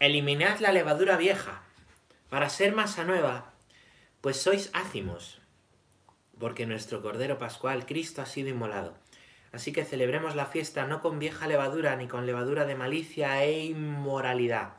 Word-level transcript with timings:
eliminad 0.00 0.60
la 0.60 0.72
levadura 0.72 1.18
vieja, 1.18 1.60
para 2.30 2.48
ser 2.48 2.74
masa 2.74 3.04
nueva, 3.04 3.52
pues 4.22 4.40
sois 4.40 4.70
ácimos, 4.72 5.42
porque 6.38 6.64
nuestro 6.64 7.02
Cordero 7.02 7.38
Pascual, 7.38 7.84
Cristo, 7.84 8.22
ha 8.22 8.26
sido 8.26 8.48
inmolado. 8.48 8.96
Así 9.52 9.72
que 9.72 9.84
celebremos 9.84 10.34
la 10.34 10.46
fiesta 10.46 10.86
no 10.86 11.02
con 11.02 11.18
vieja 11.18 11.46
levadura, 11.46 11.96
ni 11.96 12.08
con 12.08 12.24
levadura 12.24 12.64
de 12.64 12.76
malicia 12.76 13.44
e 13.44 13.64
inmoralidad, 13.64 14.72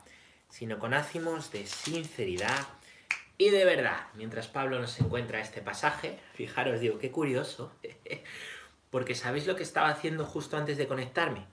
sino 0.48 0.80
con 0.80 0.92
ácimos 0.92 1.52
de 1.52 1.66
sinceridad 1.66 2.66
y 3.38 3.50
de 3.50 3.64
verdad. 3.64 4.06
Mientras 4.14 4.48
Pablo 4.48 4.80
nos 4.80 4.98
encuentra 4.98 5.40
este 5.40 5.60
pasaje, 5.60 6.18
fijaros, 6.34 6.80
digo, 6.80 6.98
qué 6.98 7.12
curioso, 7.12 7.72
porque 8.90 9.14
¿sabéis 9.14 9.46
lo 9.46 9.54
que 9.54 9.62
estaba 9.62 9.88
haciendo 9.88 10.24
justo 10.24 10.56
antes 10.56 10.78
de 10.78 10.88
conectarme? 10.88 11.46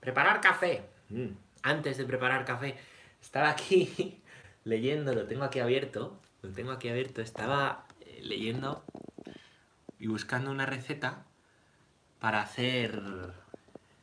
Preparar 0.00 0.40
café. 0.40 0.82
Mm, 1.08 1.28
antes 1.62 1.96
de 1.96 2.04
preparar 2.04 2.44
café, 2.44 2.76
estaba 3.22 3.48
aquí 3.50 4.20
leyendo, 4.64 5.14
lo 5.14 5.26
tengo 5.26 5.44
aquí 5.44 5.60
abierto, 5.60 6.20
lo 6.42 6.50
tengo 6.50 6.72
aquí 6.72 6.88
abierto, 6.88 7.22
estaba 7.22 7.86
eh, 8.00 8.20
leyendo 8.22 8.84
y 9.98 10.08
buscando 10.08 10.50
una 10.50 10.66
receta 10.66 11.24
para 12.20 12.42
hacer 12.42 13.00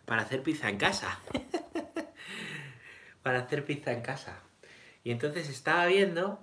para 0.05 0.23
hacer 0.23 0.41
pizza 0.41 0.69
en 0.69 0.77
casa. 0.77 1.19
para 3.23 3.39
hacer 3.39 3.63
pizza 3.63 3.91
en 3.91 4.01
casa. 4.01 4.39
Y 5.03 5.11
entonces 5.11 5.49
estaba 5.49 5.85
viendo 5.85 6.39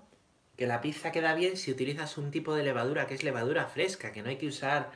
que 0.56 0.68
la 0.68 0.80
pizza 0.80 1.10
queda 1.10 1.34
bien 1.34 1.56
si 1.56 1.73
utilizas 1.73 2.16
un 2.16 2.30
tipo 2.30 2.54
de 2.54 2.62
levadura 2.62 3.09
que 3.09 3.15
es 3.15 3.24
levadura 3.24 3.66
fresca, 3.66 4.12
que 4.12 4.23
no 4.23 4.29
hay 4.29 4.37
que 4.37 4.46
usar 4.46 4.93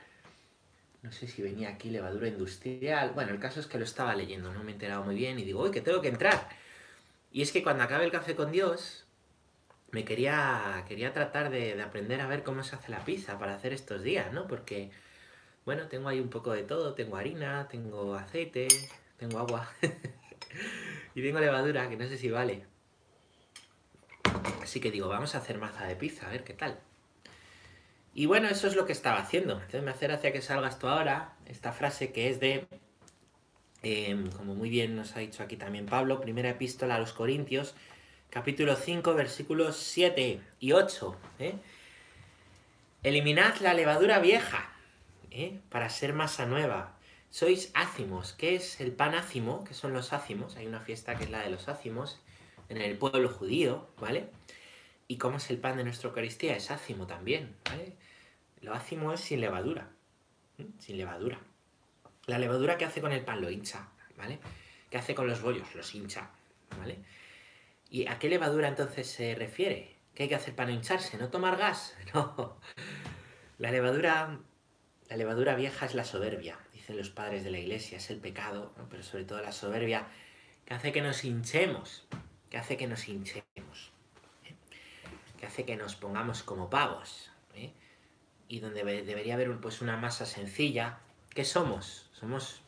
no 1.03 1.13
sé 1.13 1.27
si 1.27 1.43
venía 1.43 1.71
aquí 1.71 1.91
levadura 1.91 2.29
industrial. 2.29 3.13
Bueno, 3.15 3.33
el 3.33 3.41
caso 3.41 3.61
es 3.61 3.67
que 3.67 3.79
lo 3.79 3.85
estaba 3.85 4.15
leyendo, 4.15 4.53
no 4.53 4.63
me 4.63 4.71
he 4.71 4.75
enterado 4.75 5.03
muy 5.03 5.15
bien 5.15 5.39
y 5.39 5.45
digo, 5.45 5.63
uy, 5.63 5.71
que 5.71 5.81
tengo 5.81 6.01
que 6.01 6.09
entrar. 6.09 6.49
Y 7.33 7.43
es 7.43 7.53
que 7.53 7.63
cuando 7.63 7.85
acabe 7.85 8.05
el 8.05 8.11
café 8.11 8.35
con 8.35 8.51
Dios, 8.51 9.07
me 9.93 10.05
quería, 10.05 10.85
quería 10.89 11.13
tratar 11.13 11.51
de, 11.51 11.81
aprender 11.83 12.21
a 12.21 12.27
ver 12.27 12.43
cómo 12.43 12.63
se 12.63 12.77
hace 12.77 12.91
la 12.91 13.05
pizza 13.05 13.39
para 13.39 13.55
hacer 13.55 13.73
estos 13.73 14.03
días, 14.03 14.33
¿no? 14.33 14.47
Porque, 14.47 14.91
bueno, 15.65 15.89
tengo 15.89 16.09
ahí 16.09 16.21
un 16.21 16.31
poco 16.31 16.53
de 16.53 16.63
todo, 16.63 16.95
tengo 16.95 17.17
harina, 17.17 17.69
tengo 17.69 18.15
aceite, 18.15 18.69
tengo 19.17 19.39
agua 19.39 19.69
y 21.15 21.23
tengo 21.23 21.41
levadura, 21.41 21.89
que 21.89 21.97
no 21.97 22.07
sé 22.09 22.19
si 22.19 22.31
vale. 22.31 22.67
Así 24.63 24.81
que 24.81 24.91
digo, 24.91 25.09
vamos 25.09 25.35
a 25.35 25.39
hacer 25.39 25.59
maza 25.59 25.87
de 25.87 25.97
pizza, 25.97 26.27
a 26.27 26.31
ver 26.31 26.45
qué 26.45 26.55
tal. 26.55 26.79
Y 28.13 28.27
bueno, 28.27 28.49
eso 28.49 28.67
es 28.67 28.75
lo 28.75 28.87
que 28.87 28.93
estaba 28.93 29.19
haciendo. 29.19 29.55
Entonces 29.55 29.83
me 29.83 29.91
hace 29.91 30.33
que 30.33 30.43
salga 30.43 30.69
esto 30.69 30.89
ahora, 30.89 31.37
esta 31.47 31.73
frase 31.73 32.13
que 32.13 32.29
es 32.29 32.41
de, 32.41 32.67
em, 33.83 34.31
como 34.31 34.55
muy 34.55 34.71
bien 34.71 34.97
nos 34.97 35.17
ha 35.17 35.21
dicho 35.21 35.43
aquí 35.43 35.57
también 35.57 35.87
Pablo, 35.87 36.21
primera 36.21 36.51
epístola 36.51 36.97
a 36.97 36.99
los 36.99 37.13
Corintios, 37.13 37.75
capítulo 38.31 38.77
5, 38.77 39.15
versículos 39.15 39.77
7 39.77 40.41
y 40.61 40.73
8. 40.73 41.17
¿eh? 41.39 41.55
Eliminad 43.03 43.57
la 43.61 43.75
levadura 43.75 44.19
vieja 44.19 44.73
¿eh? 45.31 45.59
para 45.69 45.89
ser 45.89 46.13
masa 46.13 46.47
nueva. 46.47 46.97
Sois 47.31 47.71
ácimos. 47.75 48.33
¿Qué 48.33 48.57
es 48.57 48.81
el 48.81 48.93
pan 48.93 49.15
ácimo? 49.15 49.65
¿Qué 49.65 49.75
son 49.75 49.93
los 49.93 50.13
ácimos? 50.13 50.57
Hay 50.57 50.67
una 50.67 50.81
fiesta 50.81 51.17
que 51.17 51.25
es 51.25 51.31
la 51.31 51.41
de 51.41 51.51
los 51.51 51.69
ácimos 51.69 52.21
en 52.69 52.81
el 52.81 52.99
pueblo 52.99 53.29
judío, 53.29 53.89
¿vale? 54.01 54.29
¿Y 55.09 55.17
cómo 55.17 55.39
es 55.39 55.51
el 55.51 55.59
pan 55.59 55.77
de 55.77 55.85
nuestra 55.85 56.09
Eucaristía? 56.09 56.57
Es 56.57 56.71
ácimo 56.71 57.07
también, 57.07 57.57
¿vale? 57.65 57.95
Lo 58.61 58.75
ácimo 58.75 59.13
es 59.13 59.21
sin 59.21 59.41
levadura. 59.41 59.91
Sin 60.79 60.97
levadura. 60.97 61.39
La 62.31 62.39
levadura 62.39 62.79
que 62.79 62.85
hace 62.85 63.01
con 63.01 63.11
el 63.11 63.25
pan 63.25 63.41
lo 63.41 63.51
hincha, 63.51 63.89
¿vale? 64.17 64.39
¿Qué 64.89 64.97
hace 64.97 65.17
con 65.17 65.27
los 65.27 65.43
bollos? 65.43 65.75
Los 65.75 65.93
hincha, 65.97 66.31
¿vale? 66.79 67.01
¿Y 67.91 68.07
a 68.07 68.21
qué 68.21 68.29
levadura 68.29 68.69
entonces 68.69 69.11
se 69.11 69.35
refiere? 69.35 69.97
¿Qué 70.15 70.23
hay 70.23 70.29
que 70.29 70.37
hacer 70.37 70.55
para 70.55 70.71
no 70.71 70.77
hincharse? 70.77 71.19
¿No 71.19 71.29
tomar 71.29 71.57
gas? 71.57 71.97
No. 72.15 72.57
La 73.59 73.73
levadura, 73.73 74.39
la 75.09 75.17
levadura 75.17 75.57
vieja 75.57 75.87
es 75.87 75.97
la 75.97 76.05
soberbia, 76.05 76.57
dicen 76.73 76.97
los 76.97 77.11
padres 77.11 77.43
de 77.43 77.51
la 77.51 77.59
iglesia, 77.59 77.99
es 77.99 78.09
el 78.11 78.21
pecado, 78.21 78.73
pero 78.89 79.03
sobre 79.03 79.25
todo 79.25 79.43
la 79.43 79.51
soberbia 79.51 80.07
que 80.65 80.75
hace 80.75 80.93
que 80.93 81.03
nos 81.03 81.25
hinchemos, 81.25 82.07
que 82.49 82.59
hace 82.59 82.77
que 82.77 82.87
nos 82.87 83.09
hinchemos, 83.09 83.91
¿eh? 84.45 84.55
que 85.37 85.47
hace 85.47 85.65
que 85.65 85.75
nos 85.75 85.97
pongamos 85.97 86.45
como 86.45 86.71
pavos, 86.71 87.33
¿eh? 87.57 87.73
y 88.47 88.61
donde 88.61 88.85
debería 89.03 89.35
haber 89.35 89.55
pues 89.59 89.83
una 89.83 89.97
masa 89.97 90.27
sencilla. 90.27 91.01
¿Qué 91.35 91.45
somos? 91.45 92.10
Somos 92.21 92.61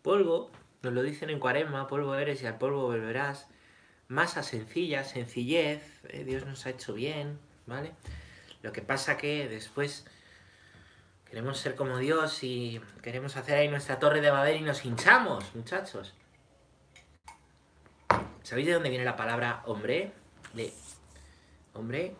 polvo, 0.00 0.50
nos 0.82 0.94
lo 0.94 1.02
dicen 1.02 1.28
en 1.28 1.38
Cuaresma, 1.38 1.86
polvo 1.86 2.14
eres 2.14 2.42
y 2.42 2.46
al 2.46 2.56
polvo 2.56 2.82
volverás. 2.84 3.46
Masa 4.08 4.42
sencilla, 4.42 5.04
sencillez, 5.04 6.00
eh, 6.08 6.24
Dios 6.24 6.46
nos 6.46 6.64
ha 6.64 6.70
hecho 6.70 6.94
bien, 6.94 7.38
¿vale? 7.66 7.92
Lo 8.62 8.72
que 8.72 8.80
pasa 8.80 9.18
que 9.18 9.48
después 9.48 10.06
queremos 11.26 11.58
ser 11.58 11.74
como 11.74 11.98
Dios 11.98 12.42
y 12.42 12.80
queremos 13.02 13.36
hacer 13.36 13.58
ahí 13.58 13.68
nuestra 13.68 13.98
torre 13.98 14.22
de 14.22 14.30
Babel 14.30 14.56
y 14.56 14.62
nos 14.62 14.82
hinchamos, 14.86 15.54
muchachos. 15.54 16.14
¿Sabéis 18.42 18.66
de 18.66 18.72
dónde 18.72 18.88
viene 18.88 19.04
la 19.04 19.16
palabra 19.16 19.62
hombre? 19.66 20.12
De 20.54 20.72
hombre, 21.74 22.16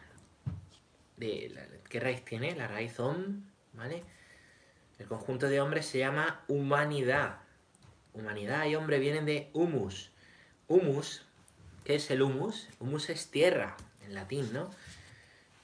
de 1.16 1.80
¿qué 1.88 2.00
raíz 2.00 2.22
tiene? 2.24 2.54
La 2.54 2.68
raíz 2.68 3.00
om, 3.00 3.44
¿vale? 3.72 4.04
El 5.02 5.08
conjunto 5.08 5.48
de 5.48 5.60
hombres 5.60 5.86
se 5.86 5.98
llama 5.98 6.44
humanidad. 6.46 7.40
Humanidad 8.12 8.66
y 8.66 8.76
hombre 8.76 9.00
vienen 9.00 9.26
de 9.26 9.50
humus. 9.52 10.12
Humus, 10.68 11.26
¿qué 11.82 11.96
es 11.96 12.08
el 12.12 12.22
humus? 12.22 12.68
Humus 12.78 13.10
es 13.10 13.28
tierra, 13.28 13.76
en 14.04 14.14
latín, 14.14 14.52
¿no? 14.52 14.70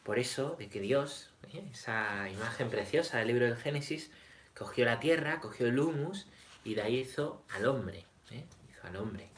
Por 0.03 0.19
eso, 0.19 0.56
de 0.59 0.69
que 0.69 0.81
Dios, 0.81 1.31
¿eh? 1.53 1.62
esa 1.71 2.28
imagen 2.28 2.69
preciosa 2.69 3.19
del 3.19 3.28
libro 3.28 3.44
del 3.44 3.56
Génesis, 3.56 4.10
cogió 4.56 4.84
la 4.84 4.98
tierra, 4.98 5.38
cogió 5.38 5.69
el 5.69 5.78
humus 5.78 6.27
y 6.65 6.75
de 6.75 6.82
ahí 6.82 6.98
hizo 6.98 7.44
al 7.50 7.66
hombre, 7.66 8.06
¿eh? 8.32 8.44
hizo 8.69 8.88
al 8.88 8.97
hombre. 8.97 9.28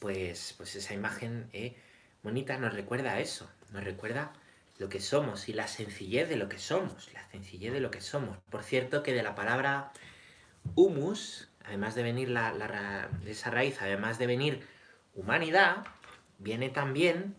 Pues, 0.00 0.56
pues 0.56 0.74
esa 0.74 0.94
imagen 0.94 1.48
¿eh? 1.52 1.76
bonita 2.24 2.58
nos 2.58 2.74
recuerda 2.74 3.12
a 3.12 3.20
eso, 3.20 3.48
nos 3.70 3.84
recuerda 3.84 4.32
lo 4.82 4.88
que 4.88 4.98
somos 4.98 5.48
y 5.48 5.52
la 5.52 5.68
sencillez 5.68 6.28
de 6.28 6.34
lo 6.34 6.48
que 6.48 6.58
somos, 6.58 7.12
la 7.12 7.24
sencillez 7.30 7.72
de 7.72 7.78
lo 7.78 7.92
que 7.92 8.00
somos. 8.00 8.36
Por 8.50 8.64
cierto 8.64 9.04
que 9.04 9.12
de 9.12 9.22
la 9.22 9.36
palabra 9.36 9.92
humus, 10.74 11.48
además 11.64 11.94
de 11.94 12.02
venir 12.02 12.28
la, 12.28 13.08
de 13.22 13.30
esa 13.30 13.52
raíz, 13.52 13.80
además 13.80 14.18
de 14.18 14.26
venir 14.26 14.66
humanidad, 15.14 15.86
viene 16.38 16.68
también 16.68 17.36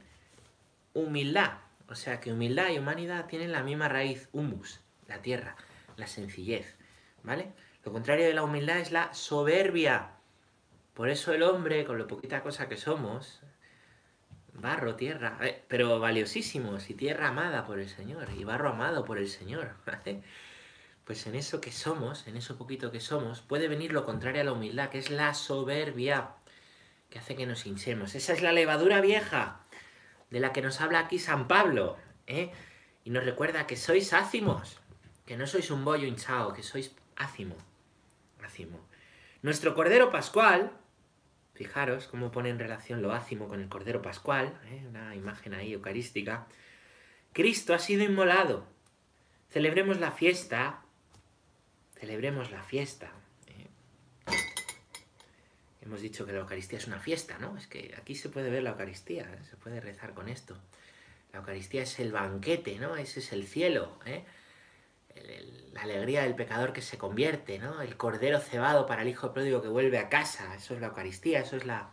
humildad. 0.94 1.58
O 1.90 1.96
sea 1.96 2.22
que 2.22 2.31
humildad 2.31 2.70
y 2.70 2.80
humanidad 2.80 3.26
tienen 3.26 3.52
la 3.52 3.62
misma 3.62 3.90
raíz, 3.90 4.30
humus, 4.31 4.80
la 5.10 5.22
tierra, 5.22 5.58
la 5.98 6.08
sencillez. 6.08 6.78
¿Vale? 7.24 7.52
Lo 7.84 7.92
contrario 7.92 8.25
de 8.25 8.34
la 8.34 8.44
humildad 8.44 8.80
es 8.80 8.94
la 8.94 9.14
soberbia. 9.14 10.12
Por 10.94 11.10
eso 11.10 11.34
el 11.34 11.44
hombre, 11.44 11.84
con 11.84 11.98
lo 11.98 12.08
poquita 12.08 12.42
cosa 12.42 12.70
que 12.70 12.78
somos, 12.78 13.42
barro, 14.53 14.96
tierra, 14.96 15.38
pero 15.68 16.00
valiosísimos, 16.00 16.90
y 16.90 16.94
tierra 16.94 17.30
amada 17.30 17.66
por 17.66 17.80
el 17.80 17.90
Señor, 17.90 18.30
y 18.38 18.44
barro 18.44 18.69
amado 18.69 19.06
por 19.06 19.18
el 19.18 19.30
Señor. 19.30 19.75
pues 21.06 21.28
en 21.28 21.36
eso 21.36 21.59
que 21.59 21.72
somos, 21.72 22.28
en 22.28 22.38
eso 22.38 22.58
poquito 22.58 22.92
que 22.92 23.00
somos, 23.00 23.42
puede 23.42 23.68
venir 23.68 23.92
lo 23.92 24.06
contrario 24.06 24.42
a 24.42 24.46
la 24.46 24.53
humildad, 24.53 24.90
que 24.90 25.00
es 25.00 25.09
la 25.09 25.34
soberbia, 25.34 26.30
que 27.09 27.19
hace 27.19 27.36
que 27.36 27.46
nos 27.46 27.66
hinchemos. 27.66 28.16
Esa 28.16 28.34
es 28.34 28.42
la 28.42 28.53
levadura 28.53 29.02
vieja 29.02 29.59
de 30.30 30.40
la 30.40 30.53
que 30.53 30.62
nos 30.62 30.81
habla 30.81 31.00
aquí 31.00 31.19
San 31.19 31.47
Pablo, 31.47 31.97
¿eh? 32.28 32.52
Y 33.03 33.09
nos 33.09 33.25
recuerda 33.25 33.68
que 33.68 33.75
sois 33.75 34.13
ácimos, 34.13 34.80
que 35.25 35.38
no 35.38 35.46
sois 35.46 35.69
un 35.72 35.84
bollo 35.84 36.08
hinchado, 36.08 36.53
que 36.53 36.63
sois 36.63 36.96
ácimo, 37.18 37.56
ácimo. 38.44 38.80
Nuestro 39.42 39.75
Cordero 39.75 40.09
Pascual, 40.09 40.72
fijaros 41.54 42.08
cómo 42.08 42.32
pone 42.32 42.50
en 42.50 42.60
relación 42.60 43.02
lo 43.02 43.14
ácimo 43.14 43.48
con 43.48 43.62
el 43.62 43.70
Cordero 43.70 44.02
Pascual, 44.02 44.60
¿eh? 44.66 44.86
una 44.88 45.16
imagen 45.16 45.54
ahí 45.54 45.74
eucarística. 45.74 46.48
Cristo 47.32 47.74
ha 47.74 47.80
sido 47.80 48.04
inmolado. 48.04 48.66
Celebremos 49.50 50.00
la 50.00 50.12
fiesta 50.12 50.84
celebremos 52.04 52.52
la 52.52 52.62
fiesta. 52.62 53.14
¿eh? 53.48 53.68
Hemos 55.82 56.02
dicho 56.02 56.26
que 56.26 56.34
la 56.34 56.40
Eucaristía 56.40 56.78
es 56.78 56.86
una 56.86 57.00
fiesta, 57.00 57.38
¿no? 57.38 57.58
Es 57.58 57.66
que 57.66 57.96
aquí 57.98 58.14
se 58.14 58.28
puede 58.28 58.50
ver 58.50 58.62
la 58.62 58.72
Eucaristía, 58.72 59.24
¿eh? 59.24 59.40
se 59.50 59.56
puede 59.56 59.80
rezar 59.80 60.14
con 60.14 60.28
esto. 60.28 60.58
La 61.32 61.40
Eucaristía 61.40 61.84
es 61.84 61.98
el 62.02 62.12
banquete, 62.12 62.78
¿no? 62.78 62.98
Ese 62.98 63.22
es 63.22 63.32
el 63.32 63.48
cielo, 63.48 63.98
¿eh? 64.06 64.26
La 65.74 65.81
alegría 65.81 66.24
del 66.24 66.36
pecador 66.36 66.74
que 66.74 66.81
se 66.81 66.98
convierte, 66.98 67.60
¿no? 67.60 67.81
El 67.81 67.98
cordero 67.98 68.40
cebado 68.40 68.86
para 68.86 69.02
el 69.02 69.08
hijo 69.08 69.34
pródigo 69.34 69.62
que 69.62 69.68
vuelve 69.68 69.98
a 69.98 70.10
casa. 70.10 70.56
Eso 70.56 70.74
es 70.74 70.81
la 70.81 70.88
Eucaristía, 70.88 71.40
eso 71.40 71.56
es 71.56 71.66
la, 71.66 71.92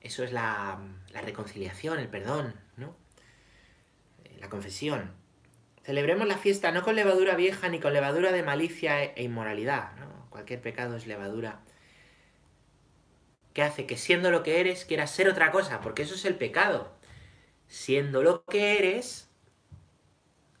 eso 0.00 0.24
es 0.24 0.32
la, 0.32 0.80
la 1.12 1.20
reconciliación, 1.20 1.98
el 1.98 2.08
perdón, 2.08 2.54
¿no? 2.76 2.96
La 4.38 4.48
confesión. 4.48 5.12
Celebremos 5.82 6.26
la 6.28 6.36
fiesta 6.38 6.72
no 6.72 6.82
con 6.82 6.94
levadura 6.94 7.36
vieja 7.36 7.68
ni 7.68 7.80
con 7.80 7.92
levadura 7.92 8.32
de 8.32 8.42
malicia 8.42 9.02
e, 9.02 9.14
e 9.16 9.22
inmoralidad. 9.22 9.92
Cualquier 10.30 10.60
pecado 10.60 10.96
es 10.96 11.06
levadura 11.06 11.60
que 13.52 13.62
hace 13.62 13.86
que 13.86 13.96
siendo 13.96 14.30
lo 14.30 14.42
que 14.42 14.60
eres 14.60 14.84
quieras 14.84 15.10
ser 15.10 15.28
otra 15.28 15.50
cosa, 15.50 15.80
porque 15.80 16.02
eso 16.02 16.14
es 16.14 16.24
el 16.24 16.36
pecado. 16.36 16.92
Siendo 17.66 18.22
lo 18.22 18.44
que 18.44 18.78
eres, 18.78 19.28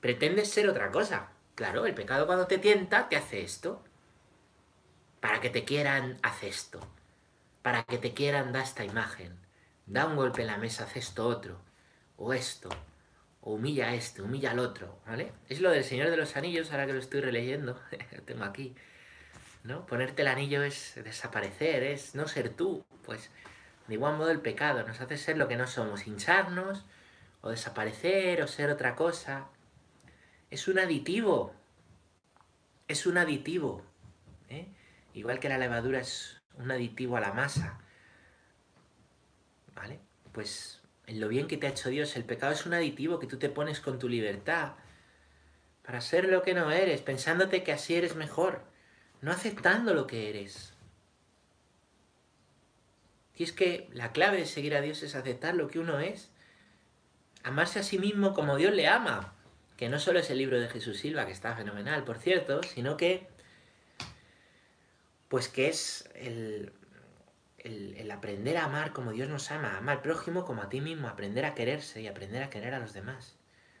pretendes 0.00 0.50
ser 0.50 0.68
otra 0.68 0.90
cosa. 0.90 1.30
Claro, 1.60 1.84
el 1.84 1.92
pecado 1.92 2.26
cuando 2.26 2.46
te 2.46 2.56
tienta 2.56 3.10
te 3.10 3.18
hace 3.18 3.42
esto. 3.42 3.84
Para 5.20 5.42
que 5.42 5.50
te 5.50 5.66
quieran, 5.66 6.16
hace 6.22 6.48
esto. 6.48 6.80
Para 7.60 7.82
que 7.82 7.98
te 7.98 8.14
quieran, 8.14 8.50
da 8.50 8.62
esta 8.62 8.82
imagen. 8.82 9.38
Da 9.84 10.06
un 10.06 10.16
golpe 10.16 10.40
en 10.40 10.46
la 10.46 10.56
mesa, 10.56 10.84
hace 10.84 11.00
esto 11.00 11.28
otro. 11.28 11.60
O 12.16 12.32
esto. 12.32 12.70
O 13.42 13.52
humilla 13.52 13.88
a 13.88 13.94
este, 13.94 14.22
humilla 14.22 14.52
al 14.52 14.58
otro. 14.58 15.02
¿Vale? 15.06 15.32
Es 15.50 15.60
lo 15.60 15.68
del 15.68 15.84
Señor 15.84 16.08
de 16.08 16.16
los 16.16 16.34
Anillos, 16.34 16.72
ahora 16.72 16.86
que 16.86 16.94
lo 16.94 16.98
estoy 16.98 17.20
releyendo. 17.20 17.78
lo 18.12 18.22
tengo 18.22 18.44
aquí. 18.44 18.74
¿no? 19.62 19.84
Ponerte 19.84 20.22
el 20.22 20.28
anillo 20.28 20.62
es 20.62 20.94
desaparecer, 21.04 21.82
es 21.82 22.14
no 22.14 22.26
ser 22.26 22.48
tú. 22.48 22.86
Pues 23.04 23.30
de 23.86 23.92
igual 23.96 24.16
modo 24.16 24.30
el 24.30 24.40
pecado 24.40 24.82
nos 24.86 25.02
hace 25.02 25.18
ser 25.18 25.36
lo 25.36 25.46
que 25.46 25.56
no 25.56 25.66
somos, 25.66 26.06
hincharnos 26.06 26.86
o 27.42 27.50
desaparecer 27.50 28.40
o 28.40 28.48
ser 28.48 28.70
otra 28.70 28.96
cosa. 28.96 29.50
Es 30.50 30.68
un 30.68 30.78
aditivo. 30.78 31.54
Es 32.88 33.06
un 33.06 33.18
aditivo. 33.18 33.82
¿eh? 34.48 34.68
Igual 35.14 35.38
que 35.38 35.48
la 35.48 35.58
levadura 35.58 36.00
es 36.00 36.40
un 36.54 36.70
aditivo 36.70 37.16
a 37.16 37.20
la 37.20 37.32
masa. 37.32 37.80
¿Vale? 39.74 40.00
Pues 40.32 40.82
en 41.06 41.20
lo 41.20 41.28
bien 41.28 41.46
que 41.46 41.56
te 41.56 41.66
ha 41.66 41.70
hecho 41.70 41.90
Dios, 41.90 42.16
el 42.16 42.24
pecado 42.24 42.52
es 42.52 42.66
un 42.66 42.74
aditivo 42.74 43.18
que 43.18 43.26
tú 43.26 43.38
te 43.38 43.48
pones 43.48 43.80
con 43.80 43.98
tu 43.98 44.08
libertad 44.08 44.74
para 45.82 46.00
ser 46.00 46.26
lo 46.26 46.42
que 46.42 46.54
no 46.54 46.70
eres, 46.70 47.00
pensándote 47.02 47.62
que 47.64 47.72
así 47.72 47.94
eres 47.94 48.14
mejor 48.14 48.70
no 49.20 49.32
aceptando 49.32 49.94
lo 49.94 50.06
que 50.06 50.30
eres. 50.30 50.74
Y 53.34 53.44
es 53.44 53.52
que 53.52 53.88
la 53.92 54.12
clave 54.12 54.38
de 54.38 54.46
seguir 54.46 54.74
a 54.74 54.80
Dios 54.80 55.02
es 55.02 55.14
aceptar 55.14 55.54
lo 55.54 55.68
que 55.68 55.78
uno 55.78 55.98
es. 55.98 56.30
Amarse 57.42 57.78
a 57.78 57.82
sí 57.82 57.98
mismo 57.98 58.34
como 58.34 58.56
Dios 58.56 58.74
le 58.74 58.86
ama. 58.86 59.34
Que 59.80 59.88
no 59.88 59.98
solo 59.98 60.18
es 60.18 60.28
el 60.28 60.36
libro 60.36 60.60
de 60.60 60.68
Jesús 60.68 60.98
Silva, 60.98 61.24
que 61.24 61.32
está 61.32 61.56
fenomenal, 61.56 62.04
por 62.04 62.18
cierto, 62.18 62.62
sino 62.62 62.98
que, 62.98 63.26
pues 65.28 65.48
que 65.48 65.70
es 65.70 66.06
el, 66.16 66.74
el, 67.56 68.10
aprender 68.10 68.58
a 68.58 68.64
amar 68.64 68.92
como 68.92 69.12
Dios 69.12 69.30
nos 69.30 69.50
ama, 69.50 69.78
amar 69.78 69.96
al 69.96 70.02
prójimo 70.02 70.44
como 70.44 70.60
a 70.60 70.68
ti 70.68 70.82
mismo, 70.82 71.08
aprender 71.08 71.46
a 71.46 71.54
quererse 71.54 72.02
y 72.02 72.08
aprender 72.08 72.42
a 72.42 72.50
querer 72.50 72.74
a 72.74 72.78
los 72.78 72.92
demás. 72.92 73.38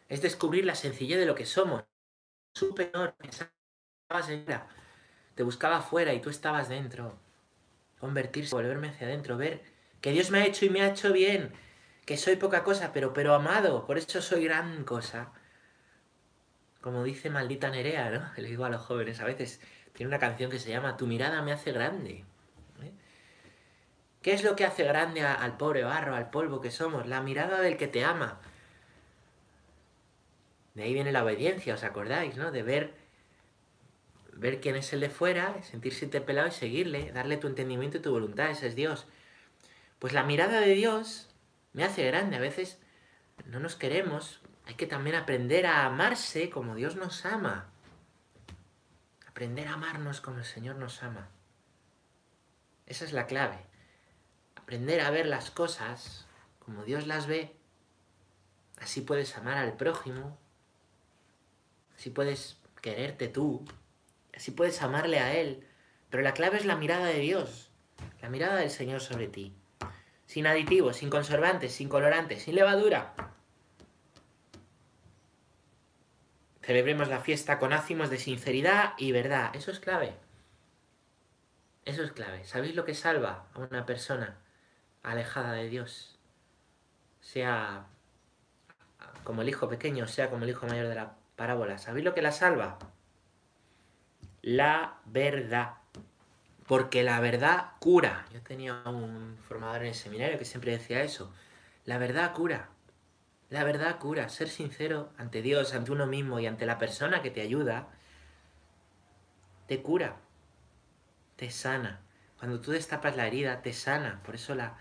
Es 0.08 0.22
descubrir 0.22 0.64
la 0.64 0.74
sencillez 0.74 1.18
de 1.18 1.26
lo 1.26 1.34
que 1.34 1.44
somos. 1.44 1.84
Superior, 2.54 3.14
pensabas 3.18 4.30
en 4.30 4.46
te 5.34 5.42
buscaba 5.42 5.76
afuera 5.76 6.14
y 6.14 6.22
tú 6.22 6.30
estabas 6.30 6.70
dentro. 6.70 7.18
Convertirse, 7.98 8.54
volverme 8.54 8.88
hacia 8.88 9.06
adentro, 9.06 9.36
ver 9.36 9.60
que 10.00 10.12
Dios 10.12 10.30
me 10.30 10.38
ha 10.38 10.46
hecho 10.46 10.64
y 10.64 10.70
me 10.70 10.80
ha 10.80 10.88
hecho 10.88 11.12
bien, 11.12 11.52
que 12.06 12.16
soy 12.16 12.36
poca 12.36 12.64
cosa, 12.64 12.90
pero, 12.94 13.12
pero 13.12 13.34
amado, 13.34 13.84
por 13.84 13.98
eso 13.98 14.22
soy 14.22 14.44
gran 14.44 14.84
cosa. 14.84 15.34
Como 16.80 17.04
dice 17.04 17.30
maldita 17.30 17.70
Nerea, 17.70 18.10
¿no? 18.10 18.30
Le 18.36 18.48
digo 18.48 18.64
a 18.64 18.70
los 18.70 18.82
jóvenes 18.82 19.20
a 19.20 19.24
veces, 19.24 19.60
tiene 19.92 20.08
una 20.08 20.18
canción 20.18 20.50
que 20.50 20.58
se 20.58 20.70
llama 20.70 20.96
Tu 20.96 21.06
mirada 21.06 21.42
me 21.42 21.52
hace 21.52 21.72
grande. 21.72 22.24
¿eh? 22.82 22.92
¿Qué 24.22 24.32
es 24.32 24.42
lo 24.42 24.56
que 24.56 24.64
hace 24.64 24.84
grande 24.84 25.22
al 25.22 25.56
pobre 25.56 25.82
barro, 25.82 26.14
al 26.14 26.30
polvo 26.30 26.60
que 26.60 26.70
somos? 26.70 27.06
La 27.06 27.20
mirada 27.20 27.60
del 27.60 27.76
que 27.76 27.88
te 27.88 28.04
ama. 28.04 28.40
De 30.74 30.84
ahí 30.84 30.94
viene 30.94 31.12
la 31.12 31.24
obediencia, 31.24 31.74
¿os 31.74 31.84
acordáis, 31.84 32.36
no? 32.36 32.50
De 32.50 32.62
ver 32.62 32.94
ver 34.40 34.60
quién 34.60 34.74
es 34.74 34.92
el 34.92 35.00
de 35.00 35.10
fuera, 35.10 35.62
sentirse 35.62 36.04
interpelado 36.06 36.48
y 36.48 36.52
seguirle, 36.52 37.12
darle 37.12 37.36
tu 37.36 37.46
entendimiento 37.46 37.98
y 37.98 38.00
tu 38.00 38.10
voluntad, 38.10 38.50
ese 38.50 38.68
es 38.68 38.74
Dios. 38.74 39.06
Pues 39.98 40.14
la 40.14 40.22
mirada 40.22 40.60
de 40.60 40.74
Dios 40.74 41.28
me 41.74 41.84
hace 41.84 42.06
grande, 42.06 42.36
a 42.36 42.40
veces 42.40 42.78
no 43.44 43.60
nos 43.60 43.76
queremos, 43.76 44.40
hay 44.70 44.76
que 44.76 44.86
también 44.86 45.16
aprender 45.16 45.66
a 45.66 45.84
amarse 45.84 46.48
como 46.48 46.76
Dios 46.76 46.94
nos 46.94 47.26
ama. 47.26 47.66
Aprender 49.26 49.66
a 49.66 49.72
amarnos 49.72 50.20
como 50.20 50.38
el 50.38 50.44
Señor 50.44 50.76
nos 50.76 51.02
ama. 51.02 51.28
Esa 52.86 53.04
es 53.04 53.12
la 53.12 53.26
clave. 53.26 53.58
Aprender 54.54 55.00
a 55.00 55.10
ver 55.10 55.26
las 55.26 55.50
cosas 55.50 56.28
como 56.60 56.84
Dios 56.84 57.08
las 57.08 57.26
ve. 57.26 57.52
Así 58.80 59.00
puedes 59.00 59.36
amar 59.36 59.56
al 59.56 59.72
prójimo. 59.72 60.38
Así 61.96 62.10
puedes 62.10 62.60
quererte 62.80 63.26
tú. 63.26 63.64
Así 64.32 64.52
puedes 64.52 64.82
amarle 64.82 65.18
a 65.18 65.34
Él. 65.34 65.66
Pero 66.10 66.22
la 66.22 66.32
clave 66.32 66.58
es 66.58 66.64
la 66.64 66.76
mirada 66.76 67.06
de 67.06 67.18
Dios, 67.18 67.72
la 68.22 68.28
mirada 68.28 68.54
del 68.54 68.70
Señor 68.70 69.00
sobre 69.00 69.26
ti. 69.26 69.52
Sin 70.26 70.46
aditivos, 70.46 70.98
sin 70.98 71.10
conservantes, 71.10 71.72
sin 71.72 71.88
colorantes, 71.88 72.44
sin 72.44 72.54
levadura. 72.54 73.39
Celebremos 76.70 77.08
la 77.08 77.18
fiesta 77.18 77.58
con 77.58 77.72
ácimos 77.72 78.10
de 78.10 78.18
sinceridad 78.18 78.92
y 78.96 79.10
verdad. 79.10 79.50
Eso 79.56 79.72
es 79.72 79.80
clave. 79.80 80.14
Eso 81.84 82.04
es 82.04 82.12
clave. 82.12 82.44
¿Sabéis 82.44 82.76
lo 82.76 82.84
que 82.84 82.94
salva 82.94 83.48
a 83.54 83.58
una 83.58 83.84
persona 83.86 84.38
alejada 85.02 85.54
de 85.54 85.68
Dios? 85.68 86.16
Sea 87.20 87.86
como 89.24 89.42
el 89.42 89.48
hijo 89.48 89.68
pequeño, 89.68 90.06
sea 90.06 90.30
como 90.30 90.44
el 90.44 90.50
hijo 90.50 90.68
mayor 90.68 90.86
de 90.86 90.94
la 90.94 91.16
parábola. 91.34 91.76
¿Sabéis 91.76 92.04
lo 92.04 92.14
que 92.14 92.22
la 92.22 92.30
salva? 92.30 92.78
la 94.42 95.00
verdad. 95.06 95.74
Porque 96.68 97.02
la 97.02 97.18
verdad 97.18 97.72
cura. 97.80 98.26
Yo 98.32 98.42
tenía 98.42 98.80
un 98.86 99.36
formador 99.48 99.82
en 99.82 99.88
el 99.88 99.94
seminario 99.94 100.38
que 100.38 100.44
siempre 100.44 100.70
decía 100.70 101.02
eso. 101.02 101.34
La 101.84 101.98
verdad 101.98 102.32
cura. 102.32 102.68
La 103.50 103.64
verdad 103.64 103.98
cura. 103.98 104.28
Ser 104.28 104.48
sincero 104.48 105.12
ante 105.18 105.42
Dios, 105.42 105.74
ante 105.74 105.92
uno 105.92 106.06
mismo 106.06 106.40
y 106.40 106.46
ante 106.46 106.66
la 106.66 106.78
persona 106.78 107.20
que 107.20 107.30
te 107.30 107.42
ayuda, 107.42 107.88
te 109.66 109.82
cura. 109.82 110.16
Te 111.36 111.50
sana. 111.50 112.00
Cuando 112.38 112.60
tú 112.60 112.70
destapas 112.70 113.16
la 113.16 113.26
herida, 113.26 113.60
te 113.60 113.72
sana. 113.72 114.22
Por 114.24 114.36
eso 114.36 114.54
la, 114.54 114.78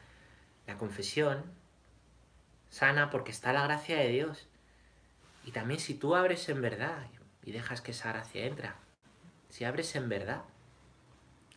la 0.67 0.77
confesión 0.77 1.43
sana 2.69 3.09
porque 3.09 3.31
está 3.31 3.51
la 3.53 3.63
gracia 3.63 3.97
de 3.97 4.09
Dios. 4.09 4.47
Y 5.43 5.51
también 5.51 5.79
si 5.79 5.95
tú 5.95 6.15
abres 6.15 6.47
en 6.49 6.61
verdad 6.61 7.07
y 7.43 7.51
dejas 7.51 7.81
que 7.81 7.91
esa 7.91 8.09
gracia 8.09 8.45
entra, 8.45 8.75
si 9.49 9.65
abres 9.65 9.95
en 9.95 10.09
verdad, 10.09 10.43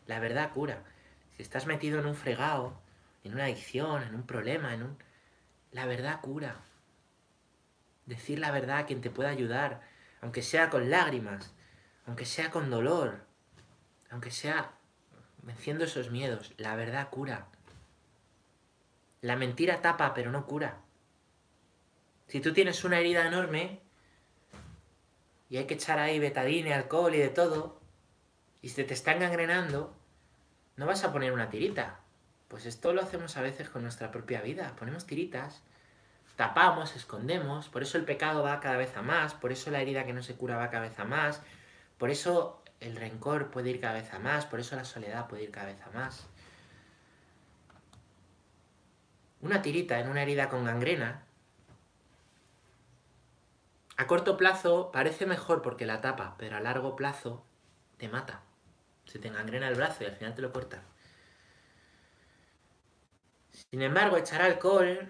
la 0.06 0.18
verdad 0.18 0.50
cura. 0.52 0.82
Si 1.36 1.42
estás 1.42 1.66
metido 1.66 2.00
en 2.00 2.06
un 2.06 2.14
fregado, 2.14 2.80
en 3.22 3.34
una 3.34 3.44
adicción, 3.44 4.02
en 4.02 4.14
un 4.14 4.26
problema, 4.26 4.72
en 4.72 4.82
un... 4.82 4.98
La 5.72 5.86
verdad 5.86 6.20
cura. 6.20 6.62
Decir 8.06 8.38
la 8.38 8.50
verdad 8.50 8.78
a 8.78 8.86
quien 8.86 9.00
te 9.00 9.10
pueda 9.10 9.30
ayudar, 9.30 9.82
aunque 10.20 10.42
sea 10.42 10.70
con 10.70 10.90
lágrimas, 10.90 11.54
aunque 12.06 12.24
sea 12.24 12.50
con 12.50 12.70
dolor, 12.70 13.24
aunque 14.10 14.30
sea 14.30 14.72
venciendo 15.42 15.84
esos 15.84 16.10
miedos, 16.10 16.52
la 16.56 16.76
verdad 16.76 17.10
cura. 17.10 17.48
La 19.20 19.36
mentira 19.36 19.82
tapa, 19.82 20.14
pero 20.14 20.30
no 20.30 20.46
cura. 20.46 20.80
Si 22.28 22.40
tú 22.40 22.52
tienes 22.52 22.82
una 22.84 22.98
herida 22.98 23.26
enorme 23.26 23.80
y 25.48 25.58
hay 25.58 25.66
que 25.66 25.74
echar 25.74 25.98
ahí 25.98 26.18
betadine, 26.18 26.72
alcohol 26.72 27.14
y 27.14 27.18
de 27.18 27.28
todo, 27.28 27.80
y 28.62 28.70
se 28.70 28.84
te 28.84 28.94
está 28.94 29.14
gangrenando, 29.14 29.94
no 30.76 30.86
vas 30.86 31.04
a 31.04 31.12
poner 31.12 31.32
una 31.32 31.50
tirita. 31.50 32.00
Pues 32.48 32.66
esto 32.66 32.92
lo 32.92 33.02
hacemos 33.02 33.36
a 33.36 33.42
veces 33.42 33.68
con 33.68 33.82
nuestra 33.82 34.10
propia 34.10 34.40
vida. 34.40 34.74
Ponemos 34.78 35.06
tiritas, 35.06 35.62
tapamos, 36.36 36.96
escondemos, 36.96 37.68
por 37.68 37.82
eso 37.82 37.98
el 37.98 38.04
pecado 38.04 38.42
va 38.42 38.60
cada 38.60 38.76
vez 38.76 38.96
a 38.96 39.02
más, 39.02 39.34
por 39.34 39.52
eso 39.52 39.70
la 39.70 39.80
herida 39.80 40.04
que 40.04 40.12
no 40.12 40.22
se 40.22 40.34
cura 40.34 40.56
va 40.56 40.70
cada 40.70 40.82
vez 40.82 40.98
a 40.98 41.04
más, 41.04 41.42
por 41.98 42.10
eso 42.10 42.62
el 42.80 42.96
rencor 42.96 43.50
puede 43.50 43.70
ir 43.70 43.80
cada 43.80 43.94
vez 43.94 44.12
a 44.12 44.18
más, 44.18 44.46
por 44.46 44.60
eso 44.60 44.76
la 44.76 44.84
soledad 44.84 45.28
puede 45.28 45.44
ir 45.44 45.50
cada 45.50 45.66
vez 45.66 45.80
a 45.82 45.90
más. 45.90 46.26
Una 49.40 49.62
tirita 49.62 49.98
en 49.98 50.08
una 50.08 50.22
herida 50.22 50.48
con 50.48 50.64
gangrena, 50.64 51.24
a 53.96 54.06
corto 54.06 54.36
plazo 54.36 54.90
parece 54.92 55.26
mejor 55.26 55.62
porque 55.62 55.86
la 55.86 56.00
tapa, 56.00 56.36
pero 56.38 56.56
a 56.56 56.60
largo 56.60 56.96
plazo 56.96 57.44
te 57.98 58.08
mata 58.08 58.42
se 59.04 59.18
te 59.18 59.28
engangrena 59.28 59.68
el 59.68 59.74
brazo 59.74 60.04
y 60.04 60.06
al 60.06 60.16
final 60.16 60.34
te 60.34 60.42
lo 60.42 60.52
cortan. 60.52 60.82
Sin 63.50 63.82
embargo, 63.82 64.16
echar 64.16 64.40
alcohol 64.42 65.08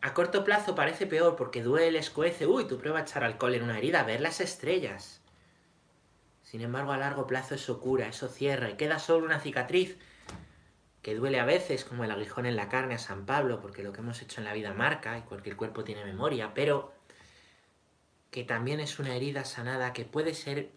a 0.00 0.14
corto 0.14 0.44
plazo 0.44 0.74
parece 0.74 1.06
peor 1.06 1.36
porque 1.36 1.62
duele, 1.62 1.98
escuece. 1.98 2.46
Uy, 2.46 2.66
tú 2.66 2.78
prueba 2.78 3.00
echar 3.00 3.24
alcohol 3.24 3.54
en 3.54 3.62
una 3.62 3.78
herida, 3.78 4.02
ver 4.04 4.20
las 4.20 4.40
estrellas. 4.40 5.20
Sin 6.42 6.60
embargo, 6.62 6.92
a 6.92 6.98
largo 6.98 7.26
plazo 7.26 7.54
eso 7.54 7.80
cura, 7.80 8.08
eso 8.08 8.28
cierra 8.28 8.70
y 8.70 8.74
queda 8.74 8.98
solo 8.98 9.26
una 9.26 9.40
cicatriz 9.40 9.98
que 11.02 11.14
duele 11.14 11.40
a 11.40 11.44
veces, 11.44 11.84
como 11.84 12.04
el 12.04 12.10
aguijón 12.10 12.46
en 12.46 12.56
la 12.56 12.68
carne 12.68 12.94
a 12.94 12.98
San 12.98 13.26
Pablo, 13.26 13.60
porque 13.60 13.82
lo 13.82 13.92
que 13.92 14.00
hemos 14.00 14.20
hecho 14.22 14.40
en 14.40 14.44
la 14.44 14.52
vida 14.52 14.72
marca 14.72 15.16
y 15.18 15.22
cualquier 15.22 15.56
cuerpo 15.56 15.84
tiene 15.84 16.04
memoria, 16.04 16.52
pero 16.54 16.92
que 18.30 18.44
también 18.44 18.80
es 18.80 18.98
una 18.98 19.14
herida 19.14 19.44
sanada 19.44 19.92
que 19.92 20.04
puede 20.04 20.34
ser 20.34 20.70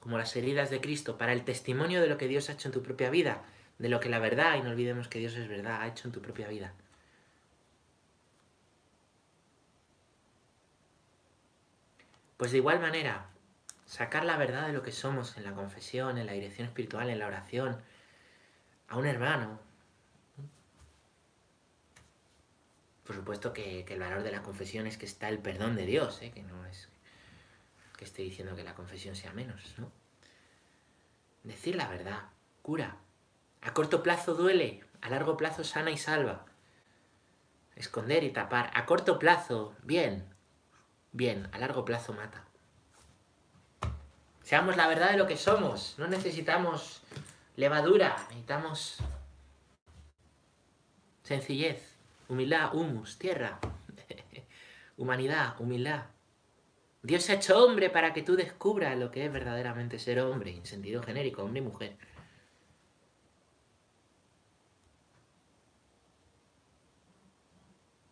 como 0.00 0.18
las 0.18 0.34
heridas 0.34 0.68
de 0.68 0.80
Cristo, 0.80 1.16
para 1.16 1.32
el 1.32 1.44
testimonio 1.44 2.00
de 2.00 2.08
lo 2.08 2.18
que 2.18 2.26
Dios 2.26 2.50
ha 2.50 2.54
hecho 2.54 2.68
en 2.68 2.72
tu 2.72 2.82
propia 2.82 3.08
vida, 3.08 3.44
de 3.78 3.88
lo 3.88 4.00
que 4.00 4.08
la 4.08 4.18
verdad, 4.18 4.56
y 4.56 4.62
no 4.62 4.70
olvidemos 4.70 5.06
que 5.06 5.20
Dios 5.20 5.36
es 5.36 5.46
verdad, 5.46 5.80
ha 5.80 5.86
hecho 5.86 6.08
en 6.08 6.12
tu 6.12 6.20
propia 6.20 6.48
vida. 6.48 6.72
Pues 12.42 12.50
de 12.50 12.58
igual 12.58 12.80
manera, 12.80 13.28
sacar 13.86 14.24
la 14.24 14.36
verdad 14.36 14.66
de 14.66 14.72
lo 14.72 14.82
que 14.82 14.90
somos 14.90 15.36
en 15.36 15.44
la 15.44 15.54
confesión, 15.54 16.18
en 16.18 16.26
la 16.26 16.32
dirección 16.32 16.66
espiritual, 16.66 17.08
en 17.08 17.20
la 17.20 17.28
oración, 17.28 17.80
a 18.88 18.96
un 18.96 19.06
hermano. 19.06 19.60
Por 23.04 23.14
supuesto 23.14 23.52
que, 23.52 23.86
el 23.88 24.00
valor 24.00 24.24
de 24.24 24.32
la 24.32 24.42
confesión 24.42 24.88
es 24.88 24.98
que 24.98 25.06
está 25.06 25.28
el 25.28 25.38
perdón 25.38 25.76
de 25.76 25.86
Dios, 25.86 26.20
¿eh? 26.20 26.32
que 26.32 26.42
no 26.42 26.66
es 26.66 26.88
que 27.96 28.04
esté 28.04 28.22
diciendo 28.22 28.56
que 28.56 28.64
la 28.64 28.74
confesión 28.74 29.14
sea 29.14 29.32
menos, 29.32 29.74
¿no? 29.78 29.92
Decir 31.44 31.76
la 31.76 31.86
verdad, 31.86 32.24
cura. 32.60 32.96
A 33.60 33.72
corto 33.72 34.02
plazo 34.02 34.34
duele, 34.34 34.82
a 35.00 35.10
largo 35.10 35.36
plazo 35.36 35.62
sana 35.62 35.92
y 35.92 35.96
salva. 35.96 36.44
Esconder 37.76 38.24
y 38.24 38.32
tapar. 38.32 38.72
A 38.74 38.84
corto 38.84 39.20
plazo, 39.20 39.76
bien, 39.84 40.31
Bien, 41.12 41.46
a 41.52 41.58
largo 41.58 41.84
plazo 41.84 42.14
mata. 42.14 42.44
Seamos 44.42 44.76
la 44.76 44.88
verdad 44.88 45.10
de 45.10 45.18
lo 45.18 45.26
que 45.26 45.36
somos. 45.36 45.94
No 45.98 46.08
necesitamos 46.08 47.02
levadura, 47.56 48.16
necesitamos 48.30 48.98
sencillez, 51.22 51.96
humildad, 52.28 52.74
humus, 52.74 53.18
tierra, 53.18 53.58
humanidad, 54.96 55.54
humildad. 55.60 56.06
Dios 57.02 57.28
ha 57.28 57.34
hecho 57.34 57.62
hombre 57.62 57.90
para 57.90 58.14
que 58.14 58.22
tú 58.22 58.36
descubras 58.36 58.96
lo 58.96 59.10
que 59.10 59.26
es 59.26 59.32
verdaderamente 59.32 59.98
ser 59.98 60.20
hombre, 60.20 60.56
en 60.56 60.64
sentido 60.64 61.02
genérico, 61.02 61.42
hombre 61.42 61.60
y 61.60 61.64
mujer. 61.64 61.96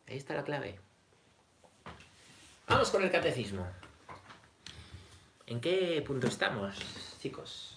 Ahí 0.06 0.16
está 0.16 0.34
la 0.34 0.44
clave. 0.44 0.89
Vamos 2.70 2.90
con 2.92 3.02
el 3.02 3.10
catecismo. 3.10 3.66
¿En 5.44 5.60
qué 5.60 6.00
punto 6.06 6.28
estamos, 6.28 6.76
chicos? 7.20 7.76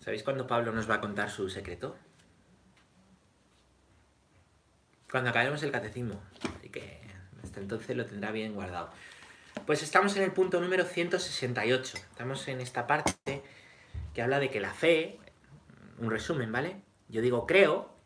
¿Sabéis 0.00 0.24
cuándo 0.24 0.48
Pablo 0.48 0.72
nos 0.72 0.90
va 0.90 0.96
a 0.96 1.00
contar 1.00 1.30
su 1.30 1.48
secreto? 1.48 1.96
Cuando 5.08 5.30
acabemos 5.30 5.62
el 5.62 5.70
catecismo. 5.70 6.20
Así 6.58 6.70
que 6.70 7.00
hasta 7.44 7.60
entonces 7.60 7.96
lo 7.96 8.04
tendrá 8.04 8.32
bien 8.32 8.52
guardado. 8.52 8.90
Pues 9.64 9.84
estamos 9.84 10.16
en 10.16 10.24
el 10.24 10.32
punto 10.32 10.60
número 10.60 10.84
168. 10.84 11.98
Estamos 11.98 12.48
en 12.48 12.60
esta 12.60 12.88
parte 12.88 13.19
que 14.20 14.24
habla 14.24 14.38
de 14.38 14.50
que 14.50 14.60
la 14.60 14.74
fe, 14.74 15.18
un 15.96 16.10
resumen, 16.10 16.52
¿vale? 16.52 16.82
Yo 17.08 17.22
digo 17.22 17.46
creo, 17.46 17.96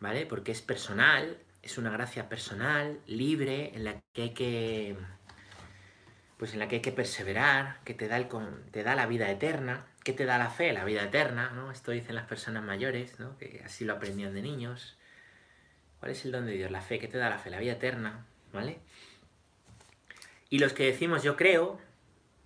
¿vale? 0.00 0.26
Porque 0.26 0.50
es 0.50 0.60
personal, 0.60 1.38
es 1.62 1.78
una 1.78 1.90
gracia 1.90 2.28
personal, 2.28 2.98
libre, 3.06 3.70
en 3.76 3.84
la 3.84 4.00
que 4.12 4.22
hay 4.22 4.30
que 4.30 4.96
pues 6.36 6.52
en 6.52 6.58
la 6.58 6.66
que 6.66 6.74
hay 6.76 6.82
que 6.82 6.90
perseverar, 6.90 7.78
que 7.84 7.94
te 7.94 8.08
da, 8.08 8.16
el, 8.16 8.26
te 8.72 8.82
da 8.82 8.96
la 8.96 9.06
vida 9.06 9.30
eterna. 9.30 9.86
¿Qué 10.02 10.12
te 10.12 10.24
da 10.24 10.36
la 10.36 10.50
fe? 10.50 10.72
La 10.72 10.84
vida 10.84 11.04
eterna, 11.04 11.50
¿no? 11.50 11.70
Esto 11.70 11.92
dicen 11.92 12.16
las 12.16 12.26
personas 12.26 12.64
mayores, 12.64 13.20
¿no? 13.20 13.38
Que 13.38 13.62
así 13.64 13.84
lo 13.84 13.92
aprendían 13.92 14.34
de 14.34 14.42
niños. 14.42 14.98
¿Cuál 16.00 16.10
es 16.10 16.24
el 16.24 16.32
don 16.32 16.44
de 16.44 16.54
Dios? 16.54 16.72
La 16.72 16.80
fe. 16.80 16.98
¿Qué 16.98 17.06
te 17.06 17.18
da 17.18 17.30
la 17.30 17.38
fe? 17.38 17.50
La 17.50 17.60
vida 17.60 17.74
eterna, 17.74 18.26
¿vale? 18.52 18.80
Y 20.50 20.58
los 20.58 20.72
que 20.72 20.86
decimos 20.86 21.22
yo 21.22 21.36
creo, 21.36 21.78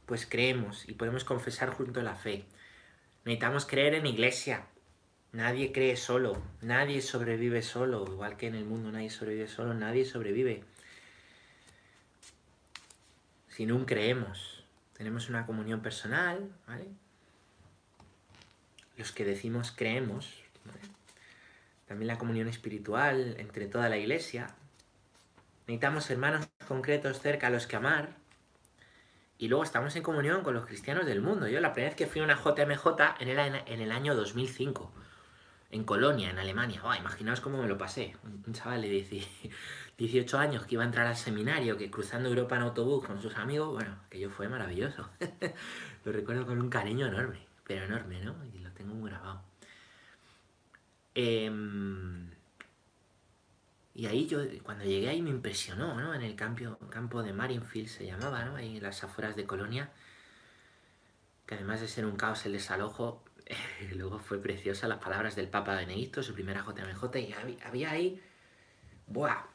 pues 0.05 0.27
creemos 0.27 0.87
y 0.87 0.93
podemos 0.93 1.25
confesar 1.25 1.71
junto 1.71 2.01
a 2.01 2.03
la 2.03 2.15
fe. 2.15 2.45
Necesitamos 3.29 3.67
creer 3.67 3.93
en 3.93 4.07
iglesia. 4.07 4.65
Nadie 5.33 5.71
cree 5.71 5.99
solo, 5.99 6.43
nadie 6.63 7.03
sobrevive 7.03 7.61
solo, 7.61 8.07
igual 8.11 8.39
que 8.39 8.47
en 8.47 8.55
el 8.55 8.65
mundo 8.65 8.91
nadie 8.91 9.11
sobrevive 9.11 9.49
solo, 9.49 9.75
nadie 9.75 10.07
sobrevive. 10.07 10.65
Sin 13.51 13.71
un 13.71 13.85
creemos. 13.85 14.65
Tenemos 14.95 15.29
una 15.29 15.45
comunión 15.45 15.83
personal, 15.83 16.51
¿vale? 16.67 16.87
Los 18.97 19.13
que 19.13 19.27
decimos 19.27 19.75
creemos, 19.77 20.43
También 21.87 22.07
la 22.07 22.17
comunión 22.17 22.49
espiritual 22.49 23.37
entre 23.39 23.67
toda 23.67 23.91
la 23.91 23.99
iglesia. 23.99 24.55
Necesitamos 25.67 26.09
hermanos 26.09 26.49
concretos 26.67 27.21
cerca 27.21 27.49
a 27.49 27.51
los 27.51 27.67
que 27.67 27.77
amar, 27.77 28.09
y 29.39 29.47
luego 29.47 29.63
estamos 29.63 29.95
en 29.95 30.03
comunión 30.03 30.43
con 30.43 30.55
los 30.55 30.67
cristianos 30.67 31.07
del 31.07 31.21
mundo. 31.23 31.47
Yo 31.47 31.61
la 31.61 31.73
primera 31.73 31.91
vez 31.91 31.97
que 31.97 32.07
fui 32.07 32.21
a 32.21 32.25
una 32.25 32.35
JMJ 32.35 32.87
en 33.21 33.29
el, 33.29 33.63
en 33.67 33.81
el 33.81 33.93
año 33.93 34.17
2005, 34.17 34.93
en 35.71 35.85
Colonia, 35.85 36.31
en 36.31 36.39
Alemania. 36.39 36.83
Imaginaos 36.99 37.41
cómo 37.41 37.63
me 37.63 37.69
lo 37.69 37.79
pasé. 37.79 38.17
Un, 38.25 38.53
chaval 38.53 38.83
de 38.83 38.89
18 39.97 40.39
años 40.39 40.67
que 40.67 40.75
iba 40.75 40.83
a 40.83 40.87
entrar 40.87 41.07
al 41.07 41.17
seminario, 41.17 41.77
que 41.77 41.89
cruzando 41.89 42.29
Europa 42.29 42.57
en 42.57 42.63
autobús 42.63 43.07
con 43.07 43.23
sus 43.23 43.37
amigos, 43.37 43.73
bueno, 43.73 43.97
que 44.11 44.19
yo 44.19 44.29
fue 44.29 44.49
maravilloso. 44.49 45.09
lo 46.05 46.13
recuerdo 46.13 46.45
con 46.45 46.61
un 46.61 46.69
cariño 46.69 47.07
enorme, 47.07 47.47
pero 47.65 47.85
enorme, 47.85 48.21
¿no? 48.21 48.35
Y 48.53 48.59
lo 48.59 48.73
tengo 48.73 48.95
muy 48.95 49.09
grabado. 49.09 49.43
Eh, 51.15 51.51
y 53.99 54.07
ahí 54.07 54.29
yo, 54.29 54.39
cuando 54.63 54.85
llegué 54.85 55.09
ahí 55.09 55.21
me 55.23 55.31
impresionó, 55.31 56.01
¿no? 56.01 56.15
En 56.15 56.23
el 56.23 56.37
campo, 56.37 56.79
campo 56.89 57.21
de 57.25 57.33
Marienfield 57.33 57.89
se 57.89 58.07
llamaba, 58.07 58.45
¿no? 58.45 58.55
Ahí 58.55 58.77
en 58.77 58.83
las 58.85 59.03
afueras 59.03 59.35
de 59.35 59.45
Colonia, 59.45 59.91
que 61.47 61.57
además 61.57 61.81
de 61.81 61.89
ser 61.89 62.07
un 62.07 62.15
caos 62.15 62.47
el 62.47 62.53
desalojo, 62.53 63.25
luego 63.97 64.21
fue 64.21 64.41
preciosa 64.41 64.87
las 64.87 64.99
palabras 64.99 65.35
del 65.35 65.49
Papa 65.49 65.75
Benedicto, 65.75 66.23
su 66.23 66.33
primera 66.33 66.65
JMJ, 66.65 67.19
y 67.19 67.35
había, 67.65 67.91
ahí, 67.91 68.23
¡buah! 69.09 69.47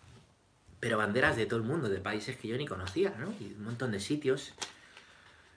Pero 0.82 0.98
banderas 0.98 1.38
de 1.38 1.46
todo 1.46 1.60
el 1.62 1.66
mundo, 1.66 1.88
de 1.88 2.02
países 2.02 2.36
que 2.36 2.50
yo 2.50 2.58
ni 2.58 2.68
conocía, 2.68 3.16
¿no? 3.18 3.34
Y 3.40 3.54
un 3.54 3.64
montón 3.64 3.94
de 3.94 4.02
sitios. 4.02 4.54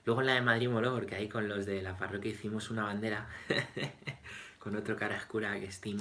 Luego 0.05 0.21
en 0.21 0.29
la 0.29 0.35
de 0.35 0.43
Madrid 0.43 0.69
moló, 0.69 0.95
porque 0.95 1.17
ahí 1.17 1.29
con 1.29 1.49
los 1.49 1.67
de 1.67 1.83
la 1.83 1.97
parroquia 1.97 2.31
hicimos 2.31 2.71
una 2.71 2.85
bandera 2.85 3.29
con 4.61 4.77
otro 4.77 4.95
cara 4.95 5.17
oscura 5.17 5.59
que 5.59 5.73
Steam 5.73 5.99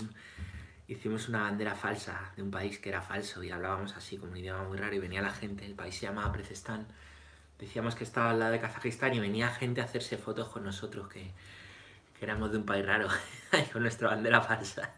hicimos 0.87 1.29
una 1.29 1.41
bandera 1.41 1.75
falsa 1.75 2.31
de 2.35 2.43
un 2.43 2.51
país 2.51 2.77
que 2.79 2.89
era 2.89 3.01
falso 3.01 3.43
y 3.43 3.51
hablábamos 3.51 3.95
así 3.95 4.17
como 4.17 4.31
un 4.31 4.37
idioma 4.37 4.63
muy 4.63 4.77
raro 4.77 4.95
y 4.95 4.99
venía 4.99 5.21
la 5.21 5.31
gente, 5.31 5.65
el 5.65 5.73
país 5.73 5.95
se 5.95 6.05
llamaba 6.05 6.31
Prezestán, 6.31 6.85
decíamos 7.59 7.95
que 7.95 8.03
estaba 8.03 8.31
al 8.31 8.39
lado 8.39 8.51
de 8.51 8.59
Kazajistán 8.59 9.13
y 9.13 9.19
venía 9.19 9.49
gente 9.49 9.81
a 9.81 9.85
hacerse 9.85 10.17
fotos 10.17 10.49
con 10.49 10.63
nosotros 10.63 11.07
que, 11.09 11.31
éramos 12.21 12.51
de 12.51 12.57
un 12.57 12.65
país 12.65 12.83
raro 12.83 13.07
con 13.73 13.83
nuestra 13.83 14.09
bandera 14.09 14.41
falsa 14.41 14.95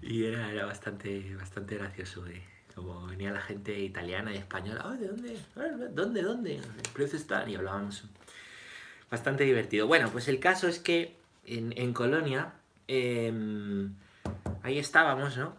y 0.00 0.24
era, 0.24 0.50
era 0.50 0.64
bastante, 0.64 1.34
bastante 1.36 1.76
gracioso 1.76 2.26
eh. 2.28 2.42
como 2.74 3.06
venía 3.06 3.30
la 3.30 3.42
gente 3.42 3.78
italiana 3.78 4.32
y 4.32 4.38
española, 4.38 4.96
¿de 4.98 5.08
dónde? 5.08 5.38
¿Dónde? 5.92 6.22
¿Dónde? 6.22 6.60
Prezestán 6.94 7.50
y 7.50 7.56
hablábamos 7.56 8.04
bastante 9.10 9.44
divertido. 9.44 9.86
Bueno, 9.86 10.10
pues 10.10 10.28
el 10.28 10.38
caso 10.38 10.68
es 10.68 10.78
que 10.78 11.16
en, 11.44 11.74
en 11.76 11.92
Colonia 11.92 12.52
em, 12.86 13.92
ahí 14.68 14.78
estábamos, 14.78 15.36
¿no? 15.36 15.56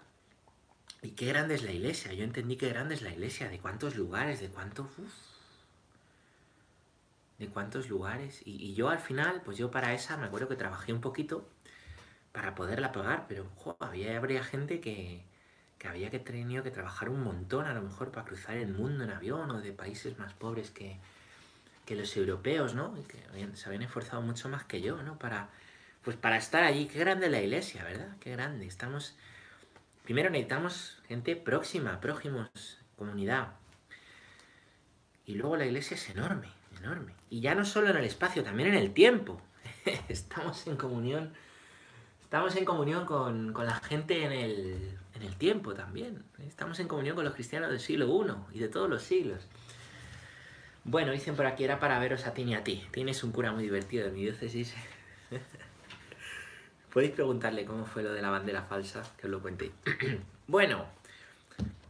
Y 1.02 1.12
qué 1.12 1.28
grande 1.28 1.56
es 1.56 1.64
la 1.64 1.72
iglesia. 1.72 2.14
Yo 2.14 2.24
entendí 2.24 2.56
qué 2.58 2.70
grande 2.70 2.96
es 2.96 3.02
la 3.02 3.12
iglesia, 3.12 3.50
de 3.50 3.60
cuántos 3.60 3.96
lugares, 3.96 4.40
de 4.40 4.50
cuántos... 4.50 4.88
de 7.38 7.48
cuántos 7.48 7.90
lugares. 7.90 8.42
Y, 8.46 8.74
yo 8.74 8.90
al 8.90 9.00
final, 9.00 9.42
pues 9.44 9.58
yo 9.58 9.72
para 9.72 9.94
esa 9.94 10.18
me 10.18 10.26
acuerdo 10.26 10.48
que 10.48 10.56
trabajé 10.56 10.94
un 10.94 11.02
poquito 11.02 11.48
para 12.32 12.56
poderla 12.56 12.92
pagar, 12.92 13.26
pero 13.28 13.46
había 13.80 14.18
habría 14.18 14.44
gente 14.44 14.80
que, 14.82 15.24
que 15.80 15.88
había 15.88 16.12
que 16.12 16.20
tenido 16.20 16.64
que 16.64 16.72
trabajar 16.72 17.10
un 17.10 17.24
montón 17.24 17.66
a 17.66 17.74
lo 17.74 17.82
mejor 17.82 18.12
para 18.12 18.26
cruzar 18.26 18.58
el 18.58 18.74
mundo 18.74 19.04
en 19.04 19.12
avión 19.12 19.50
o 19.52 19.62
de 19.62 19.72
países 19.72 20.20
más 20.20 20.34
pobres 20.34 20.70
que, 20.72 21.00
que 21.86 21.96
los 21.96 22.16
europeos, 22.18 22.76
¿no? 22.76 22.96
Y 22.98 23.04
que 23.04 23.18
se 23.56 23.66
habían 23.68 23.84
esforzado 23.84 24.22
mucho 24.22 24.50
más 24.50 24.66
que 24.66 24.82
yo, 24.82 25.02
¿no? 25.02 25.18
Para, 25.18 25.50
pues 26.04 26.18
para 26.18 26.38
estar 26.38 26.64
allí. 26.64 26.86
Qué 26.86 27.00
grande 27.00 27.30
la 27.30 27.42
iglesia, 27.42 27.84
¿verdad? 27.84 28.16
Qué 28.20 28.32
grande. 28.32 28.66
Estamos... 28.66 29.16
Primero 30.04 30.30
necesitamos 30.30 30.98
gente 31.08 31.36
próxima, 31.36 32.00
prójimos, 32.00 32.50
comunidad. 32.96 33.50
Y 35.26 35.36
luego 35.36 35.56
la 35.58 35.66
iglesia 35.66 35.96
es 35.96 36.10
enorme, 36.10 36.48
enorme. 36.80 37.14
Y 37.30 37.42
ya 37.42 37.54
no 37.54 37.64
solo 37.64 37.90
en 37.90 37.98
el 37.98 38.06
espacio, 38.06 38.44
también 38.44 38.70
en 38.70 38.76
el 38.76 38.92
tiempo. 38.92 39.40
Estamos 40.10 40.66
en 40.66 40.78
comunión. 40.78 41.34
Estamos 42.24 42.56
en 42.56 42.66
comunión 42.66 43.06
con, 43.06 43.54
la 43.54 43.76
gente 43.76 44.24
en 44.24 44.32
el, 44.32 44.98
en 45.14 45.22
el 45.22 45.36
tiempo 45.36 45.76
también. 45.76 46.24
Estamos 46.40 46.80
en 46.80 46.88
comunión 46.88 47.16
con 47.16 47.26
los 47.26 47.36
cristianos 47.36 47.70
del 47.70 47.80
siglo 47.80 48.08
I 48.52 48.58
y 48.58 48.60
de 48.60 48.70
todos 48.70 48.90
los 48.90 49.04
siglos. 49.04 49.48
Bueno, 50.84 51.12
dicen 51.12 51.36
por 51.36 51.46
aquí, 51.46 51.64
era 51.64 51.80
para 51.80 52.00
veros 52.00 52.26
a 52.26 52.34
ti 52.34 52.44
y 52.44 52.56
a 52.56 52.64
ti. 52.64 52.84
Tienes 52.92 53.24
un 53.24 53.32
cura 53.32 53.52
muy 53.52 53.64
divertido 53.64 54.06
de 54.06 54.12
mi 54.12 54.24
diócesis. 54.24 54.74
Podéis 56.92 57.12
preguntarle 57.12 57.66
cómo 57.66 57.86
fue 57.86 58.04
lo 58.04 58.14
de 58.14 58.22
la 58.22 58.30
bandera 58.30 58.64
falsa, 58.64 59.04
que 59.18 59.28
os 59.28 59.32
lo 59.32 59.42
cuente. 59.42 59.72
bueno, 60.48 60.86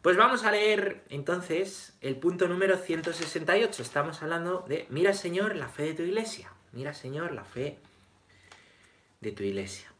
Pues 0.01 0.15
vamos 0.15 0.45
a 0.45 0.51
leer 0.51 1.03
entonces 1.09 1.93
el 1.99 2.15
punto 2.15 2.47
número 2.47 2.77
168. 2.77 3.81
Estamos 3.81 4.21
hablando 4.23 4.65
de, 4.67 4.85
mira 4.89 5.13
Señor, 5.13 5.57
la 5.57 5.67
fe 5.67 5.83
de 5.83 5.93
tu 5.93 6.03
iglesia. 6.03 6.51
Mira 6.71 6.93
Señor, 6.93 7.33
la 7.33 7.43
fe 7.43 7.77
de 9.19 9.31
tu 9.33 9.43
iglesia. 9.43 9.91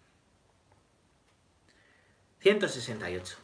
168. 2.39 3.37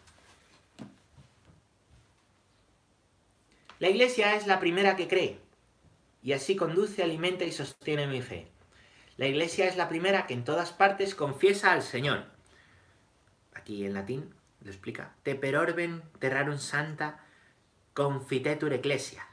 La 3.79 3.89
iglesia 3.89 4.35
es 4.35 4.47
la 4.47 4.59
primera 4.61 4.95
que 4.95 5.09
cree 5.09 5.39
y 6.23 6.31
así 6.31 6.55
conduce, 6.55 7.03
alimenta 7.03 7.43
y 7.43 7.51
sostiene 7.51 8.07
mi 8.07 8.21
fe. 8.21 8.47
La 9.17 9.27
iglesia 9.27 9.65
es 9.67 9.77
la 9.77 9.87
primera 9.87 10.27
que 10.27 10.33
en 10.33 10.43
todas 10.43 10.71
partes 10.71 11.15
confiesa 11.15 11.71
al 11.71 11.81
Señor. 11.81 12.25
Aquí 13.53 13.85
en 13.85 13.93
latín 13.93 14.33
lo 14.61 14.69
explica. 14.69 15.13
Te 15.23 15.35
per 15.35 15.55
orben 15.55 16.01
terrarum 16.19 16.57
santa 16.57 17.23
confitetur 17.93 18.73
ecclesia. 18.73 19.25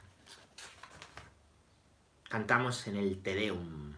Cantamos 2.29 2.87
en 2.87 2.95
el 2.95 3.21
Te 3.21 3.35
Deum. 3.35 3.93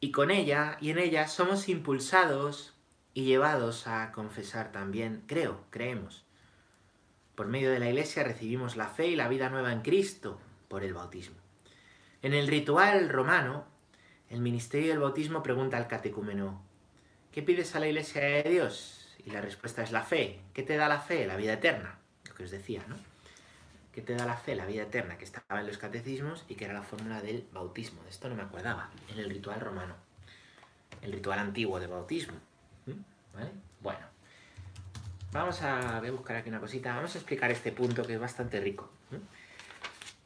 Y 0.00 0.12
con 0.12 0.30
ella 0.30 0.76
y 0.80 0.90
en 0.90 0.98
ella 0.98 1.26
somos 1.26 1.68
impulsados 1.68 2.74
y 3.14 3.24
llevados 3.24 3.86
a 3.86 4.12
confesar 4.12 4.70
también, 4.70 5.24
creo, 5.26 5.64
creemos. 5.70 6.24
Por 7.34 7.46
medio 7.46 7.70
de 7.70 7.78
la 7.78 7.88
iglesia 7.88 8.22
recibimos 8.24 8.76
la 8.76 8.88
fe 8.88 9.08
y 9.08 9.16
la 9.16 9.28
vida 9.28 9.48
nueva 9.48 9.72
en 9.72 9.80
Cristo 9.80 10.38
por 10.68 10.84
el 10.84 10.92
bautismo. 10.92 11.36
En 12.22 12.34
el 12.34 12.46
ritual 12.46 13.08
romano, 13.08 13.64
el 14.30 14.40
ministerio 14.40 14.90
del 14.90 14.98
bautismo 14.98 15.42
pregunta 15.42 15.76
al 15.76 15.88
catecúmeno, 15.88 16.62
¿qué 17.32 17.42
pides 17.42 17.74
a 17.74 17.80
la 17.80 17.88
iglesia 17.88 18.22
de 18.22 18.42
Dios? 18.44 19.16
Y 19.24 19.30
la 19.30 19.40
respuesta 19.40 19.82
es 19.82 19.92
la 19.92 20.02
fe. 20.02 20.40
¿Qué 20.54 20.62
te 20.62 20.76
da 20.76 20.88
la 20.88 21.00
fe? 21.00 21.26
La 21.26 21.36
vida 21.36 21.54
eterna. 21.54 21.98
Lo 22.26 22.34
que 22.34 22.44
os 22.44 22.50
decía, 22.50 22.82
¿no? 22.88 22.96
¿Qué 23.92 24.02
te 24.02 24.14
da 24.14 24.26
la 24.26 24.36
fe? 24.36 24.54
La 24.54 24.66
vida 24.66 24.82
eterna, 24.82 25.18
que 25.18 25.24
estaba 25.24 25.60
en 25.60 25.66
los 25.66 25.78
catecismos 25.78 26.44
y 26.48 26.54
que 26.54 26.66
era 26.66 26.74
la 26.74 26.82
fórmula 26.82 27.20
del 27.20 27.46
bautismo. 27.52 28.02
De 28.04 28.10
esto 28.10 28.28
no 28.28 28.36
me 28.36 28.42
acordaba, 28.42 28.90
en 29.10 29.18
el 29.18 29.28
ritual 29.28 29.60
romano. 29.60 29.94
El 31.02 31.12
ritual 31.12 31.38
antiguo 31.38 31.80
de 31.80 31.86
bautismo. 31.86 32.34
¿Vale? 33.34 33.50
Bueno. 33.80 34.06
Vamos 35.32 35.60
a, 35.62 35.98
voy 35.98 36.08
a 36.08 36.12
buscar 36.12 36.36
aquí 36.36 36.48
una 36.48 36.60
cosita. 36.60 36.94
Vamos 36.94 37.14
a 37.14 37.18
explicar 37.18 37.50
este 37.50 37.72
punto 37.72 38.02
que 38.02 38.14
es 38.14 38.20
bastante 38.20 38.60
rico. 38.60 38.90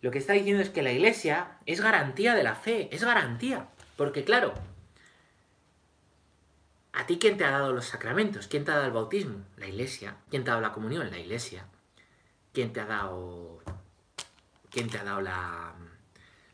Lo 0.00 0.10
que 0.10 0.18
está 0.18 0.32
diciendo 0.32 0.62
es 0.62 0.70
que 0.70 0.82
la 0.82 0.92
iglesia 0.92 1.58
es 1.64 1.80
garantía 1.80 2.34
de 2.34 2.42
la 2.42 2.54
fe, 2.54 2.88
es 2.94 3.04
garantía. 3.04 3.68
Porque 3.96 4.24
claro, 4.24 4.54
¿A 6.92 7.06
ti 7.06 7.18
quién 7.18 7.38
te 7.38 7.44
ha 7.44 7.50
dado 7.50 7.72
los 7.72 7.86
sacramentos? 7.86 8.48
¿Quién 8.48 8.64
te 8.64 8.70
ha 8.70 8.74
dado 8.74 8.86
el 8.86 8.92
bautismo? 8.92 9.44
La 9.56 9.66
iglesia. 9.66 10.16
¿Quién 10.28 10.44
te 10.44 10.50
ha 10.50 10.54
dado 10.54 10.62
la 10.62 10.72
comunión? 10.72 11.10
La 11.10 11.18
iglesia. 11.18 11.66
¿Quién 12.52 12.72
te 12.74 12.80
ha 12.80 12.84
dado, 12.84 13.62
quién 14.70 14.90
te 14.90 14.98
ha 14.98 15.04
dado 15.04 15.22
la, 15.22 15.74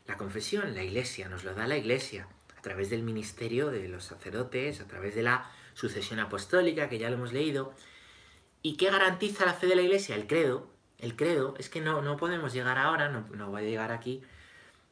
la 0.07 0.17
confesión? 0.17 0.73
La 0.73 0.83
iglesia. 0.83 1.27
Nos 1.27 1.43
lo 1.43 1.53
da 1.53 1.67
la 1.67 1.75
iglesia. 1.75 2.27
A 2.57 2.61
través 2.61 2.89
del 2.89 3.03
ministerio 3.03 3.69
de 3.69 3.89
los 3.89 4.05
sacerdotes, 4.05 4.79
a 4.79 4.87
través 4.87 5.13
de 5.13 5.23
la 5.23 5.51
sucesión 5.73 6.19
apostólica, 6.19 6.87
que 6.87 6.99
ya 6.99 7.09
lo 7.09 7.17
hemos 7.17 7.33
leído. 7.33 7.73
¿Y 8.61 8.77
qué 8.77 8.89
garantiza 8.89 9.45
la 9.45 9.53
fe 9.53 9.67
de 9.67 9.75
la 9.75 9.81
iglesia? 9.81 10.15
El 10.15 10.25
credo. 10.25 10.69
El 10.99 11.17
credo. 11.17 11.53
Es 11.57 11.67
que 11.67 11.81
no, 11.81 12.01
no 12.01 12.15
podemos 12.15 12.53
llegar 12.53 12.77
ahora, 12.77 13.09
no, 13.09 13.27
no 13.35 13.51
va 13.51 13.59
a 13.59 13.63
llegar 13.63 13.91
aquí, 13.91 14.23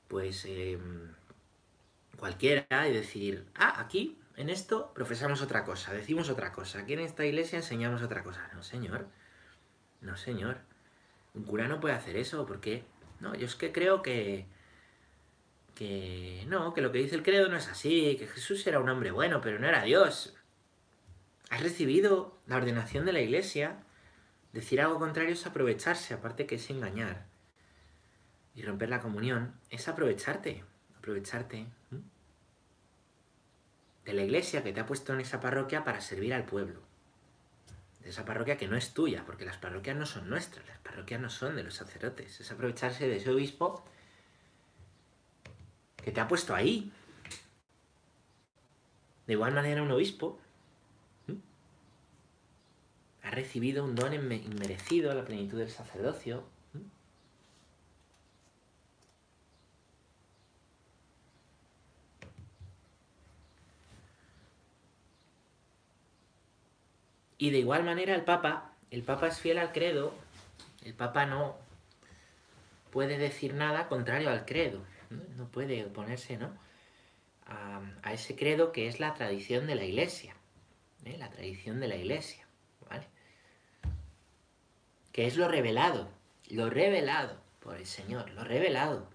pues 0.10 0.44
em, 0.46 1.14
cualquiera 2.18 2.88
y 2.88 2.94
decir, 2.94 3.46
ah, 3.56 3.80
aquí 3.80 4.18
en 4.36 4.50
esto 4.50 4.92
profesamos 4.94 5.42
otra 5.42 5.64
cosa, 5.64 5.94
decimos 5.94 6.30
otra 6.30 6.52
cosa. 6.52 6.80
Aquí 6.80 6.94
en 6.94 7.00
esta 7.00 7.26
iglesia 7.26 7.58
enseñamos 7.58 8.02
otra 8.02 8.24
cosa. 8.24 8.50
No, 8.54 8.64
señor. 8.64 9.08
No, 10.02 10.18
señor. 10.18 10.60
Un 11.34 11.44
cura 11.44 11.68
no 11.68 11.80
puede 11.80 11.96
hacer 11.96 12.18
eso, 12.18 12.46
porque 12.46 12.84
no, 13.20 13.36
yo 13.36 13.46
es 13.46 13.56
que 13.56 13.72
creo 13.72 14.02
que 14.02 14.46
que 15.78 16.44
no, 16.48 16.74
que 16.74 16.82
lo 16.82 16.92
que 16.92 16.98
dice 16.98 17.16
el 17.16 17.22
credo 17.22 17.50
no 17.50 17.56
es 17.56 17.68
así, 17.68 18.16
que 18.18 18.26
Jesús 18.26 18.66
era 18.66 18.80
un 18.80 18.90
hombre 18.90 19.12
bueno, 19.12 19.42
pero 19.42 19.60
no 19.60 19.68
era 19.68 19.84
Dios. 19.84 20.36
Has 21.52 21.62
recibido 21.62 22.36
la 22.48 22.58
ordenación 22.58 23.06
de 23.06 23.14
la 23.14 23.22
iglesia. 23.22 23.78
Decir 24.54 24.82
algo 24.82 24.98
contrario 24.98 25.34
es 25.34 25.46
aprovecharse, 25.46 26.16
aparte 26.16 26.48
que 26.48 26.56
es 26.56 26.70
engañar. 26.72 27.28
Y 28.56 28.64
romper 28.64 28.90
la 28.90 29.02
comunión 29.02 29.54
es 29.70 29.88
aprovecharte, 29.88 30.64
aprovecharte 31.08 31.66
de 34.04 34.14
la 34.14 34.24
iglesia 34.24 34.62
que 34.62 34.74
te 34.74 34.82
ha 34.82 34.86
puesto 34.86 35.14
en 35.14 35.22
esa 35.22 35.40
parroquia 35.40 35.86
para 35.86 36.02
servir 36.02 36.34
al 36.34 36.44
pueblo. 36.44 36.82
De 38.02 38.10
esa 38.10 38.26
parroquia 38.26 38.58
que 38.58 38.68
no 38.68 38.76
es 38.76 38.94
tuya, 38.94 39.24
porque 39.26 39.46
las 39.46 39.58
parroquias 39.58 39.96
no 39.96 40.06
son 40.06 40.30
nuestras, 40.30 40.68
las 40.68 40.80
parroquias 40.80 41.22
no 41.22 41.30
son 41.30 41.56
de 41.56 41.64
los 41.64 41.76
sacerdotes. 41.76 42.42
Es 42.42 42.52
aprovecharse 42.52 43.08
de 43.08 43.16
ese 43.16 43.30
obispo 43.30 43.86
que 46.04 46.12
te 46.12 46.20
ha 46.20 46.28
puesto 46.28 46.54
ahí. 46.54 46.92
De 49.28 49.34
igual 49.34 49.54
manera 49.54 49.82
un 49.82 49.92
obispo 49.92 50.42
ha 53.24 53.32
recibido 53.32 53.86
un 53.86 53.96
don 53.96 54.14
inmerecido 54.14 55.12
a 55.12 55.16
la 55.16 55.24
plenitud 55.24 55.58
del 55.58 55.70
sacerdocio, 55.70 56.44
Y 67.38 67.52
de 67.52 67.60
igual 67.60 67.84
manera 67.84 68.16
el 68.16 68.24
Papa, 68.24 68.72
el 68.90 69.04
Papa 69.04 69.28
es 69.28 69.40
fiel 69.40 69.58
al 69.60 69.72
credo, 69.72 70.14
el 70.84 70.94
Papa 70.94 71.26
no 71.26 71.56
puede 72.92 73.18
decir 73.18 73.54
nada 73.54 73.88
contrario 73.88 74.30
al 74.30 74.46
credo, 74.46 74.82
no, 75.10 75.46
puede 75.46 75.86
oponerse 75.86 76.38
¿no? 76.38 76.52
A, 77.46 78.14
ese 78.14 78.36
credo 78.36 78.72
que 78.72 78.88
es 78.88 79.00
la 79.00 79.14
tradición 79.14 79.68
de 79.68 79.76
la 79.76 79.84
Iglesia, 79.84 80.36
¿eh? 81.06 81.16
la 81.18 81.30
tradición 81.30 81.80
de 81.80 81.88
la 81.88 81.96
Iglesia, 81.96 82.46
¿vale? 82.90 83.06
Que 85.12 85.28
es 85.28 85.38
lo 85.38 85.48
revelado, 85.48 86.10
lo 86.50 86.70
revelado 86.70 87.38
por 87.60 87.78
el 87.78 87.86
Señor, 87.86 88.30
lo 88.32 88.44
revelado. 88.44 89.08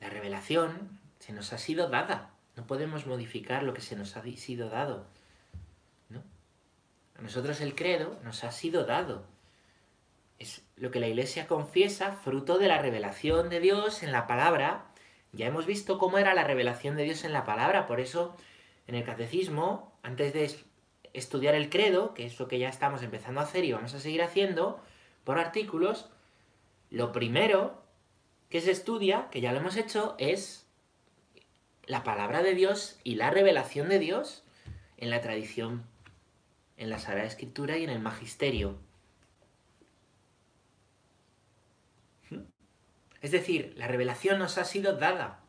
La 0.00 0.08
revelación 0.08 0.98
se 1.18 1.32
nos 1.32 1.52
ha 1.52 1.58
sido 1.58 1.88
dada, 1.88 2.30
no 2.56 2.66
podemos 2.66 3.06
modificar 3.06 3.62
lo 3.62 3.74
que 3.74 3.80
se 3.80 3.96
nos 3.96 4.16
ha 4.16 4.22
sido 4.22 4.70
dado. 4.70 5.06
A 7.18 7.22
nosotros 7.22 7.60
el 7.60 7.74
credo 7.74 8.18
nos 8.24 8.44
ha 8.44 8.52
sido 8.52 8.84
dado. 8.84 9.24
Es 10.38 10.62
lo 10.76 10.90
que 10.90 11.00
la 11.00 11.08
Iglesia 11.08 11.46
confiesa, 11.46 12.12
fruto 12.12 12.58
de 12.58 12.68
la 12.68 12.78
revelación 12.78 13.48
de 13.48 13.60
Dios 13.60 14.02
en 14.02 14.12
la 14.12 14.26
palabra. 14.26 14.86
Ya 15.32 15.46
hemos 15.46 15.66
visto 15.66 15.98
cómo 15.98 16.18
era 16.18 16.34
la 16.34 16.44
revelación 16.44 16.96
de 16.96 17.04
Dios 17.04 17.24
en 17.24 17.32
la 17.32 17.44
palabra, 17.44 17.86
por 17.86 18.00
eso 18.00 18.36
en 18.86 18.94
el 18.94 19.04
catecismo, 19.04 19.98
antes 20.02 20.34
de 20.34 20.54
estudiar 21.14 21.54
el 21.54 21.70
credo, 21.70 22.12
que 22.12 22.26
es 22.26 22.38
lo 22.38 22.48
que 22.48 22.58
ya 22.58 22.68
estamos 22.68 23.02
empezando 23.02 23.40
a 23.40 23.44
hacer 23.44 23.64
y 23.64 23.72
vamos 23.72 23.94
a 23.94 24.00
seguir 24.00 24.22
haciendo 24.22 24.80
por 25.24 25.38
artículos, 25.38 26.10
lo 26.90 27.12
primero 27.12 27.82
que 28.50 28.60
se 28.60 28.70
estudia, 28.70 29.28
que 29.30 29.40
ya 29.40 29.52
lo 29.52 29.58
hemos 29.58 29.76
hecho, 29.76 30.14
es 30.18 30.66
la 31.86 32.04
palabra 32.04 32.42
de 32.42 32.54
Dios 32.54 32.98
y 33.02 33.14
la 33.14 33.30
revelación 33.30 33.88
de 33.88 33.98
Dios 33.98 34.44
en 34.98 35.10
la 35.10 35.20
tradición 35.20 35.84
en 36.76 36.90
la 36.90 36.98
Sagrada 36.98 37.26
Escritura 37.26 37.76
y 37.76 37.84
en 37.84 37.90
el 37.90 38.00
Magisterio. 38.00 38.78
¿Mm? 42.30 42.40
Es 43.22 43.30
decir, 43.30 43.74
la 43.76 43.88
revelación 43.88 44.38
nos 44.38 44.58
ha 44.58 44.64
sido 44.64 44.96
dada. 44.96 45.40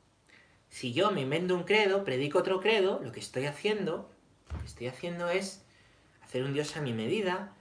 Si 0.70 0.94
yo 0.94 1.12
me 1.12 1.22
invento 1.22 1.56
un 1.56 1.64
credo, 1.64 2.04
predico 2.04 2.40
otro 2.40 2.60
credo, 2.60 3.00
lo 3.04 3.12
que 3.12 3.20
estoy 3.20 3.46
haciendo, 3.46 4.10
lo 4.52 4.60
que 4.60 4.66
estoy 4.66 4.88
haciendo 4.88 5.30
es 5.30 5.64
hacer 6.24 6.44
un 6.44 6.54
Dios 6.54 6.76
a 6.76 6.82
mi 6.82 6.94
medida, 6.94 7.54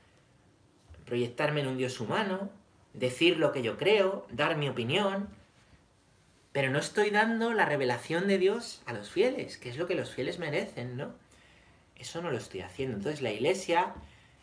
proyectarme 1.04 1.60
en 1.60 1.68
un 1.68 1.78
Dios 1.78 2.00
humano, 2.00 2.50
decir 2.92 3.38
lo 3.38 3.52
que 3.52 3.62
yo 3.62 3.76
creo, 3.76 4.26
dar 4.30 4.56
mi 4.56 4.68
opinión, 4.68 5.28
pero 6.52 6.70
no 6.70 6.78
estoy 6.78 7.10
dando 7.10 7.52
la 7.52 7.66
revelación 7.66 8.26
de 8.26 8.38
Dios 8.38 8.82
a 8.86 8.92
los 8.92 9.10
fieles, 9.10 9.58
que 9.58 9.68
es 9.68 9.76
lo 9.76 9.86
que 9.86 9.94
los 9.94 10.14
fieles 10.14 10.38
merecen, 10.38 10.96
¿no? 10.96 11.14
Eso 11.98 12.22
no 12.22 12.30
lo 12.30 12.38
estoy 12.38 12.60
haciendo. 12.60 12.96
Entonces 12.96 13.22
la 13.22 13.32
iglesia 13.32 13.94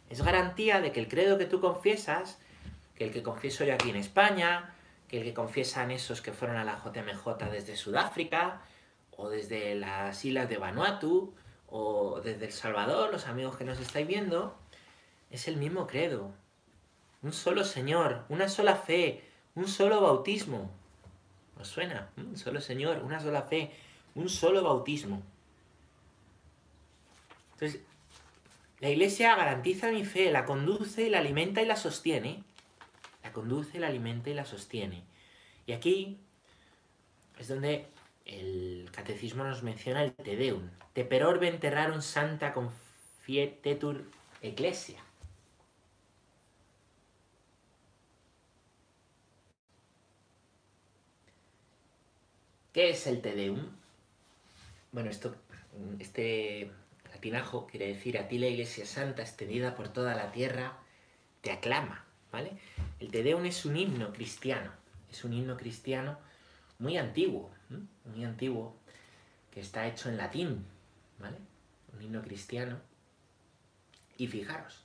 es 0.09 0.21
garantía 0.21 0.81
de 0.81 0.91
que 0.91 0.99
el 0.99 1.07
credo 1.07 1.37
que 1.37 1.45
tú 1.45 1.59
confiesas, 1.59 2.39
que 2.95 3.05
el 3.05 3.11
que 3.11 3.23
confieso 3.23 3.63
yo 3.63 3.73
aquí 3.73 3.89
en 3.89 3.95
España, 3.95 4.75
que 5.07 5.19
el 5.19 5.23
que 5.23 5.33
confiesan 5.33 5.91
esos 5.91 6.21
que 6.21 6.33
fueron 6.33 6.57
a 6.57 6.63
la 6.63 6.81
JMJ 6.83 7.49
desde 7.51 7.75
Sudáfrica, 7.75 8.61
o 9.11 9.29
desde 9.29 9.75
las 9.75 10.23
islas 10.25 10.49
de 10.49 10.57
Vanuatu, 10.57 11.33
o 11.67 12.21
desde 12.21 12.45
El 12.45 12.51
Salvador, 12.51 13.11
los 13.11 13.27
amigos 13.27 13.57
que 13.57 13.63
nos 13.63 13.79
estáis 13.79 14.07
viendo, 14.07 14.55
es 15.29 15.47
el 15.47 15.57
mismo 15.57 15.87
credo. 15.87 16.31
Un 17.21 17.33
solo 17.33 17.63
Señor, 17.63 18.25
una 18.29 18.49
sola 18.49 18.75
fe, 18.75 19.23
un 19.55 19.67
solo 19.67 20.01
bautismo. 20.01 20.69
¿Os 21.59 21.67
suena? 21.67 22.09
Un 22.17 22.37
solo 22.37 22.61
Señor, 22.61 23.01
una 23.03 23.19
sola 23.19 23.43
fe, 23.43 23.71
un 24.15 24.29
solo 24.29 24.63
bautismo. 24.63 25.21
Entonces, 27.63 27.87
la 28.81 28.89
iglesia 28.89 29.37
garantiza 29.37 29.89
mi 29.89 30.03
fe, 30.03 30.31
la 30.31 30.43
conduce, 30.43 31.09
la 31.09 31.19
alimenta 31.19 31.61
y 31.61 31.65
la 31.65 31.77
sostiene. 31.77 32.43
la 33.23 33.31
conduce, 33.31 33.79
la 33.79 33.87
alimenta 33.87 34.29
y 34.29 34.33
la 34.33 34.43
sostiene. 34.43 35.03
Y 35.65 35.71
aquí 35.71 36.17
es 37.39 37.47
donde 37.47 37.87
el 38.25 38.89
catecismo 38.91 39.45
nos 39.45 39.63
menciona 39.63 40.03
el 40.03 40.11
Te 40.11 40.35
Deum. 40.35 40.69
Te 40.91 41.05
per 41.05 41.23
orbe 41.23 41.47
enterrarum 41.47 42.01
santa 42.01 42.53
confietetur 42.53 44.03
ecclesia. 44.41 45.01
¿Qué 52.73 52.89
es 52.89 53.07
el 53.07 53.21
Te 53.21 53.33
Deum? 53.33 53.69
Bueno, 54.91 55.09
esto, 55.09 55.33
este 55.99 56.69
latinajo 57.23 57.67
quiere 57.67 57.87
decir 57.87 58.17
a 58.17 58.27
ti 58.27 58.37
la 58.37 58.47
Iglesia 58.47 58.85
Santa 58.85 59.21
extendida 59.21 59.75
por 59.75 59.87
toda 59.87 60.13
la 60.13 60.33
tierra 60.33 60.77
te 61.41 61.53
aclama, 61.53 62.03
¿vale? 62.33 62.51
El 62.99 63.11
Te 63.11 63.23
Deum 63.23 63.45
es 63.45 63.63
un 63.63 63.77
himno 63.77 64.11
cristiano, 64.11 64.71
es 65.09 65.23
un 65.23 65.31
himno 65.31 65.55
cristiano 65.55 66.17
muy 66.79 66.97
antiguo, 66.97 67.49
muy 68.03 68.25
antiguo, 68.25 68.75
que 69.51 69.61
está 69.61 69.87
hecho 69.87 70.09
en 70.09 70.17
latín, 70.17 70.65
¿vale? 71.17 71.37
Un 71.93 72.01
himno 72.01 72.21
cristiano. 72.21 72.81
Y 74.17 74.27
fijaros, 74.27 74.83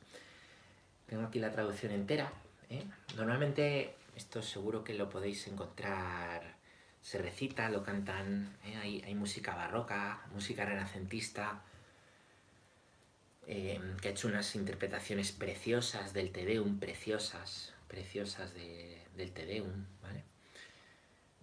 tengo 1.06 1.24
aquí 1.26 1.40
la 1.40 1.50
traducción 1.50 1.90
entera. 1.90 2.32
¿eh? 2.70 2.84
Normalmente 3.16 3.94
esto 4.14 4.42
seguro 4.42 4.84
que 4.84 4.94
lo 4.94 5.10
podéis 5.10 5.48
encontrar 5.48 6.56
se 7.02 7.18
recita, 7.18 7.68
lo 7.68 7.82
cantan, 7.82 8.56
¿eh? 8.64 9.02
hay, 9.04 9.14
música 9.14 9.54
barroca, 9.54 10.20
música 10.32 10.64
renacentista, 10.64 11.62
eh, 13.50 13.80
que 14.02 14.08
ha 14.08 14.10
hecho 14.10 14.28
unas 14.28 14.54
interpretaciones 14.54 15.32
preciosas 15.32 16.12
del 16.12 16.30
Te 16.32 16.44
Deum, 16.44 16.78
preciosas, 16.78 17.72
preciosas 17.88 18.52
del 18.52 19.32
Te 19.32 19.46
Deum, 19.46 19.86
¿vale? 20.02 20.22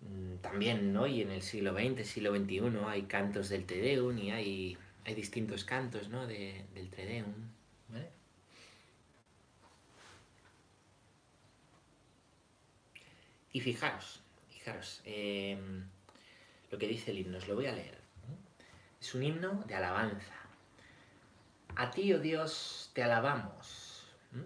Mm, 0.02 0.36
también 0.38 0.96
hoy 0.96 1.24
en 1.24 1.32
el 1.32 1.42
siglo 1.42 1.74
XX, 1.74 2.08
siglo 2.08 2.36
XXI, 2.36 2.62
hay 2.88 3.02
cantos 3.04 3.50
del 3.50 3.66
Te 3.66 3.82
Deum 3.82 4.16
y 4.20 4.30
hay, 4.30 4.78
hay 5.04 5.16
distintos 5.16 5.66
cantos 5.66 6.10
¿no? 6.10 6.28
del 6.28 6.90
Te 6.96 7.06
Deum, 7.08 7.34
¿vale? 7.90 8.10
Y 13.52 13.62
fijaros, 13.62 14.22
Fijaros, 14.52 15.02
em, 15.06 15.86
lo 16.70 16.78
que 16.78 16.88
dice 16.88 17.10
el 17.10 17.20
himno, 17.20 17.40
os 17.40 17.48
lo 17.48 17.56
voy 17.56 17.66
a 17.66 17.72
leer. 17.72 17.98
Es 19.02 19.16
un 19.16 19.24
himno 19.24 19.64
de 19.68 19.76
alabanza. 19.76 20.45
A 21.78 21.92
ti, 21.92 22.14
oh 22.14 22.20
Dios, 22.20 22.90
te 22.94 23.04
alabamos. 23.04 24.04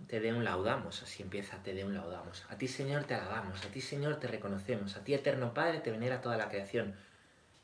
Te 0.08 0.20
de 0.20 0.34
un 0.34 0.44
laudamos, 0.44 1.02
así 1.04 1.24
empieza, 1.24 1.62
te 1.64 1.74
de 1.74 1.84
un 1.84 1.94
laudamos. 1.94 2.46
A 2.50 2.58
ti, 2.58 2.68
Señor, 2.68 3.06
te 3.06 3.14
alabamos. 3.14 3.64
A 3.66 3.70
ti, 3.70 3.82
Señor, 3.82 4.20
te 4.20 4.28
reconocemos. 4.28 4.96
A 4.96 5.04
ti, 5.04 5.14
eterno 5.14 5.54
Padre, 5.54 5.80
te 5.80 5.92
venera 5.92 6.22
toda 6.22 6.38
la 6.38 6.50
creación. 6.50 6.96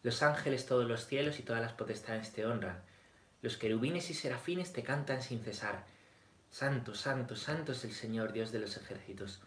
Los 0.04 0.22
ángeles, 0.22 0.66
todos 0.66 0.88
los 0.88 1.08
cielos 1.08 1.40
y 1.40 1.44
todas 1.44 1.62
las 1.62 1.74
potestades 1.74 2.32
te 2.32 2.46
honran. 2.46 2.82
Los 3.42 3.58
querubines 3.58 4.10
y 4.10 4.14
serafines 4.14 4.72
te 4.72 4.84
cantan 4.84 5.22
sin 5.22 5.44
cesar. 5.44 5.86
Santo, 6.52 6.94
santo, 6.94 7.36
santo 7.36 7.72
es 7.72 7.84
el 7.86 7.92
Señor, 7.92 8.34
Dios 8.34 8.52
de 8.52 8.60
los 8.60 8.78
ejércitos. 8.78 9.42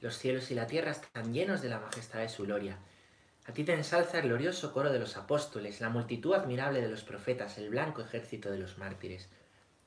Los 0.00 0.18
cielos 0.18 0.50
y 0.50 0.54
la 0.54 0.66
tierra 0.66 0.90
están 0.90 1.32
llenos 1.32 1.60
de 1.62 1.68
la 1.68 1.80
majestad 1.80 2.20
de 2.20 2.28
su 2.28 2.44
gloria. 2.44 2.78
A 3.46 3.52
ti 3.52 3.62
te 3.62 3.74
ensalza 3.74 4.18
el 4.18 4.28
glorioso 4.28 4.72
coro 4.72 4.90
de 4.90 4.98
los 4.98 5.16
apóstoles, 5.18 5.80
la 5.80 5.90
multitud 5.90 6.34
admirable 6.34 6.80
de 6.80 6.88
los 6.88 7.04
profetas, 7.04 7.58
el 7.58 7.68
blanco 7.68 8.00
ejército 8.00 8.50
de 8.50 8.58
los 8.58 8.78
mártires. 8.78 9.28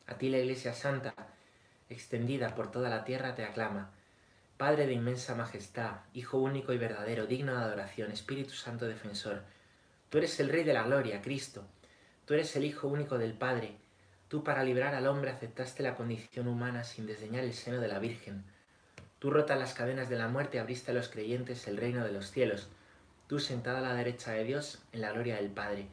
A 0.06 0.18
ti 0.18 0.30
la 0.30 0.38
Iglesia 0.38 0.74
Santa, 0.74 1.16
extendida 1.90 2.54
por 2.54 2.72
toda 2.72 2.90
la 2.90 3.04
tierra, 3.04 3.34
te 3.34 3.44
aclama. 3.44 3.92
Padre 4.58 4.86
de 4.86 4.94
inmensa 4.94 5.34
majestad, 5.34 6.02
Hijo 6.14 6.38
único 6.38 6.72
y 6.72 6.78
verdadero, 6.78 7.26
digno 7.26 7.56
de 7.56 7.64
adoración, 7.64 8.12
Espíritu 8.12 8.54
Santo 8.54 8.88
defensor. 8.88 9.42
Tú 10.10 10.20
eres 10.20 10.40
el 10.40 10.50
Rey 10.50 10.64
de 10.64 10.74
la 10.74 10.84
Gloria, 10.84 11.22
Cristo. 11.22 11.66
Tú 12.26 12.36
eres 12.36 12.56
el 12.56 12.64
Hijo 12.64 12.88
único 12.88 13.18
del 13.18 13.34
Padre. 13.34 13.76
Tú 14.28 14.44
para 14.44 14.64
librar 14.64 14.94
al 14.94 15.08
hombre 15.08 15.32
aceptaste 15.32 15.82
la 15.82 15.96
condición 15.96 16.48
humana 16.48 16.84
sin 16.84 17.08
desdeñar 17.08 17.44
el 17.44 17.54
seno 17.54 17.80
de 17.80 17.88
la 17.88 18.00
Virgen. 18.00 18.44
Tú 19.20 19.32
rotas 19.32 19.58
las 19.58 19.74
cadenas 19.74 20.10
de 20.10 20.18
la 20.18 20.28
muerte 20.28 20.60
abriste 20.60 20.92
a 20.92 20.94
los 20.94 21.10
creyentes 21.10 21.68
el 21.68 21.78
reino 21.78 22.04
de 22.04 22.12
los 22.12 22.32
cielos. 22.32 22.70
Tú 23.28 23.40
sentada 23.40 23.80
a 23.80 23.82
la 23.82 23.94
derecha 23.94 24.32
de 24.32 24.46
Dios 24.46 24.80
en 24.94 25.02
la 25.02 25.12
gloria 25.12 25.36
del 25.36 25.50
Padre. 25.50 25.88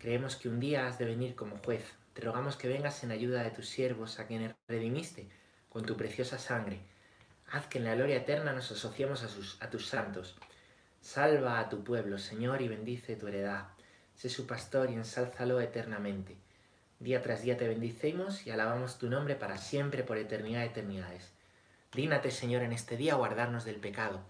Creemos 0.00 0.34
que 0.34 0.48
un 0.48 0.58
día 0.58 0.88
has 0.88 0.98
de 0.98 1.04
venir 1.04 1.36
como 1.36 1.58
juez. 1.58 1.94
Te 2.12 2.22
rogamos 2.22 2.56
que 2.56 2.66
vengas 2.66 3.04
en 3.04 3.12
ayuda 3.12 3.44
de 3.44 3.52
tus 3.52 3.68
siervos 3.68 4.18
a 4.18 4.26
quienes 4.26 4.52
redimiste 4.66 5.28
con 5.68 5.84
tu 5.84 5.96
preciosa 5.96 6.38
sangre. 6.38 6.80
Haz 7.52 7.68
que 7.68 7.78
en 7.78 7.84
la 7.84 7.94
gloria 7.94 8.16
eterna 8.16 8.52
nos 8.52 8.72
asociemos 8.72 9.22
a, 9.22 9.64
a 9.64 9.70
tus 9.70 9.86
santos. 9.86 10.36
Salva 11.00 11.60
a 11.60 11.68
tu 11.68 11.84
pueblo, 11.84 12.18
Señor, 12.18 12.60
y 12.60 12.66
bendice 12.66 13.14
tu 13.14 13.28
heredad. 13.28 13.68
Sé 14.16 14.28
su 14.28 14.48
pastor 14.48 14.90
y 14.90 14.94
ensálzalo 14.94 15.60
eternamente. 15.60 16.36
Día 16.98 17.22
tras 17.22 17.42
día 17.42 17.56
te 17.56 17.68
bendicemos 17.68 18.44
y 18.44 18.50
alabamos 18.50 18.98
tu 18.98 19.08
nombre 19.08 19.36
para 19.36 19.56
siempre 19.56 20.02
por 20.02 20.18
eternidad 20.18 20.62
de 20.62 20.66
eternidades. 20.66 21.30
Dígnate, 21.92 22.32
Señor, 22.32 22.62
en 22.62 22.72
este 22.72 22.96
día 22.96 23.14
guardarnos 23.14 23.64
del 23.64 23.76
pecado. 23.76 24.20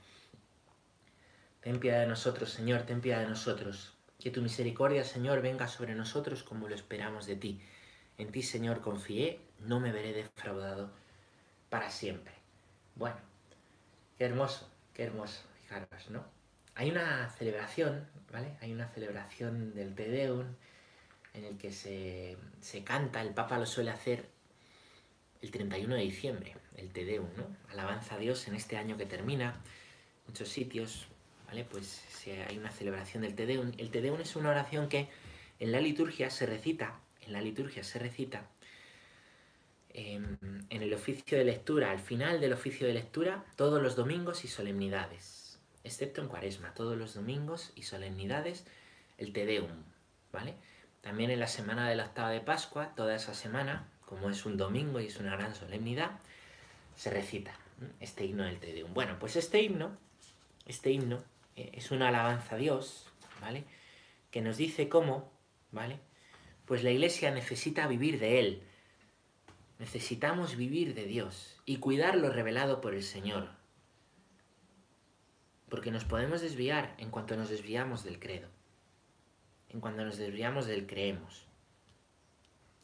Ten 1.67 1.81
piedad 1.81 1.99
de 1.99 2.07
nosotros, 2.07 2.51
Señor, 2.51 2.83
ten 2.83 3.01
piedad 3.01 3.23
de 3.23 3.27
nosotros. 3.27 3.93
Que 4.21 4.31
tu 4.31 4.41
misericordia, 4.41 5.03
Señor, 5.03 5.43
venga 5.43 5.67
sobre 5.67 5.97
nosotros 5.97 6.45
como 6.45 6.69
lo 6.69 6.77
esperamos 6.77 7.27
de 7.27 7.35
ti. 7.35 7.61
En 8.19 8.31
ti, 8.31 8.45
Señor, 8.45 8.81
confié, 8.81 9.41
no 9.59 9.81
me 9.81 9.91
veré 9.91 10.13
defraudado 10.13 10.93
para 11.69 11.91
siempre. 11.91 12.35
Bueno, 12.95 13.17
qué 14.17 14.27
hermoso, 14.27 14.71
qué 14.95 15.03
hermoso, 15.03 15.43
fijaros, 15.61 16.09
¿no? 16.09 16.25
Hay 16.77 16.93
una 16.93 17.31
celebración, 17.31 18.07
¿vale? 18.31 18.57
Hay 18.61 18.73
una 18.73 18.87
celebración 18.87 19.75
del 19.75 19.97
Te 19.97 20.09
Deum 20.09 20.47
en 21.35 21.45
el 21.47 21.59
que 21.59 21.73
se, 21.73 22.37
se 22.61 22.85
canta, 22.85 23.21
el 23.23 23.35
Papa 23.35 23.59
lo 23.59 23.67
suele 23.67 23.91
hacer 23.91 24.29
el 25.43 25.51
31 25.51 25.97
de 25.97 26.03
diciembre, 26.03 26.57
el 26.77 26.93
Te 26.93 27.05
Deum, 27.05 27.27
¿no? 27.37 27.57
Alabanza 27.73 28.15
a 28.15 28.19
Dios 28.19 28.47
en 28.47 28.55
este 28.55 28.77
año 28.77 28.97
que 28.97 29.07
termina, 29.07 29.61
muchos 30.29 30.49
sitios, 30.49 31.09
¿vale? 31.47 31.65
Pues 31.65 32.03
hay 32.49 32.59
una 32.59 32.71
celebración 32.71 33.23
del 33.23 33.35
Te 33.35 33.47
Deum. 33.47 33.73
El 33.79 33.91
Te 33.91 34.01
Deum 34.01 34.21
es 34.21 34.37
una 34.37 34.51
oración 34.51 34.89
que 34.89 35.09
en 35.59 35.73
la 35.73 35.81
liturgia 35.81 36.31
se 36.31 36.47
recita, 36.47 36.99
en 37.23 37.33
la 37.33 37.41
liturgia 37.41 37.83
se 37.85 37.99
recita 37.99 38.49
em, 39.95 40.37
en 40.69 40.83
el 40.83 40.93
oficio 40.93 41.39
de 41.39 41.45
lectura, 41.45 41.91
al 41.91 42.01
final 42.01 42.41
del 42.41 42.53
oficio 42.53 42.87
de 42.87 42.95
lectura, 42.95 43.45
todos 43.57 43.83
los 43.83 43.97
domingos 43.97 44.45
y 44.45 44.49
solemnidades, 44.49 45.59
excepto 45.85 46.21
en 46.21 46.29
cuaresma, 46.29 46.75
todos 46.75 46.99
los 46.99 47.15
domingos 47.15 47.73
y 47.75 47.83
solemnidades, 47.83 48.67
el 49.19 49.33
Te 49.33 49.47
Deum, 49.47 49.85
¿vale? 50.33 50.55
También 51.01 51.31
en 51.31 51.41
la 51.41 51.47
semana 51.47 51.89
de 51.89 51.97
la 51.97 52.07
octava 52.07 52.31
de 52.31 52.41
Pascua, 52.41 52.95
toda 52.97 53.15
esa 53.15 53.33
semana, 53.33 53.89
como 54.05 54.29
es 54.29 54.45
un 54.45 54.57
domingo 54.57 55.01
y 55.01 55.07
es 55.07 55.19
una 55.19 55.37
gran 55.37 55.55
solemnidad, 55.55 56.19
se 56.97 57.11
recita 57.11 57.57
este 58.01 58.25
himno 58.25 58.45
del 58.45 58.59
Te 58.59 58.73
Deum. 58.73 58.93
Bueno, 58.93 59.17
pues 59.19 59.37
este 59.37 59.63
himno, 59.63 59.97
este 60.67 60.91
himno 60.91 61.23
es 61.57 61.91
una 61.91 62.09
alabanza 62.09 62.55
a 62.55 62.59
Dios, 62.59 63.07
¿vale? 63.41 63.65
Que 64.31 64.41
nos 64.41 64.57
dice 64.57 64.89
cómo, 64.89 65.33
¿vale? 65.73 65.99
Pues 66.65 66.83
la 66.83 66.91
iglesia 66.91 67.31
necesita 67.31 67.87
vivir 67.87 68.19
de 68.19 68.39
Él. 68.39 68.63
Necesitamos 69.79 70.57
vivir 70.57 70.95
de 70.95 71.05
Dios 71.05 71.61
y 71.65 71.79
cuidar 71.79 72.17
lo 72.17 72.31
revelado 72.31 72.81
por 72.81 72.95
el 72.95 73.03
Señor. 73.03 73.49
Porque 75.69 75.91
nos 75.91 76.05
podemos 76.05 76.41
desviar 76.41 76.95
en 76.99 77.11
cuanto 77.11 77.37
nos 77.37 77.51
desviamos 77.51 78.05
del 78.05 78.19
credo. 78.19 78.49
En 79.69 79.81
cuanto 79.81 80.05
nos 80.05 80.17
desviamos 80.17 80.67
del 80.67 80.87
creemos. 80.87 81.47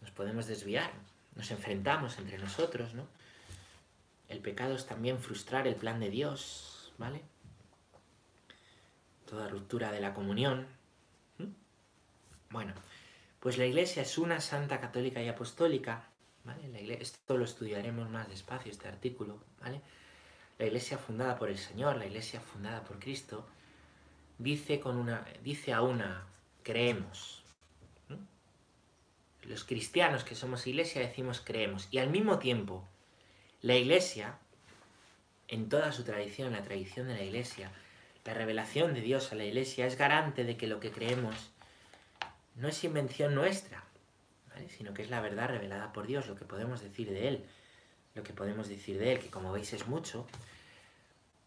Nos 0.01 0.11
podemos 0.11 0.47
desviar 0.47 0.93
nos 1.35 1.51
enfrentamos 1.51 2.19
entre 2.19 2.39
nosotros, 2.39 2.95
¿no? 2.95 3.07
El 4.29 4.41
pecado 4.41 4.75
es 4.75 4.87
también 4.87 5.19
frustrar 5.19 5.67
el 5.67 5.77
plan 5.77 6.01
de 6.01 6.11
Dios, 6.11 6.93
¿vale? 6.99 7.23
Toda 9.33 9.49
ruptura 9.49 9.91
de 9.91 10.01
la 10.03 10.13
comunión. 10.13 10.67
Bueno, 12.51 12.75
pues 13.41 13.57
la 13.57 13.65
iglesia 13.65 14.03
es 14.03 14.19
una 14.19 14.43
santa 14.43 14.79
católica 14.79 15.23
y 15.23 15.29
apostólica, 15.29 16.05
¿vale? 16.45 16.99
esto 17.01 17.39
lo 17.39 17.47
estudiaremos 17.47 18.11
más 18.11 18.29
despacio, 18.29 18.71
este 18.71 18.89
artículo, 18.89 19.43
¿vale? 19.59 19.81
La 20.59 20.67
iglesia 20.67 20.99
fundada 20.99 21.39
por 21.39 21.49
el 21.49 21.57
Señor, 21.57 21.97
la 21.97 22.05
iglesia 22.05 22.43
fundada 22.43 22.85
por 22.85 22.99
Cristo, 22.99 23.47
dice, 24.37 24.81
con 24.81 24.99
una, 24.99 25.25
dice 25.43 25.73
a 25.73 25.81
una, 25.81 26.27
creemos, 26.63 27.43
los 29.45 29.65
cristianos 29.65 30.25
que 30.25 30.35
somos 30.35 30.67
iglesia 30.67 31.01
decimos 31.01 31.41
creemos. 31.43 31.89
Y 31.91 31.97
al 32.01 32.11
mismo 32.11 32.39
tiempo, 32.39 32.87
la 33.63 33.77
iglesia, 33.77 34.37
en 35.49 35.71
toda 35.71 35.91
su 35.91 36.05
tradición, 36.05 36.53
la 36.53 36.63
tradición 36.63 37.09
de 37.09 37.15
la 37.15 37.23
iglesia, 37.23 37.73
la 38.25 38.35
revelación 38.35 38.95
de 38.95 39.01
Dios 39.01 39.33
a 39.33 39.35
la 39.35 39.45
iglesia 39.45 39.87
es 39.87 39.97
garante 39.97 40.45
de 40.45 40.57
que 40.57 40.67
lo 40.67 40.81
que 40.81 40.93
creemos 40.93 41.53
no 42.55 42.69
es 42.69 42.85
invención 42.85 43.35
nuestra, 43.35 43.85
sino 44.69 44.95
que 44.95 45.03
es 45.03 45.11
la 45.11 45.21
verdad 45.21 45.49
revelada 45.49 45.93
por 45.93 46.07
Dios, 46.07 46.29
lo 46.29 46.37
que 46.37 46.45
podemos 46.45 46.83
decir 46.83 47.11
de 47.11 47.29
Él, 47.29 47.45
lo 48.15 48.23
que 48.23 48.33
podemos 48.33 48.69
decir 48.69 48.99
de 48.99 49.13
Él, 49.13 49.19
que 49.19 49.31
como 49.31 49.53
veis 49.53 49.73
es 49.73 49.87
mucho, 49.87 50.27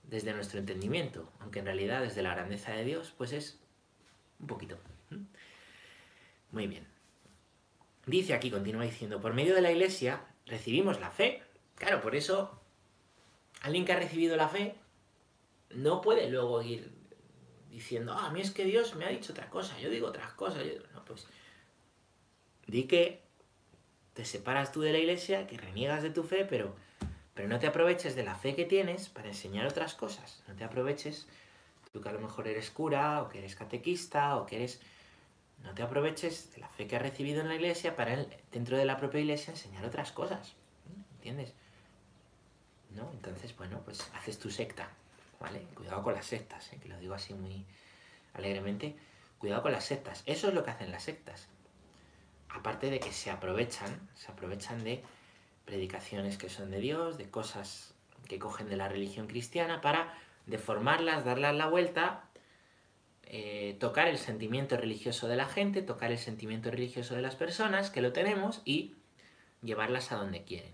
desde 0.03 0.33
nuestro 0.33 0.59
entendimiento, 0.59 1.31
aunque 1.39 1.59
en 1.59 1.65
realidad 1.65 2.01
desde 2.01 2.21
la 2.21 2.33
grandeza 2.33 2.71
de 2.73 2.83
Dios, 2.83 3.13
pues 3.17 3.31
es 3.31 3.59
un 4.39 4.47
poquito. 4.47 4.77
Muy 6.51 6.67
bien. 6.67 6.87
Dice 8.05 8.33
aquí, 8.33 8.51
continúa 8.51 8.83
diciendo, 8.83 9.19
por 9.19 9.33
medio 9.33 9.55
de 9.55 9.61
la 9.61 9.71
iglesia 9.71 10.21
recibimos 10.45 10.99
la 10.99 11.09
fe. 11.09 11.41
Claro, 11.75 12.01
por 12.01 12.15
eso 12.15 12.61
alguien 13.61 13.85
que 13.85 13.93
ha 13.93 13.99
recibido 13.99 14.37
la 14.37 14.47
fe 14.47 14.75
no 15.75 16.01
puede 16.01 16.29
luego 16.29 16.61
ir 16.61 16.91
diciendo, 17.69 18.13
ah, 18.13 18.27
a 18.27 18.31
mí 18.31 18.41
es 18.41 18.51
que 18.51 18.63
Dios 18.63 18.95
me 18.95 19.05
ha 19.05 19.09
dicho 19.09 19.33
otra 19.33 19.49
cosa, 19.49 19.77
yo 19.79 19.89
digo 19.89 20.07
otras 20.07 20.31
cosas. 20.33 20.63
No, 20.93 21.03
pues 21.05 21.27
di 22.67 22.83
que 22.83 23.21
te 24.13 24.25
separas 24.25 24.71
tú 24.71 24.81
de 24.81 24.93
la 24.93 24.97
iglesia, 24.97 25.45
que 25.45 25.57
reniegas 25.57 26.01
de 26.01 26.09
tu 26.09 26.23
fe, 26.23 26.45
pero, 26.45 26.73
pero 27.33 27.49
no 27.49 27.59
te 27.59 27.67
aproveches 27.67 28.15
de 28.15 28.23
la 28.23 28.35
fe 28.35 28.55
que 28.55 28.65
tienes 28.65 29.09
para 29.09 29.27
enseñar 29.27 29.67
otras 29.67 29.93
cosas. 29.93 30.41
No 30.47 30.55
te 30.55 30.63
aproveches, 30.63 31.27
tú 31.91 32.01
que 32.01 32.09
a 32.09 32.13
lo 32.13 32.19
mejor 32.19 32.47
eres 32.47 32.71
cura, 32.71 33.21
o 33.21 33.29
que 33.29 33.39
eres 33.39 33.55
catequista, 33.55 34.37
o 34.37 34.45
que 34.45 34.55
eres... 34.55 34.81
No 35.63 35.73
te 35.73 35.83
aproveches 35.83 36.53
de 36.53 36.61
la 36.61 36.69
fe 36.69 36.87
que 36.87 36.95
has 36.95 37.01
recibido 37.01 37.41
en 37.41 37.47
la 37.47 37.55
iglesia 37.55 37.95
para 37.95 38.25
dentro 38.51 38.77
de 38.77 38.85
la 38.85 38.97
propia 38.97 39.19
iglesia 39.19 39.51
enseñar 39.51 39.83
otras 39.83 40.11
cosas. 40.11 40.53
¿Entiendes? 41.15 41.53
¿No? 42.91 43.09
Entonces, 43.11 43.55
bueno, 43.57 43.81
pues 43.83 44.09
haces 44.13 44.37
tu 44.37 44.51
secta. 44.51 44.89
¿Vale? 45.39 45.61
Cuidado 45.75 46.03
con 46.03 46.13
las 46.13 46.25
sectas, 46.25 46.71
¿eh? 46.73 46.79
que 46.81 46.89
lo 46.89 46.97
digo 46.97 47.13
así 47.13 47.33
muy 47.33 47.65
alegremente. 48.33 48.95
Cuidado 49.37 49.61
con 49.61 49.71
las 49.71 49.85
sectas. 49.85 50.23
Eso 50.25 50.47
es 50.47 50.53
lo 50.53 50.63
que 50.63 50.71
hacen 50.71 50.91
las 50.91 51.03
sectas. 51.03 51.49
Aparte 52.49 52.89
de 52.89 52.99
que 52.99 53.11
se 53.11 53.31
aprovechan, 53.31 54.09
se 54.15 54.31
aprovechan 54.31 54.83
de 54.83 55.03
predicaciones 55.65 56.37
que 56.37 56.49
son 56.49 56.71
de 56.71 56.79
Dios, 56.79 57.17
de 57.17 57.29
cosas 57.29 57.93
que 58.27 58.39
cogen 58.39 58.69
de 58.69 58.77
la 58.77 58.87
religión 58.87 59.27
cristiana 59.27 59.81
para 59.81 60.13
deformarlas, 60.45 61.25
darlas 61.25 61.55
la 61.55 61.67
vuelta, 61.67 62.23
eh, 63.23 63.75
tocar 63.79 64.07
el 64.07 64.17
sentimiento 64.17 64.77
religioso 64.77 65.27
de 65.27 65.35
la 65.35 65.47
gente, 65.47 65.81
tocar 65.81 66.11
el 66.11 66.17
sentimiento 66.17 66.71
religioso 66.71 67.15
de 67.15 67.21
las 67.21 67.35
personas, 67.35 67.89
que 67.89 68.01
lo 68.01 68.13
tenemos, 68.13 68.61
y 68.65 68.95
llevarlas 69.61 70.11
a 70.11 70.15
donde 70.15 70.43
quieren. 70.43 70.73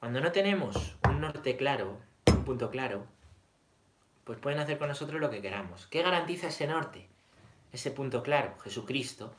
Cuando 0.00 0.20
no 0.20 0.32
tenemos 0.32 0.96
un 1.08 1.20
norte 1.20 1.56
claro, 1.56 1.98
un 2.26 2.44
punto 2.44 2.70
claro, 2.70 3.06
pues 4.28 4.38
pueden 4.40 4.58
hacer 4.58 4.76
con 4.76 4.88
nosotros 4.88 5.22
lo 5.22 5.30
que 5.30 5.40
queramos. 5.40 5.86
¿Qué 5.86 6.02
garantiza 6.02 6.48
ese 6.48 6.66
norte? 6.66 7.08
Ese 7.72 7.90
punto 7.90 8.22
claro, 8.22 8.58
Jesucristo, 8.58 9.34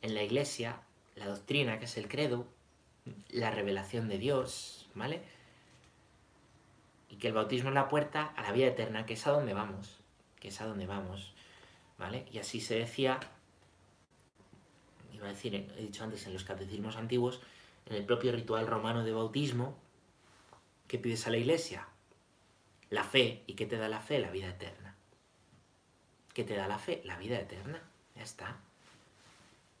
en 0.00 0.16
la 0.16 0.24
iglesia, 0.24 0.80
la 1.14 1.28
doctrina, 1.28 1.78
que 1.78 1.84
es 1.84 1.96
el 1.96 2.08
credo, 2.08 2.48
la 3.28 3.52
revelación 3.52 4.08
de 4.08 4.18
Dios, 4.18 4.88
¿vale? 4.96 5.22
Y 7.10 7.14
que 7.14 7.28
el 7.28 7.34
bautismo 7.34 7.68
es 7.68 7.76
la 7.76 7.88
puerta 7.88 8.34
a 8.36 8.42
la 8.42 8.50
vida 8.50 8.66
eterna, 8.66 9.06
que 9.06 9.14
es 9.14 9.24
a 9.28 9.30
donde 9.30 9.54
vamos, 9.54 10.00
que 10.40 10.48
es 10.48 10.60
a 10.60 10.66
donde 10.66 10.88
vamos, 10.88 11.32
¿vale? 11.96 12.26
Y 12.32 12.40
así 12.40 12.60
se 12.60 12.74
decía, 12.74 13.20
iba 15.12 15.26
a 15.26 15.30
decir, 15.30 15.54
he 15.54 15.80
dicho 15.80 16.02
antes, 16.02 16.26
en 16.26 16.32
los 16.32 16.42
catecismos 16.42 16.96
antiguos, 16.96 17.40
en 17.86 17.94
el 17.94 18.04
propio 18.04 18.32
ritual 18.32 18.66
romano 18.66 19.04
de 19.04 19.12
bautismo, 19.12 19.78
¿qué 20.88 20.98
pides 20.98 21.24
a 21.28 21.30
la 21.30 21.36
iglesia? 21.36 21.86
La 22.92 23.04
fe. 23.04 23.42
¿Y 23.46 23.54
qué 23.54 23.64
te 23.64 23.78
da 23.78 23.88
la 23.88 24.00
fe? 24.00 24.18
La 24.18 24.30
vida 24.30 24.50
eterna. 24.50 24.94
¿Qué 26.34 26.44
te 26.44 26.54
da 26.54 26.68
la 26.68 26.78
fe? 26.78 27.00
La 27.04 27.16
vida 27.16 27.40
eterna. 27.40 27.82
Ya 28.14 28.22
está. 28.22 28.60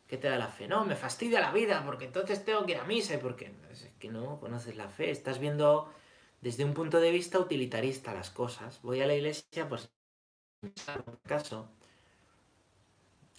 ¿Qué 0.08 0.16
te 0.16 0.28
da 0.28 0.38
la 0.38 0.48
fe? 0.48 0.66
No, 0.66 0.86
me 0.86 0.96
fastidia 0.96 1.38
la 1.40 1.52
vida 1.52 1.82
porque 1.84 2.06
entonces 2.06 2.42
tengo 2.42 2.64
que 2.64 2.72
ir 2.72 2.78
a 2.78 2.84
misa 2.84 3.14
y 3.14 3.18
porque 3.18 3.52
es 3.70 3.90
que 3.98 4.08
no 4.08 4.40
conoces 4.40 4.76
la 4.76 4.88
fe. 4.88 5.10
Estás 5.10 5.38
viendo 5.38 5.92
desde 6.40 6.64
un 6.64 6.72
punto 6.72 7.00
de 7.00 7.10
vista 7.10 7.38
utilitarista 7.38 8.14
las 8.14 8.30
cosas. 8.30 8.80
Voy 8.82 9.02
a 9.02 9.06
la 9.06 9.14
iglesia, 9.14 9.68
pues 9.68 9.90
en 10.62 10.72
caso 11.24 11.68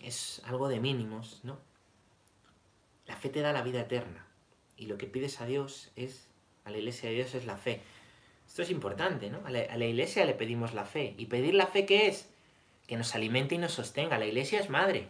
es 0.04 0.40
algo 0.46 0.68
de 0.68 0.80
mínimos, 0.80 1.40
¿no? 1.44 1.58
La 3.08 3.16
fe 3.16 3.30
te 3.30 3.42
da 3.42 3.54
la 3.54 3.64
vida 3.64 3.82
eterna 3.82 4.28
y 4.78 4.86
lo 4.86 5.00
que 5.00 5.08
pides 5.08 5.42
a 5.42 5.48
Dios 5.48 5.92
es, 5.96 6.28
a 6.64 6.70
la 6.70 6.78
iglesia 6.78 7.10
de 7.10 7.16
Dios 7.16 7.34
es 7.34 7.46
la 7.46 7.58
fe. 7.58 7.82
Esto 8.54 8.62
es 8.62 8.70
importante, 8.70 9.32
¿no? 9.32 9.44
A 9.48 9.50
la, 9.50 9.86
iglesia 9.88 10.26
le 10.26 10.36
pedimos 10.36 10.76
la 10.76 10.86
fe. 10.86 11.16
¿Y 11.18 11.26
pedir 11.26 11.56
la 11.56 11.66
fe 11.66 11.88
qué 11.88 12.06
es? 12.06 12.30
Que 12.86 12.98
nos 12.98 13.16
alimente 13.16 13.56
y 13.56 13.58
nos 13.58 13.72
sostenga. 13.72 14.20
La 14.20 14.28
iglesia 14.28 14.60
es 14.60 14.70
madre. 14.70 15.08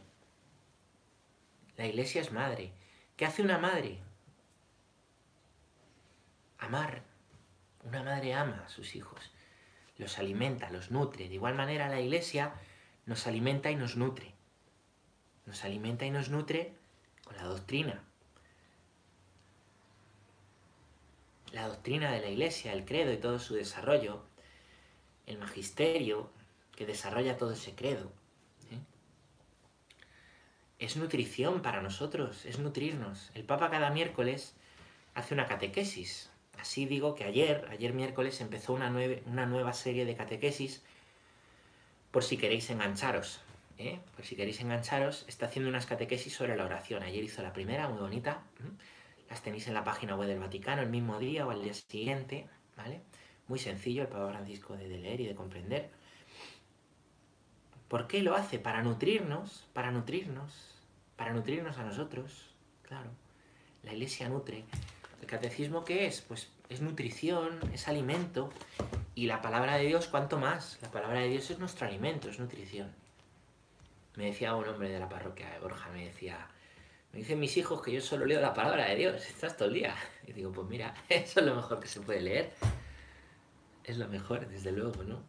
La 1.75 1.85
iglesia 1.85 2.21
es 2.21 2.31
madre. 2.31 2.71
¿Qué 3.17 3.25
hace 3.25 3.41
una 3.41 3.57
madre? 3.57 3.99
Amar. 6.57 7.03
Una 7.83 8.01
madre 8.01 8.33
ama 8.33 8.63
a 8.65 8.69
sus 8.69 8.95
hijos. 8.95 9.33
Los 9.97 10.19
alimenta, 10.19 10.69
los 10.69 10.89
nutre. 10.89 11.27
De 11.27 11.35
igual 11.35 11.55
manera 11.55 11.89
la 11.89 11.99
iglesia 11.99 12.53
nos 13.05 13.27
alimenta 13.27 13.69
y 13.71 13.75
nos 13.75 13.97
nutre. 13.97 14.33
Nos 15.45 15.65
alimenta 15.65 16.05
y 16.05 16.11
nos 16.11 16.29
nutre 16.29 16.77
con 17.25 17.35
la 17.35 17.43
doctrina, 17.43 18.05
la 21.53 21.67
doctrina 21.67 22.11
de 22.11 22.19
la 22.19 22.29
Iglesia, 22.29 22.73
el 22.73 22.83
credo 22.83 23.13
y 23.13 23.17
todo 23.17 23.39
su 23.39 23.53
desarrollo, 23.53 24.23
el 25.27 25.37
magisterio 25.37 26.29
que 26.75 26.85
desarrolla 26.87 27.37
todo 27.37 27.53
ese 27.53 27.75
credo, 27.75 28.11
¿eh? 28.71 28.79
es 30.79 30.97
nutrición 30.97 31.61
para 31.61 31.81
nosotros, 31.81 32.45
es 32.45 32.57
nutrirnos. 32.57 33.29
El 33.35 33.43
Papa 33.43 33.69
cada 33.69 33.91
miércoles 33.91 34.55
hace 35.13 35.35
una 35.35 35.45
catequesis. 35.45 36.31
Así 36.59 36.87
digo 36.87 37.13
que 37.13 37.23
ayer, 37.23 37.67
ayer 37.69 37.93
miércoles, 37.93 38.41
empezó 38.41 38.73
una, 38.73 38.91
una 39.27 39.45
nueva 39.45 39.73
serie 39.73 40.05
de 40.05 40.15
catequesis 40.15 40.81
por 42.09 42.23
si 42.23 42.35
queréis 42.35 42.67
engancharos. 42.71 43.41
¿eh? 43.77 43.99
Por 44.15 44.25
si 44.25 44.35
queréis 44.35 44.59
engancharos, 44.59 45.25
está 45.27 45.45
haciendo 45.45 45.69
unas 45.69 45.85
catequesis 45.85 46.33
sobre 46.33 46.55
la 46.57 46.65
oración. 46.65 47.03
Ayer 47.03 47.23
hizo 47.23 47.43
la 47.43 47.53
primera, 47.53 47.87
muy 47.89 47.99
bonita. 47.99 48.41
Las 49.29 49.41
tenéis 49.41 49.67
en 49.67 49.73
la 49.73 49.83
página 49.83 50.15
web 50.15 50.27
del 50.27 50.39
Vaticano 50.39 50.81
el 50.81 50.89
mismo 50.89 51.19
día 51.19 51.45
o 51.45 51.51
al 51.51 51.63
día 51.63 51.73
siguiente, 51.73 52.47
¿vale? 52.77 53.01
Muy 53.47 53.59
sencillo 53.59 54.03
el 54.03 54.07
Papa 54.07 54.29
Francisco 54.29 54.75
de 54.75 54.87
leer 54.87 55.21
y 55.21 55.27
de 55.27 55.35
comprender. 55.35 55.89
¿Por 57.87 58.07
qué 58.07 58.21
lo 58.23 58.35
hace? 58.35 58.59
Para 58.59 58.81
nutrirnos, 58.81 59.67
para 59.73 59.91
nutrirnos, 59.91 60.75
para 61.15 61.33
nutrirnos 61.33 61.77
a 61.77 61.83
nosotros, 61.83 62.55
claro. 62.81 63.11
La 63.83 63.93
iglesia 63.93 64.29
nutre. 64.29 64.63
¿El 65.21 65.27
catecismo 65.27 65.83
qué 65.83 66.07
es? 66.07 66.21
Pues 66.21 66.49
es 66.69 66.81
nutrición, 66.81 67.59
es 67.73 67.87
alimento. 67.87 68.49
Y 69.15 69.27
la 69.27 69.41
palabra 69.41 69.75
de 69.75 69.85
Dios, 69.85 70.07
¿cuánto 70.07 70.39
más? 70.39 70.79
La 70.81 70.89
palabra 70.89 71.19
de 71.19 71.29
Dios 71.29 71.51
es 71.51 71.59
nuestro 71.59 71.87
alimento, 71.87 72.29
es 72.29 72.39
nutrición. 72.39 72.91
Me 74.15 74.25
decía 74.25 74.55
un 74.55 74.67
hombre 74.67 74.89
de 74.89 74.99
la 74.99 75.09
parroquia 75.09 75.49
de 75.49 75.59
Borja, 75.59 75.89
me 75.91 76.05
decía, 76.05 76.47
me 77.13 77.19
dicen 77.19 77.39
mis 77.39 77.55
hijos 77.57 77.81
que 77.81 77.91
yo 77.91 78.01
solo 78.01 78.25
leo 78.25 78.41
la 78.41 78.55
palabra 78.55 78.85
de 78.89 78.95
Dios, 78.95 79.29
estás 79.29 79.55
todo 79.55 79.67
el 79.67 79.75
día. 79.75 79.95
Y 80.25 80.33
digo, 80.33 80.51
pues 80.51 80.67
mira, 80.67 80.95
eso 81.09 81.39
es 81.39 81.45
lo 81.45 81.55
mejor 81.55 81.79
que 81.79 81.87
se 81.87 82.01
puede 82.01 82.21
leer. 82.21 82.51
Es 83.83 83.97
lo 83.97 84.07
mejor, 84.07 84.47
desde 84.47 84.71
luego, 84.71 85.03
¿no? 85.03 85.21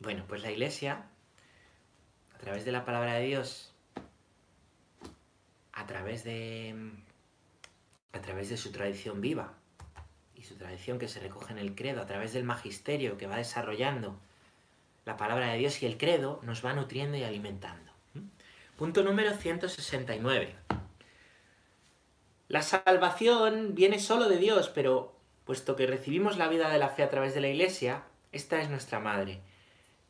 Bueno, 0.00 0.24
pues 0.26 0.42
la 0.42 0.50
iglesia, 0.50 1.04
a 2.34 2.38
través 2.38 2.64
de 2.64 2.72
la 2.72 2.86
palabra 2.86 3.14
de 3.14 3.26
Dios, 3.26 3.74
a 5.72 5.86
través 5.86 6.24
de, 6.24 6.92
a 8.12 8.20
través 8.22 8.48
de 8.48 8.56
su 8.56 8.72
tradición 8.72 9.20
viva 9.20 9.54
y 10.34 10.42
su 10.44 10.56
tradición 10.56 10.98
que 10.98 11.08
se 11.08 11.20
recoge 11.20 11.52
en 11.52 11.58
el 11.58 11.74
credo, 11.74 12.00
a 12.00 12.06
través 12.06 12.32
del 12.32 12.44
magisterio 12.44 13.18
que 13.18 13.26
va 13.26 13.36
desarrollando 13.36 14.18
la 15.04 15.18
palabra 15.18 15.48
de 15.52 15.58
Dios 15.58 15.82
y 15.82 15.86
el 15.86 15.98
credo, 15.98 16.40
nos 16.44 16.64
va 16.64 16.72
nutriendo 16.72 17.16
y 17.16 17.24
alimentando. 17.24 17.85
Punto 18.76 19.02
número 19.02 19.32
169. 19.32 20.54
La 22.48 22.60
salvación 22.60 23.74
viene 23.74 23.98
solo 23.98 24.28
de 24.28 24.36
Dios, 24.36 24.68
pero 24.68 25.16
puesto 25.46 25.76
que 25.76 25.86
recibimos 25.86 26.36
la 26.36 26.48
vida 26.48 26.68
de 26.68 26.78
la 26.78 26.90
fe 26.90 27.02
a 27.02 27.08
través 27.08 27.34
de 27.34 27.40
la 27.40 27.48
Iglesia, 27.48 28.02
esta 28.32 28.60
es 28.60 28.68
nuestra 28.68 29.00
madre. 29.00 29.40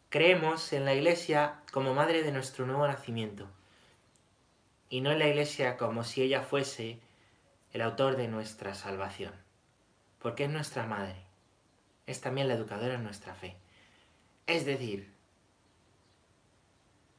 Creemos 0.08 0.72
en 0.72 0.84
la 0.84 0.94
Iglesia 0.94 1.60
como 1.70 1.94
madre 1.94 2.24
de 2.24 2.32
nuestro 2.32 2.66
nuevo 2.66 2.84
nacimiento, 2.88 3.46
y 4.88 5.00
no 5.00 5.12
en 5.12 5.20
la 5.20 5.28
Iglesia 5.28 5.76
como 5.76 6.02
si 6.02 6.22
ella 6.22 6.42
fuese 6.42 6.98
el 7.72 7.82
autor 7.82 8.16
de 8.16 8.26
nuestra 8.26 8.74
salvación, 8.74 9.32
porque 10.18 10.42
es 10.42 10.50
nuestra 10.50 10.86
madre, 10.86 11.22
es 12.06 12.20
también 12.20 12.48
la 12.48 12.54
educadora 12.54 12.94
en 12.94 13.04
nuestra 13.04 13.32
fe. 13.32 13.54
Es 14.48 14.66
decir, 14.66 15.15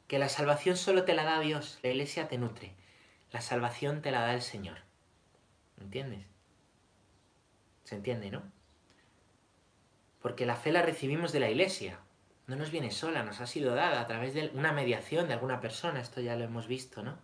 que 0.07 0.19
la 0.19 0.29
salvación 0.29 0.77
solo 0.77 1.03
te 1.03 1.13
la 1.13 1.23
da 1.23 1.39
Dios, 1.39 1.79
la 1.83 1.89
iglesia 1.89 2.27
te 2.27 2.37
nutre. 2.37 2.73
La 3.31 3.41
salvación 3.41 4.01
te 4.01 4.11
la 4.11 4.21
da 4.21 4.33
el 4.33 4.41
Señor. 4.41 4.77
¿Entiendes? 5.79 6.25
¿Se 7.83 7.95
entiende, 7.95 8.31
no? 8.31 8.41
Porque 10.21 10.45
la 10.45 10.55
fe 10.55 10.71
la 10.71 10.81
recibimos 10.81 11.31
de 11.31 11.41
la 11.41 11.49
iglesia. 11.49 11.99
No 12.47 12.55
nos 12.55 12.71
viene 12.71 12.91
sola, 12.91 13.23
nos 13.23 13.41
ha 13.41 13.47
sido 13.47 13.75
dada 13.75 13.99
a 13.99 14.07
través 14.07 14.33
de 14.33 14.49
una 14.53 14.71
mediación 14.71 15.27
de 15.27 15.33
alguna 15.33 15.59
persona. 15.59 15.99
Esto 15.99 16.21
ya 16.21 16.37
lo 16.37 16.45
hemos 16.45 16.67
visto, 16.67 17.03
¿no? 17.03 17.17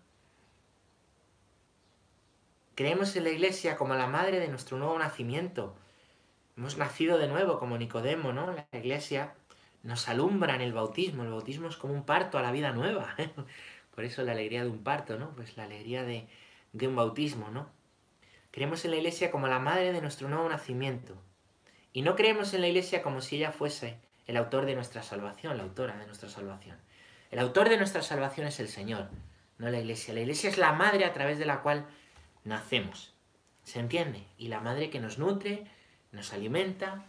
Creemos 2.76 3.16
en 3.16 3.24
la 3.24 3.30
iglesia 3.30 3.78
como 3.78 3.94
la 3.96 4.08
madre 4.08 4.40
de 4.40 4.48
nuestro 4.50 4.78
nuevo 4.78 4.98
nacimiento. 5.00 5.76
hemos 6.58 6.78
nacido 6.78 7.18
de 7.18 7.28
nuevo 7.28 7.60
como 7.60 7.78
Nicodemo, 7.78 8.34
¿no? 8.34 8.52
La 8.52 8.68
iglesia 8.74 9.36
nos 9.84 10.08
alumbra 10.10 10.56
en 10.56 10.62
el 10.62 10.74
bautismo. 10.74 11.24
El 11.24 11.30
bautismo 11.30 11.68
es 11.68 11.78
como 11.78 11.94
un 11.94 12.06
parto 12.06 12.38
a 12.38 12.42
la 12.42 12.52
vida 12.52 12.72
nueva. 12.72 13.16
Por 13.96 14.06
eso 14.06 14.24
la 14.24 14.32
alegría 14.32 14.64
de 14.64 14.70
un 14.70 14.84
parto, 14.84 15.20
¿no? 15.20 15.36
Pues 15.36 15.56
la 15.56 15.66
alegría 15.66 16.04
de, 16.04 16.28
de 16.72 16.88
un 16.88 16.96
bautismo, 16.96 17.52
¿no? 17.52 17.70
Creemos 18.52 18.86
en 18.86 18.92
la 18.92 18.98
iglesia 18.98 19.30
como 19.30 19.48
la 19.48 19.60
madre 19.60 19.92
de 19.94 20.02
nuestro 20.02 20.30
nuevo 20.30 20.48
nacimiento. 20.48 21.16
Y 21.92 22.02
no 22.02 22.16
creemos 22.16 22.54
en 22.54 22.62
la 22.62 22.68
iglesia 22.68 23.04
como 23.04 23.22
si 23.22 23.36
ella 23.36 23.52
fuese 23.52 23.98
el 24.26 24.38
autor 24.38 24.66
de 24.66 24.76
nuestra 24.76 25.04
salvación, 25.04 25.58
la 25.58 25.64
autora 25.64 25.98
de 25.98 26.06
nuestra 26.06 26.30
salvación. 26.30 26.78
El 27.30 27.40
autor 27.40 27.70
de 27.70 27.78
nuestra 27.78 28.02
salvación 28.02 28.48
es 28.48 28.60
el 28.60 28.70
Señor, 28.70 29.10
no 29.58 29.70
la 29.70 29.80
iglesia. 29.80 30.14
La 30.14 30.22
iglesia 30.22 30.50
es 30.50 30.58
la 30.58 30.74
madre 30.74 31.06
a 31.06 31.14
través 31.14 31.40
de 31.40 31.46
la 31.46 31.62
cual 31.62 31.86
nacemos. 32.44 33.14
¿Se 33.64 33.80
entiende? 33.80 34.24
Y 34.38 34.48
la 34.48 34.60
madre 34.60 34.90
que 34.90 35.00
nos 35.00 35.18
nutre, 35.18 35.66
nos 36.12 36.34
alimenta, 36.34 37.06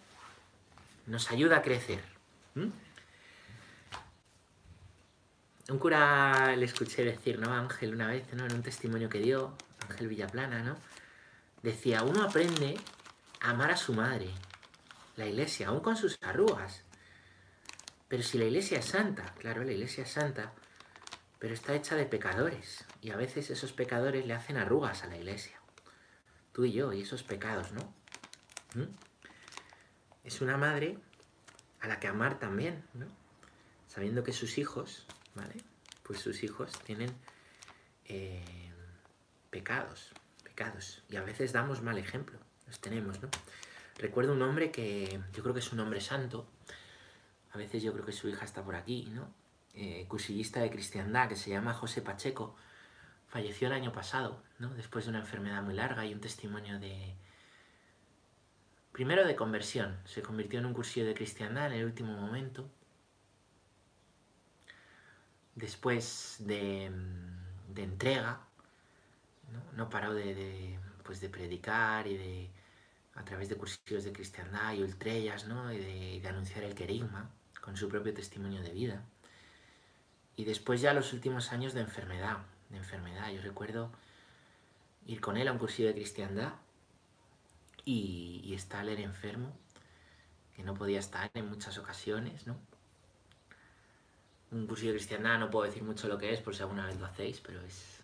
nos 1.06 1.30
ayuda 1.30 1.58
a 1.58 1.62
crecer. 1.62 2.13
¿Mm? 2.54 2.70
Un 5.70 5.78
cura 5.78 6.54
le 6.56 6.64
escuché 6.66 7.04
decir, 7.04 7.38
¿no? 7.38 7.52
Ángel 7.52 7.94
una 7.94 8.08
vez, 8.08 8.32
¿no? 8.34 8.44
En 8.44 8.54
un 8.54 8.62
testimonio 8.62 9.08
que 9.08 9.18
dio, 9.18 9.56
Ángel 9.88 10.08
Villaplana, 10.08 10.62
¿no? 10.62 10.76
Decía, 11.62 12.02
uno 12.02 12.22
aprende 12.22 12.78
a 13.40 13.50
amar 13.50 13.70
a 13.70 13.76
su 13.76 13.94
madre, 13.94 14.28
la 15.16 15.26
iglesia, 15.26 15.68
aún 15.68 15.80
con 15.80 15.96
sus 15.96 16.18
arrugas. 16.22 16.82
Pero 18.08 18.22
si 18.22 18.36
la 18.36 18.44
iglesia 18.44 18.78
es 18.78 18.84
santa, 18.84 19.34
claro, 19.38 19.64
la 19.64 19.72
iglesia 19.72 20.04
es 20.04 20.12
santa, 20.12 20.52
pero 21.38 21.54
está 21.54 21.74
hecha 21.74 21.96
de 21.96 22.04
pecadores. 22.04 22.84
Y 23.00 23.10
a 23.10 23.16
veces 23.16 23.50
esos 23.50 23.72
pecadores 23.72 24.26
le 24.26 24.34
hacen 24.34 24.58
arrugas 24.58 25.02
a 25.02 25.06
la 25.06 25.16
iglesia. 25.16 25.58
Tú 26.52 26.66
y 26.66 26.72
yo, 26.72 26.92
y 26.92 27.02
esos 27.02 27.22
pecados, 27.22 27.72
¿no? 27.72 27.82
¿Mm? 28.74 28.88
Es 30.24 30.40
una 30.42 30.58
madre 30.58 30.98
a 31.84 31.88
la 31.88 32.00
que 32.00 32.08
amar 32.08 32.38
también, 32.38 32.82
¿no? 32.94 33.06
Sabiendo 33.88 34.24
que 34.24 34.32
sus 34.32 34.56
hijos, 34.56 35.06
¿vale? 35.34 35.54
Pues 36.02 36.18
sus 36.18 36.42
hijos 36.42 36.72
tienen 36.84 37.14
eh, 38.06 38.72
pecados, 39.50 40.12
pecados. 40.42 41.02
Y 41.10 41.16
a 41.16 41.22
veces 41.22 41.52
damos 41.52 41.82
mal 41.82 41.98
ejemplo, 41.98 42.38
los 42.66 42.80
tenemos, 42.80 43.20
¿no? 43.20 43.28
Recuerdo 43.98 44.32
un 44.32 44.40
hombre 44.40 44.70
que 44.70 45.20
yo 45.34 45.42
creo 45.42 45.52
que 45.52 45.60
es 45.60 45.72
un 45.72 45.80
hombre 45.80 46.00
santo, 46.00 46.48
a 47.52 47.58
veces 47.58 47.82
yo 47.82 47.92
creo 47.92 48.06
que 48.06 48.12
su 48.12 48.28
hija 48.28 48.46
está 48.46 48.64
por 48.64 48.76
aquí, 48.76 49.06
¿no? 49.12 49.30
Eh, 49.74 50.06
cursillista 50.08 50.60
de 50.60 50.70
cristiandad, 50.70 51.28
que 51.28 51.36
se 51.36 51.50
llama 51.50 51.74
José 51.74 52.00
Pacheco, 52.00 52.56
falleció 53.28 53.68
el 53.68 53.74
año 53.74 53.92
pasado, 53.92 54.42
¿no? 54.58 54.70
Después 54.70 55.04
de 55.04 55.10
una 55.10 55.20
enfermedad 55.20 55.62
muy 55.62 55.74
larga 55.74 56.06
y 56.06 56.14
un 56.14 56.20
testimonio 56.20 56.80
de, 56.80 57.14
Primero 58.94 59.26
de 59.26 59.34
conversión, 59.34 59.98
se 60.04 60.22
convirtió 60.22 60.60
en 60.60 60.66
un 60.66 60.72
cursillo 60.72 61.04
de 61.04 61.14
cristiandad 61.14 61.66
en 61.66 61.72
el 61.72 61.84
último 61.84 62.12
momento. 62.12 62.70
Después 65.56 66.36
de, 66.38 66.92
entrega, 67.74 68.38
¿no? 69.74 69.90
paró 69.90 70.14
de, 70.14 70.32
de, 70.36 70.78
pues 71.02 71.20
de 71.20 71.28
predicar 71.28 72.06
y 72.06 72.16
de, 72.16 72.50
a 73.16 73.24
través 73.24 73.48
de 73.48 73.56
cursillos 73.56 74.04
de 74.04 74.12
cristiandad 74.12 74.74
y 74.74 74.84
ultrellas, 74.84 75.48
¿no? 75.48 75.72
y 75.72 75.78
de, 75.78 76.20
de 76.20 76.28
anunciar 76.28 76.62
el 76.62 76.76
querigma 76.76 77.28
con 77.60 77.76
su 77.76 77.88
propio 77.88 78.14
testimonio 78.14 78.62
de 78.62 78.70
vida. 78.70 79.02
Y 80.36 80.44
después 80.44 80.80
ya 80.80 80.94
los 80.94 81.12
últimos 81.12 81.50
años 81.50 81.74
de 81.74 81.80
enfermedad, 81.80 82.38
de 82.70 82.76
enfermedad. 82.76 83.32
Yo 83.32 83.42
recuerdo 83.42 83.90
ir 85.04 85.20
con 85.20 85.36
él 85.36 85.48
a 85.48 85.52
un 85.52 85.58
cursillo 85.58 85.88
de 85.88 85.94
cristiandad 85.94 86.54
y, 87.84 88.40
y 88.44 88.54
él 88.54 89.00
enfermo, 89.00 89.56
que 90.54 90.62
no 90.62 90.74
podía 90.74 91.00
estar 91.00 91.30
en 91.34 91.48
muchas 91.48 91.78
ocasiones, 91.78 92.46
¿no? 92.46 92.56
Un 94.50 94.66
cursillo 94.66 94.92
de 94.92 94.98
cristiandad 94.98 95.38
no 95.38 95.50
puedo 95.50 95.66
decir 95.66 95.82
mucho 95.82 96.06
lo 96.08 96.16
que 96.16 96.32
es 96.32 96.40
por 96.40 96.54
si 96.54 96.62
alguna 96.62 96.86
vez 96.86 96.98
lo 96.98 97.06
hacéis, 97.06 97.40
pero 97.40 97.60
es, 97.62 98.02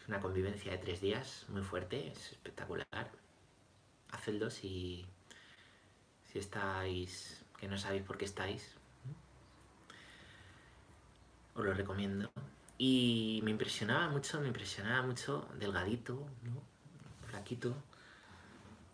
es 0.00 0.08
una 0.08 0.20
convivencia 0.20 0.72
de 0.72 0.78
tres 0.78 1.00
días 1.00 1.46
muy 1.48 1.62
fuerte, 1.62 2.08
es 2.08 2.32
espectacular. 2.32 3.10
Hacedlo 4.12 4.50
si, 4.50 5.04
si 6.24 6.38
estáis, 6.38 7.44
que 7.58 7.68
no 7.68 7.76
sabéis 7.76 8.04
por 8.04 8.16
qué 8.16 8.24
estáis. 8.24 8.74
Os 11.54 11.64
lo 11.64 11.74
recomiendo. 11.74 12.30
Y 12.78 13.40
me 13.42 13.50
impresionaba 13.50 14.08
mucho, 14.08 14.40
me 14.40 14.46
impresionaba 14.46 15.04
mucho, 15.04 15.48
delgadito, 15.58 16.14
¿no? 16.44 16.62
flaquito, 17.28 17.74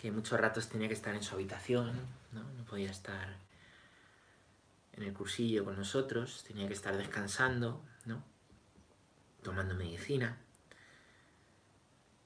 que 0.04 0.12
muchos 0.12 0.38
ratos 0.38 0.68
tenía 0.68 0.86
que 0.86 0.92
estar 0.92 1.14
en 1.14 1.22
su 1.22 1.34
habitación, 1.34 1.98
¿no? 2.32 2.42
no 2.42 2.64
podía 2.66 2.90
estar 2.90 3.38
en 4.92 5.02
el 5.02 5.14
cursillo 5.14 5.64
con 5.64 5.76
nosotros, 5.76 6.44
tenía 6.46 6.68
que 6.68 6.74
estar 6.74 6.94
descansando, 6.94 7.82
¿no? 8.04 8.22
tomando 9.42 9.74
medicina. 9.74 10.36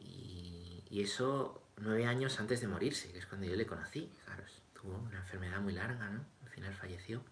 Y, 0.01 0.83
y, 0.91 1.03
eso 1.03 1.63
nueve 1.77 2.05
años 2.05 2.41
antes 2.41 2.61
de 2.61 2.67
morirse, 2.67 3.13
que 3.13 3.21
es 3.21 3.27
cuando 3.27 3.47
yo 3.47 3.55
le 3.55 3.65
conocí. 3.65 4.11
Claro, 4.25 4.43
tuvo 4.75 4.99
una 4.99 5.19
enfermedad 5.19 5.61
muy 5.61 5.75
larga, 5.75 6.11
¿no? 6.11 6.25
Al 6.43 6.49
final 6.49 6.75
falleció. 6.75 7.23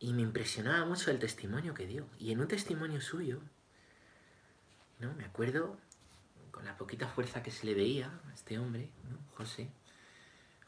Y 0.00 0.12
me 0.12 0.20
impresionaba 0.20 0.84
mucho 0.84 1.10
el 1.10 1.18
testimonio 1.18 1.72
que 1.72 1.86
dio. 1.86 2.10
Y 2.18 2.32
en 2.32 2.40
un 2.40 2.48
testimonio 2.48 3.00
suyo, 3.00 3.40
¿no? 4.98 5.14
Me 5.14 5.24
acuerdo 5.24 5.78
con 6.52 6.64
la 6.64 6.76
poquita 6.76 7.08
fuerza 7.08 7.42
que 7.42 7.50
se 7.50 7.66
le 7.66 7.74
veía 7.74 8.06
a 8.30 8.32
este 8.32 8.58
hombre. 8.58 8.88
José, 9.36 9.68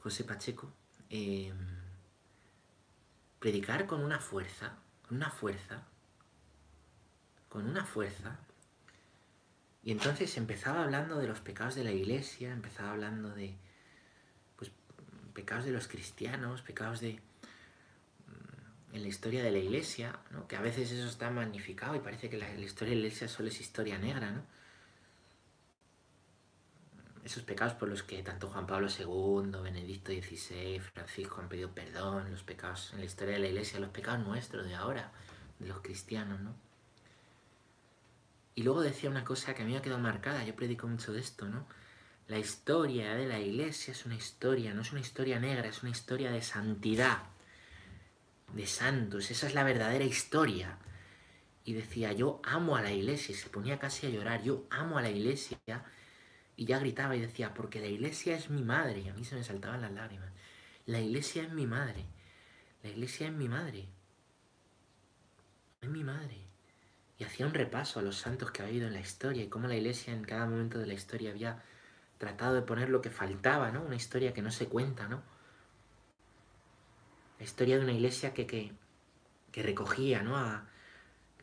José 0.03 0.25
Pacheco, 0.25 0.73
eh, 1.11 1.53
predicar 3.39 3.87
con 3.87 4.03
una 4.03 4.19
fuerza, 4.19 4.77
con 5.07 5.19
una 5.19 5.31
fuerza, 5.31 5.85
con 7.49 7.69
una 7.69 7.85
fuerza. 7.85 8.39
Y 9.85 9.93
entonces 9.93 10.37
empezaba 10.39 10.83
hablando 10.83 11.19
de 11.19 11.29
los 11.29 11.41
pecados 11.41 11.75
de 11.75 11.85
la 11.85 11.93
iglesia, 11.93 12.53
empezaba 12.53 12.93
hablando 12.93 13.35
de 13.35 13.55
pues, 14.57 14.73
pecados 15.35 15.67
de 15.67 15.73
los 15.73 15.87
cristianos, 15.87 16.63
pecados 16.63 17.01
de 17.01 17.21
en 18.95 19.03
la 19.03 19.09
historia 19.09 19.43
de 19.43 19.51
la 19.51 19.59
iglesia, 19.59 20.21
que 20.49 20.55
a 20.55 20.61
veces 20.61 20.93
eso 20.93 21.09
está 21.09 21.29
magnificado 21.29 21.97
y 21.97 21.99
parece 21.99 22.31
que 22.31 22.39
la, 22.39 22.47
la 22.55 22.65
historia 22.65 22.95
de 22.95 23.01
la 23.01 23.07
iglesia 23.09 23.27
solo 23.27 23.49
es 23.49 23.61
historia 23.61 23.99
negra, 23.99 24.31
¿no? 24.31 24.54
Esos 27.25 27.43
pecados 27.43 27.73
por 27.75 27.89
los 27.89 28.03
que 28.03 28.23
tanto 28.23 28.51
Juan 28.51 28.67
Pablo 28.67 28.89
II, 28.89 29.63
Benedicto 29.63 30.13
XVI, 30.13 30.79
Francisco 30.81 31.41
han 31.41 31.49
pedido 31.49 31.71
perdón, 31.71 32.31
los 32.31 32.43
pecados 32.43 32.93
en 32.93 33.01
la 33.01 33.07
historia 33.07 33.35
de 33.35 33.41
la 33.41 33.49
iglesia, 33.49 33.81
los 33.81 33.91
pecados 33.91 34.25
nuestros 34.27 34.67
de 34.67 34.75
ahora, 34.75 35.11
de 35.59 35.67
los 35.67 35.81
cristianos, 35.81 36.41
¿no? 36.41 36.55
Y 38.55 38.63
luego 38.63 38.83
decía 38.83 39.11
una 39.11 39.25
cosa 39.25 39.55
que 39.55 39.63
a 39.63 39.65
mí 39.65 39.73
me 39.73 39.79
ha 39.79 39.83
quedado 39.83 40.01
marcada, 40.01 40.45
yo 40.45 40.55
predico 40.55 40.87
mucho 40.87 41.13
de 41.13 41.21
esto, 41.21 41.49
¿no? 41.49 41.67
La 42.29 42.39
historia 42.39 43.15
de 43.15 43.27
la 43.27 43.41
iglesia 43.41 43.93
es 43.93 44.05
una 44.05 44.15
historia, 44.15 44.75
no 44.75 44.83
es 44.83 44.93
una 44.93 45.01
historia 45.01 45.41
negra, 45.41 45.69
es 45.69 45.83
una 45.83 45.91
historia 45.91 46.31
de 46.31 46.43
santidad, 46.43 47.23
de 48.53 48.67
santos, 48.67 49.31
esa 49.31 49.47
es 49.47 49.55
la 49.55 49.65
verdadera 49.65 50.05
historia. 50.05 50.79
Y 51.65 51.73
decía, 51.73 52.13
yo 52.13 52.41
amo 52.45 52.77
a 52.77 52.83
la 52.83 52.93
iglesia, 52.93 53.35
y 53.35 53.39
se 53.39 53.49
ponía 53.49 53.79
casi 53.79 54.07
a 54.07 54.11
llorar, 54.11 54.43
yo 54.43 54.67
amo 54.71 54.99
a 54.99 55.03
la 55.03 55.11
iglesia 55.11 55.59
y 56.57 56.67
ya 56.67 56.79
gritaba 56.79 57.17
y 57.17 57.21
decía, 57.21 57.55
porque 57.55 57.81
la 57.81 57.87
iglesia 57.87 58.37
es 58.37 58.51
mi 58.51 58.63
madre. 58.63 59.01
Y 59.01 59.09
a 59.09 59.15
mí 59.15 59.25
se 59.25 59.35
me 59.35 59.43
saltaban 59.43 59.81
las 59.81 59.93
lágrimas. 59.93 60.31
La 60.87 61.01
iglesia 61.01 61.43
es 61.43 61.53
mi 61.53 61.67
madre. 61.67 62.05
La 62.83 62.91
iglesia 62.91 63.29
es 63.29 63.33
mi 63.33 63.49
madre. 63.49 63.89
Es 65.81 65.89
mi 65.89 66.05
madre. 66.05 66.39
Y 67.19 67.25
hacía 67.25 67.47
un 67.47 67.55
repaso 67.55 67.99
a 67.99 68.03
los 68.03 68.17
santos 68.17 68.51
que 68.51 68.63
ha 68.63 68.67
habido 68.67 68.87
en 68.87 68.93
la 68.93 69.01
historia 69.01 69.43
y 69.43 69.49
cómo 69.49 69.69
la 69.69 69.77
iglesia 69.77 70.13
en 70.13 70.25
cada 70.25 70.47
momento 70.47 70.79
de 70.79 70.87
la 70.87 70.95
historia 70.95 71.31
había 71.31 71.63
tratado 72.19 72.55
de 72.55 72.63
poner 72.63 72.89
lo 72.89 73.03
que 73.03 73.11
faltaba, 73.11 73.71
¿no? 73.71 73.83
Una 73.83 73.97
historia 73.97 74.33
que 74.33 74.43
no 74.43 74.51
se 74.51 74.67
cuenta, 74.67 75.09
¿no? 75.09 75.23
La 77.39 77.45
historia 77.45 77.77
de 77.77 77.85
una 77.85 77.93
iglesia 77.93 78.33
que, 78.33 78.47
que, 78.47 78.73
que 79.51 79.63
recogía, 79.63 80.23
¿no? 80.23 80.37
A, 80.37 80.69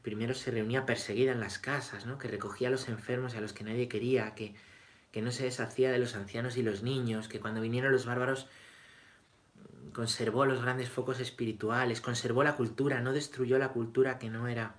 primero 0.02 0.34
se 0.34 0.52
reunía 0.52 0.86
perseguida 0.86 1.32
en 1.32 1.40
las 1.40 1.60
casas, 1.60 2.06
¿no? 2.06 2.18
Que 2.18 2.28
recogía 2.28 2.68
a 2.68 2.72
los 2.72 2.88
enfermos 2.90 3.34
y 3.34 3.38
a 3.38 3.42
los 3.42 3.54
que 3.54 3.64
nadie 3.64 3.88
quería, 3.88 4.34
que 4.36 4.56
que 5.12 5.22
no 5.22 5.32
se 5.32 5.44
deshacía 5.44 5.92
de 5.92 6.00
los 6.00 6.16
ancianos 6.16 6.58
y 6.58 6.64
los 6.64 6.84
niños, 6.84 7.28
que 7.28 7.40
cuando 7.40 7.62
vinieron 7.62 7.92
los 7.92 8.06
bárbaros 8.06 8.48
conservó 9.94 10.46
los 10.46 10.62
grandes 10.62 10.90
focos 10.90 11.20
espirituales, 11.20 12.02
conservó 12.02 12.44
la 12.44 12.56
cultura, 12.56 13.02
no 13.02 13.12
destruyó 13.12 13.58
la 13.58 13.70
cultura 13.70 14.20
que 14.20 14.30
no 14.30 14.48
era 14.48 14.76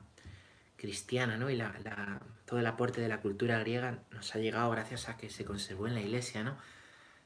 cristiana, 0.76 1.36
¿no? 1.36 1.50
Y 1.50 1.56
la, 1.56 2.20
todo 2.46 2.60
el 2.60 2.66
aporte 2.66 3.00
de 3.00 3.08
la 3.08 3.20
cultura 3.20 3.58
griega 3.58 4.02
nos 4.10 4.34
ha 4.34 4.38
llegado 4.38 4.70
gracias 4.70 5.08
a 5.08 5.16
que 5.16 5.28
se 5.28 5.44
conservó 5.44 5.86
en 5.86 5.94
la 5.94 6.00
iglesia, 6.00 6.42
¿no? 6.42 6.56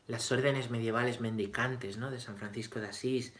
Las 0.08 0.30
órdenes 0.30 0.70
medievales 0.70 1.20
mendicantes, 1.20 1.96
¿no? 1.96 2.10
De 2.10 2.20
San 2.20 2.36
Francisco 2.36 2.80
de 2.80 2.88
Asís, 2.88 3.32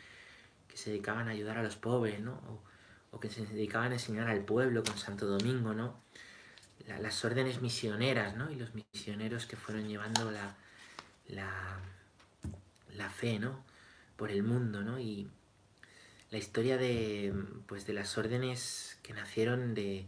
que 0.68 0.76
se 0.76 0.90
dedicaban 0.90 1.28
a 1.28 1.32
ayudar 1.32 1.58
a 1.58 1.62
los 1.62 1.76
pobres, 1.76 2.20
¿no? 2.20 2.62
O 3.10 3.20
que 3.20 3.30
se 3.30 3.46
dedicaban 3.46 3.92
a 3.92 3.96
enseñar 3.96 4.28
al 4.28 4.44
pueblo 4.44 4.82
con 4.84 4.96
Santo 4.96 5.26
Domingo, 5.26 5.74
¿no? 5.74 6.05
La, 6.86 6.98
las 6.98 7.24
órdenes 7.24 7.60
misioneras, 7.62 8.36
¿no? 8.36 8.50
Y 8.50 8.56
los 8.56 8.74
misioneros 8.74 9.46
que 9.46 9.56
fueron 9.56 9.88
llevando 9.88 10.30
la, 10.30 10.56
la, 11.28 13.10
fe, 13.10 13.38
¿no? 13.38 13.64
Por 14.16 14.30
el 14.30 14.42
mundo, 14.42 14.82
¿no? 14.82 14.98
Y 14.98 15.28
la 16.30 16.38
historia 16.38 16.76
de, 16.76 17.32
pues, 17.66 17.86
de 17.86 17.92
las 17.92 18.18
órdenes 18.18 18.98
que 19.02 19.14
nacieron 19.14 19.74
de, 19.74 20.06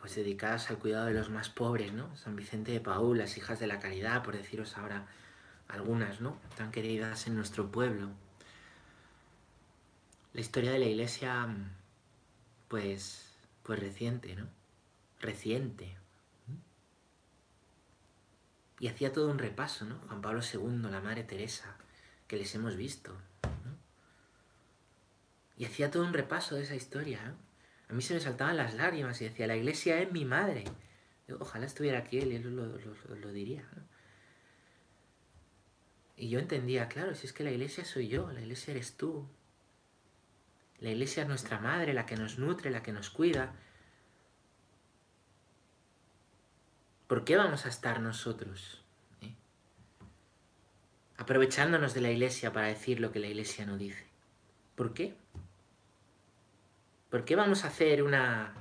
pues, 0.00 0.14
dedicadas 0.14 0.70
al 0.70 0.78
cuidado 0.78 1.06
de 1.06 1.14
los 1.14 1.30
más 1.30 1.48
pobres, 1.50 1.92
¿no? 1.92 2.14
San 2.16 2.36
Vicente 2.36 2.72
de 2.72 2.80
Paúl, 2.80 3.18
las 3.18 3.36
hijas 3.36 3.58
de 3.60 3.66
la 3.66 3.78
caridad, 3.78 4.22
por 4.22 4.36
deciros 4.36 4.76
ahora 4.76 5.06
algunas, 5.68 6.20
¿no? 6.20 6.38
Tan 6.56 6.70
queridas 6.72 7.26
en 7.26 7.36
nuestro 7.36 7.70
pueblo. 7.70 8.10
La 10.32 10.40
historia 10.40 10.72
de 10.72 10.78
la 10.78 10.86
iglesia, 10.86 11.48
pues, 12.68 13.32
pues 13.62 13.78
reciente, 13.78 14.34
¿no? 14.34 14.57
Reciente. 15.20 15.96
Y 18.80 18.86
hacía 18.86 19.12
todo 19.12 19.30
un 19.30 19.38
repaso, 19.38 19.84
¿no? 19.84 19.98
Juan 20.06 20.22
Pablo 20.22 20.40
II, 20.40 20.88
la 20.90 21.00
Madre 21.00 21.24
Teresa, 21.24 21.76
que 22.28 22.36
les 22.36 22.54
hemos 22.54 22.76
visto. 22.76 23.16
Y 25.56 25.64
hacía 25.64 25.90
todo 25.90 26.04
un 26.04 26.12
repaso 26.12 26.54
de 26.54 26.62
esa 26.62 26.76
historia. 26.76 27.34
A 27.88 27.92
mí 27.92 28.02
se 28.02 28.14
me 28.14 28.20
saltaban 28.20 28.56
las 28.56 28.74
lágrimas 28.74 29.20
y 29.20 29.24
decía, 29.24 29.48
la 29.48 29.56
iglesia 29.56 30.00
es 30.00 30.12
mi 30.12 30.24
madre. 30.24 30.64
Ojalá 31.40 31.66
estuviera 31.66 31.98
aquí 31.98 32.18
él 32.18 32.32
y 32.32 32.36
él 32.36 32.54
lo, 32.54 33.32
diría. 33.32 33.68
Y 36.16 36.28
yo 36.28 36.38
entendía, 36.38 36.88
claro, 36.88 37.14
si 37.14 37.26
es 37.26 37.32
que 37.32 37.44
la 37.44 37.50
iglesia 37.50 37.84
soy 37.84 38.08
yo, 38.08 38.30
la 38.32 38.40
iglesia 38.40 38.72
eres 38.72 38.96
tú. 38.96 39.28
La 40.78 40.90
iglesia 40.90 41.24
es 41.24 41.28
nuestra 41.28 41.58
madre, 41.58 41.92
la 41.92 42.06
que 42.06 42.16
nos 42.16 42.38
nutre, 42.38 42.70
la 42.70 42.82
que 42.82 42.92
nos 42.92 43.10
cuida. 43.10 43.52
¿Por 47.08 47.24
qué 47.24 47.36
vamos 47.36 47.64
a 47.64 47.70
estar 47.70 48.00
nosotros? 48.00 48.84
Eh? 49.22 49.34
Aprovechándonos 51.16 51.94
de 51.94 52.02
la 52.02 52.10
iglesia 52.10 52.52
para 52.52 52.66
decir 52.66 53.00
lo 53.00 53.10
que 53.10 53.18
la 53.18 53.28
iglesia 53.28 53.64
no 53.64 53.78
dice. 53.78 54.06
¿Por 54.76 54.92
qué? 54.92 55.16
¿Por 57.08 57.24
qué 57.24 57.34
vamos 57.34 57.64
a 57.64 57.68
hacer 57.68 58.02
una, 58.02 58.52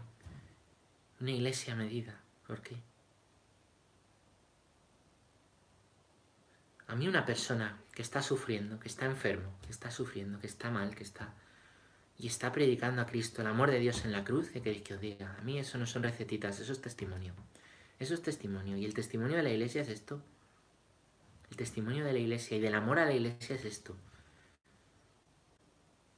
una 1.19 1.31
iglesia 1.31 1.75
medida? 1.75 2.21
¿Por 2.47 2.61
qué? 2.61 2.77
A 6.87 6.95
mí 6.95 7.05
una 7.05 7.25
persona 7.25 7.77
que 7.93 8.01
está 8.01 8.21
sufriendo, 8.21 8.79
que 8.79 8.87
está 8.87 9.05
enfermo, 9.05 9.59
que 9.61 9.71
está 9.71 9.91
sufriendo, 9.91 10.39
que 10.39 10.47
está 10.47 10.71
mal, 10.71 10.95
que 10.95 11.03
está... 11.03 11.33
y 12.17 12.27
está 12.27 12.53
predicando 12.53 13.01
a 13.01 13.05
Cristo, 13.05 13.41
el 13.41 13.47
amor 13.47 13.71
de 13.71 13.79
Dios 13.79 14.05
en 14.05 14.13
la 14.13 14.23
cruz, 14.23 14.51
¿qué 14.51 14.61
queréis 14.61 14.83
que 14.83 14.93
os 14.93 15.01
diga? 15.01 15.35
A 15.37 15.41
mí 15.41 15.59
eso 15.59 15.77
no 15.77 15.85
son 15.85 16.03
recetitas, 16.03 16.61
eso 16.61 16.71
es 16.71 16.79
testimonio. 16.79 17.33
Eso 17.99 18.13
es 18.13 18.21
testimonio. 18.21 18.77
Y 18.77 18.85
el 18.85 18.93
testimonio 18.93 19.37
de 19.37 19.43
la 19.43 19.49
iglesia 19.49 19.81
es 19.81 19.89
esto. 19.89 20.21
El 21.49 21.57
testimonio 21.57 22.05
de 22.05 22.13
la 22.13 22.19
iglesia 22.19 22.57
y 22.57 22.59
del 22.59 22.75
amor 22.75 22.99
a 22.99 23.05
la 23.05 23.13
iglesia 23.13 23.55
es 23.55 23.65
esto. 23.65 23.95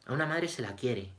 A 0.06 0.14
una 0.14 0.26
madre 0.26 0.48
se 0.48 0.62
la 0.62 0.76
quiere, 0.76 1.14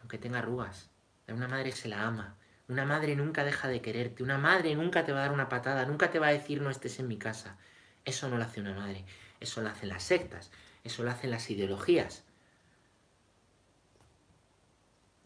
aunque 0.00 0.18
tenga 0.18 0.38
arrugas. 0.38 0.90
A 1.28 1.32
una 1.32 1.48
madre 1.48 1.72
se 1.72 1.88
la 1.88 2.06
ama. 2.06 2.36
Una 2.68 2.84
madre 2.84 3.16
nunca 3.16 3.42
deja 3.42 3.68
de 3.68 3.80
quererte. 3.80 4.22
Una 4.22 4.38
madre 4.38 4.74
nunca 4.74 5.04
te 5.04 5.12
va 5.12 5.20
a 5.20 5.22
dar 5.22 5.32
una 5.32 5.48
patada. 5.48 5.86
Nunca 5.86 6.10
te 6.10 6.18
va 6.18 6.28
a 6.28 6.32
decir 6.32 6.60
no 6.60 6.70
estés 6.70 7.00
en 7.00 7.08
mi 7.08 7.18
casa. 7.18 7.56
Eso 8.04 8.28
no 8.28 8.36
lo 8.36 8.44
hace 8.44 8.60
una 8.60 8.74
madre. 8.74 9.04
Eso 9.40 9.62
lo 9.62 9.70
hacen 9.70 9.88
las 9.88 10.02
sectas. 10.02 10.50
Eso 10.84 11.02
lo 11.02 11.10
hacen 11.10 11.30
las 11.30 11.50
ideologías. 11.50 12.22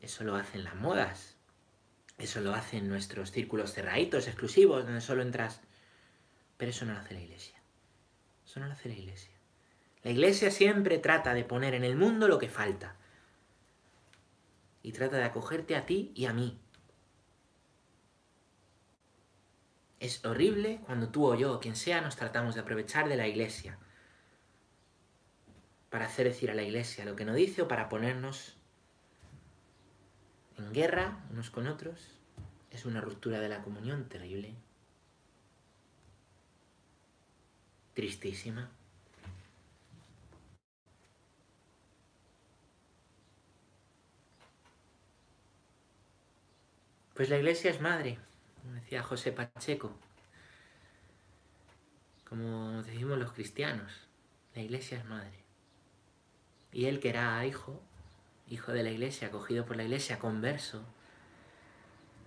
Eso 0.01 0.25
lo 0.25 0.37
hacen 0.37 0.65
las 0.65 0.75
modas. 0.77 1.34
Eso 2.19 2.41
lo 2.41 2.55
hacen 2.55 2.89
nuestros 2.89 3.33
círculos 3.33 3.73
cerraditos, 3.73 4.29
exclusivos, 4.29 4.85
donde 4.85 5.01
solo 5.01 5.23
entras. 5.23 5.61
Pero 6.57 6.71
eso 6.71 6.85
no 6.85 6.93
lo 6.93 7.01
hace 7.01 7.15
la 7.15 7.21
iglesia. 7.21 7.61
Eso 8.47 8.61
no 8.61 8.67
lo 8.67 8.73
hace 8.73 8.89
la 8.89 8.95
iglesia. 8.95 9.33
La 10.03 10.11
iglesia 10.11 10.51
siempre 10.51 10.99
trata 10.99 11.35
de 11.35 11.45
poner 11.45 11.75
en 11.75 11.83
el 11.83 11.97
mundo 11.97 12.29
lo 12.29 12.39
que 12.39 12.49
falta 12.49 12.97
y 14.83 14.93
trata 14.93 15.17
de 15.17 15.25
acogerte 15.25 15.77
a 15.77 15.87
ti 15.87 16.13
y 16.15 16.27
a 16.27 16.35
mí. 16.35 16.61
Es 19.99 20.23
horrible 20.27 20.81
cuando 20.85 21.09
tú 21.09 21.27
o 21.27 21.35
yo 21.35 21.55
o 21.55 21.61
quien 21.61 21.75
sea 21.75 22.03
nos 22.03 22.17
tratamos 22.17 22.55
de 22.55 22.61
aprovechar 22.61 23.09
de 23.09 23.17
la 23.17 23.27
iglesia 23.27 23.79
para 25.89 26.05
hacer 26.05 26.27
decir 26.27 26.51
a 26.51 26.55
la 26.55 26.63
iglesia 26.63 27.07
lo 27.07 27.17
que 27.17 27.25
no 27.25 27.33
dice 27.33 27.63
o 27.63 27.69
para 27.69 27.89
ponernos 27.89 28.59
guerra 30.75 31.25
unos 31.31 31.49
con 31.51 31.67
otros. 31.69 31.99
Es 32.71 32.85
una 32.85 33.01
ruptura 33.01 33.41
de 33.41 33.49
la 33.49 33.63
comunión 33.63 34.09
terrible. 34.09 34.55
Tristísima. 37.95 38.69
Pues 47.15 47.31
la 47.31 47.39
iglesia 47.39 47.71
es 47.71 47.81
madre, 47.81 48.19
como 48.61 48.75
decía 48.75 49.05
José 49.05 49.31
Pacheco, 49.31 49.97
como 52.29 52.83
decimos 52.83 53.17
los 53.17 53.31
cristianos, 53.31 53.93
la 54.53 54.63
iglesia 54.63 54.99
es 54.99 55.05
madre. 55.05 55.45
Y 56.73 56.87
él 56.87 56.99
que 56.99 57.11
era 57.11 57.47
hijo, 57.47 57.81
hijo 58.49 58.73
de 58.73 58.83
la 58.83 58.91
iglesia, 58.91 59.29
acogido 59.29 59.65
por 59.65 59.77
la 59.77 59.85
iglesia, 59.85 60.19
converso, 60.19 60.85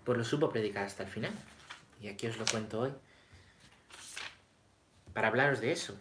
pues 0.04 0.18
lo 0.18 0.24
supo 0.24 0.50
predicar 0.50 0.86
hasta 0.86 1.04
el 1.04 1.10
final. 1.10 1.34
Y 2.02 2.08
aquí 2.08 2.28
os 2.28 2.38
lo 2.38 2.46
cuento 2.46 2.80
hoy, 2.82 2.94
para 5.14 5.30
hablaros 5.30 5.62
de 5.62 5.72
eso. 5.72 6.00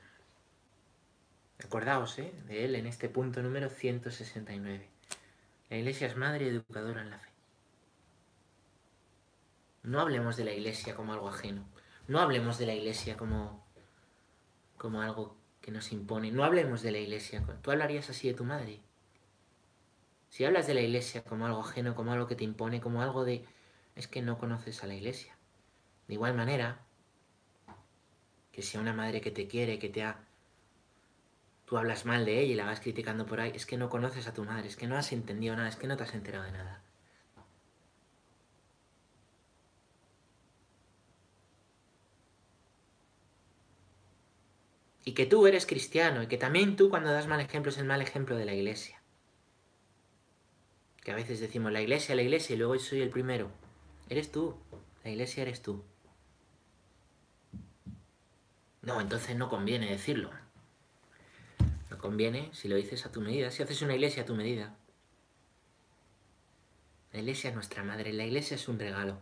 Acordaos 1.65 2.19
¿eh? 2.19 2.33
de 2.49 2.65
él 2.65 2.75
en 2.75 2.87
este 2.87 3.09
punto 3.09 3.43
número 3.43 3.71
169. 3.71 4.89
La 5.71 5.77
iglesia 5.79 6.07
es 6.07 6.17
madre 6.17 6.49
educadora 6.49 7.03
en 7.03 7.11
la 7.11 7.19
fe. 7.19 7.31
No 9.83 10.01
hablemos 10.01 10.37
de 10.37 10.45
la 10.45 10.53
iglesia 10.53 10.95
como 10.95 11.13
algo 11.13 11.29
ajeno. 11.29 11.65
No 12.09 12.21
hablemos 12.21 12.59
de 12.59 12.67
la 12.67 12.75
iglesia 12.75 13.17
como, 13.17 13.67
como 14.77 15.01
algo 15.01 15.37
que 15.61 15.71
nos 15.71 15.93
impone. 15.93 16.31
No 16.31 16.45
hablemos 16.45 16.83
de 16.83 16.93
la 16.93 16.99
iglesia. 16.99 17.43
¿Tú 17.63 17.71
hablarías 17.71 18.11
así 18.11 18.29
de 18.29 18.35
tu 18.35 18.45
madre? 18.45 18.81
Si 20.31 20.45
hablas 20.45 20.67
de 20.67 20.75
la 20.75 20.83
iglesia 20.83 21.23
como 21.23 21.47
algo 21.47 21.61
ajeno, 21.61 21.95
como 21.95 22.13
algo 22.13 22.27
que 22.27 22.37
te 22.37 22.45
impone, 22.45 22.81
como 22.81 23.03
algo 23.03 23.25
de... 23.25 23.45
es 23.95 24.09
que 24.09 24.23
no 24.23 24.39
conoces 24.39 24.83
a 24.83 24.87
la 24.87 24.95
iglesia. 24.95 25.37
De 26.09 26.15
igual 26.15 26.35
manera, 26.35 26.81
que 28.53 28.63
sea 28.63 28.81
una 28.81 28.93
madre 28.93 29.21
que 29.21 29.31
te 29.31 29.49
quiere, 29.49 29.79
que 29.79 29.89
te 29.89 30.03
ha... 30.05 30.21
Tú 31.65 31.79
hablas 31.79 32.05
mal 32.07 32.25
de 32.25 32.41
ella 32.41 32.53
y 32.53 32.57
la 32.57 32.67
vas 32.67 32.81
criticando 32.81 33.27
por 33.27 33.41
ahí, 33.41 33.53
es 33.55 33.67
que 33.67 33.77
no 33.77 33.91
conoces 33.91 34.29
a 34.29 34.35
tu 34.35 34.45
madre, 34.45 34.69
es 34.69 34.77
que 34.77 34.87
no 34.87 34.97
has 34.97 35.13
entendido 35.13 35.57
nada, 35.57 35.69
es 35.69 35.77
que 35.77 35.89
no 35.89 35.97
te 35.97 36.05
has 36.05 36.15
enterado 36.15 36.45
de 36.45 36.53
nada. 36.53 36.83
y 45.07 45.13
que 45.13 45.25
tú 45.25 45.47
eres 45.47 45.67
cristiano 45.67 46.23
y 46.25 46.27
que 46.27 46.37
también 46.37 46.75
tú 46.75 46.91
cuando 46.91 47.13
das 47.13 47.29
mal 47.29 47.41
ejemplo 47.41 47.71
es 47.71 47.79
el 47.79 47.85
mal 47.87 48.03
ejemplo 48.03 48.37
de 48.37 48.45
la 48.45 48.55
iglesia. 48.55 48.96
Que 51.07 51.13
a 51.13 51.15
veces 51.15 51.39
decimos 51.39 51.71
la 51.71 51.81
iglesia, 51.81 52.17
la 52.17 52.23
iglesia 52.23 52.55
y 52.55 52.59
luego 52.59 52.75
yo 52.75 52.81
soy 52.81 53.01
el 53.01 53.11
primero. 53.11 53.49
Eres 54.09 54.33
tú, 54.33 54.57
la 55.05 55.11
iglesia 55.11 55.43
eres 55.43 55.63
tú. 55.63 55.85
No, 58.83 59.01
entonces 59.01 59.37
no 59.37 59.49
conviene 59.49 59.89
decirlo. 59.89 60.33
No 61.91 61.99
conviene 61.99 62.51
si 62.55 62.67
lo 62.67 62.75
dices 62.75 63.07
a 63.07 63.13
tu 63.13 63.21
medida, 63.21 63.53
si 63.53 63.63
haces 63.63 63.83
una 63.83 63.95
iglesia 63.95 64.25
a 64.25 64.27
tu 64.27 64.35
medida. 64.35 64.75
La 67.13 67.21
iglesia 67.21 67.51
es 67.51 67.55
nuestra 67.55 67.85
madre, 67.85 68.13
la 68.13 68.25
iglesia 68.25 68.57
es 68.57 68.67
un 68.67 68.81
regalo. 68.81 69.21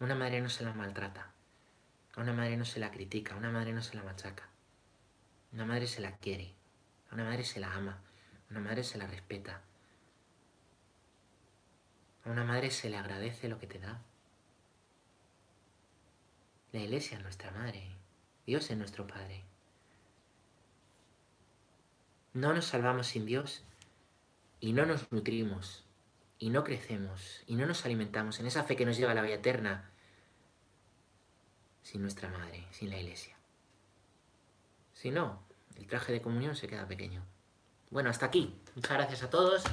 Una 0.00 0.14
madre 0.14 0.40
no 0.40 0.48
se 0.48 0.64
la 0.64 0.72
maltrata. 0.72 1.34
Una 2.16 2.32
madre 2.32 2.56
no 2.56 2.64
se 2.64 2.80
la 2.80 2.90
critica, 2.90 3.36
una 3.36 3.50
madre 3.50 3.74
no 3.74 3.82
se 3.82 3.94
la 3.94 4.04
machaca. 4.04 4.48
Una 5.52 5.66
madre 5.66 5.86
se 5.86 6.00
la 6.00 6.16
quiere, 6.16 6.54
una 7.12 7.24
madre 7.24 7.44
se 7.44 7.60
la 7.60 7.74
ama, 7.74 8.00
una 8.48 8.60
madre 8.60 8.84
se 8.84 8.96
la 8.96 9.06
respeta. 9.06 9.67
A 12.24 12.30
una 12.30 12.44
madre 12.44 12.70
se 12.70 12.90
le 12.90 12.96
agradece 12.96 13.48
lo 13.48 13.58
que 13.58 13.66
te 13.66 13.78
da. 13.78 14.02
La 16.72 16.80
iglesia 16.80 17.16
es 17.16 17.22
nuestra 17.22 17.50
madre, 17.50 17.96
Dios 18.46 18.70
es 18.70 18.76
nuestro 18.76 19.06
Padre. 19.06 19.44
No 22.34 22.52
nos 22.52 22.66
salvamos 22.66 23.06
sin 23.06 23.24
Dios 23.24 23.64
y 24.60 24.72
no 24.72 24.84
nos 24.84 25.10
nutrimos 25.10 25.84
y 26.38 26.50
no 26.50 26.64
crecemos 26.64 27.42
y 27.46 27.56
no 27.56 27.66
nos 27.66 27.84
alimentamos 27.84 28.38
en 28.38 28.46
esa 28.46 28.64
fe 28.64 28.76
que 28.76 28.84
nos 28.84 28.96
lleva 28.96 29.12
a 29.12 29.14
la 29.14 29.22
vida 29.22 29.34
eterna 29.34 29.90
sin 31.82 32.02
nuestra 32.02 32.28
madre, 32.28 32.66
sin 32.70 32.90
la 32.90 32.98
iglesia. 32.98 33.34
Si 34.92 35.10
no, 35.10 35.42
el 35.76 35.86
traje 35.86 36.12
de 36.12 36.20
comunión 36.20 36.54
se 36.54 36.68
queda 36.68 36.86
pequeño. 36.86 37.24
Bueno, 37.90 38.10
hasta 38.10 38.26
aquí. 38.26 38.60
Muchas 38.74 38.92
gracias 38.92 39.22
a 39.22 39.30
todos. 39.30 39.64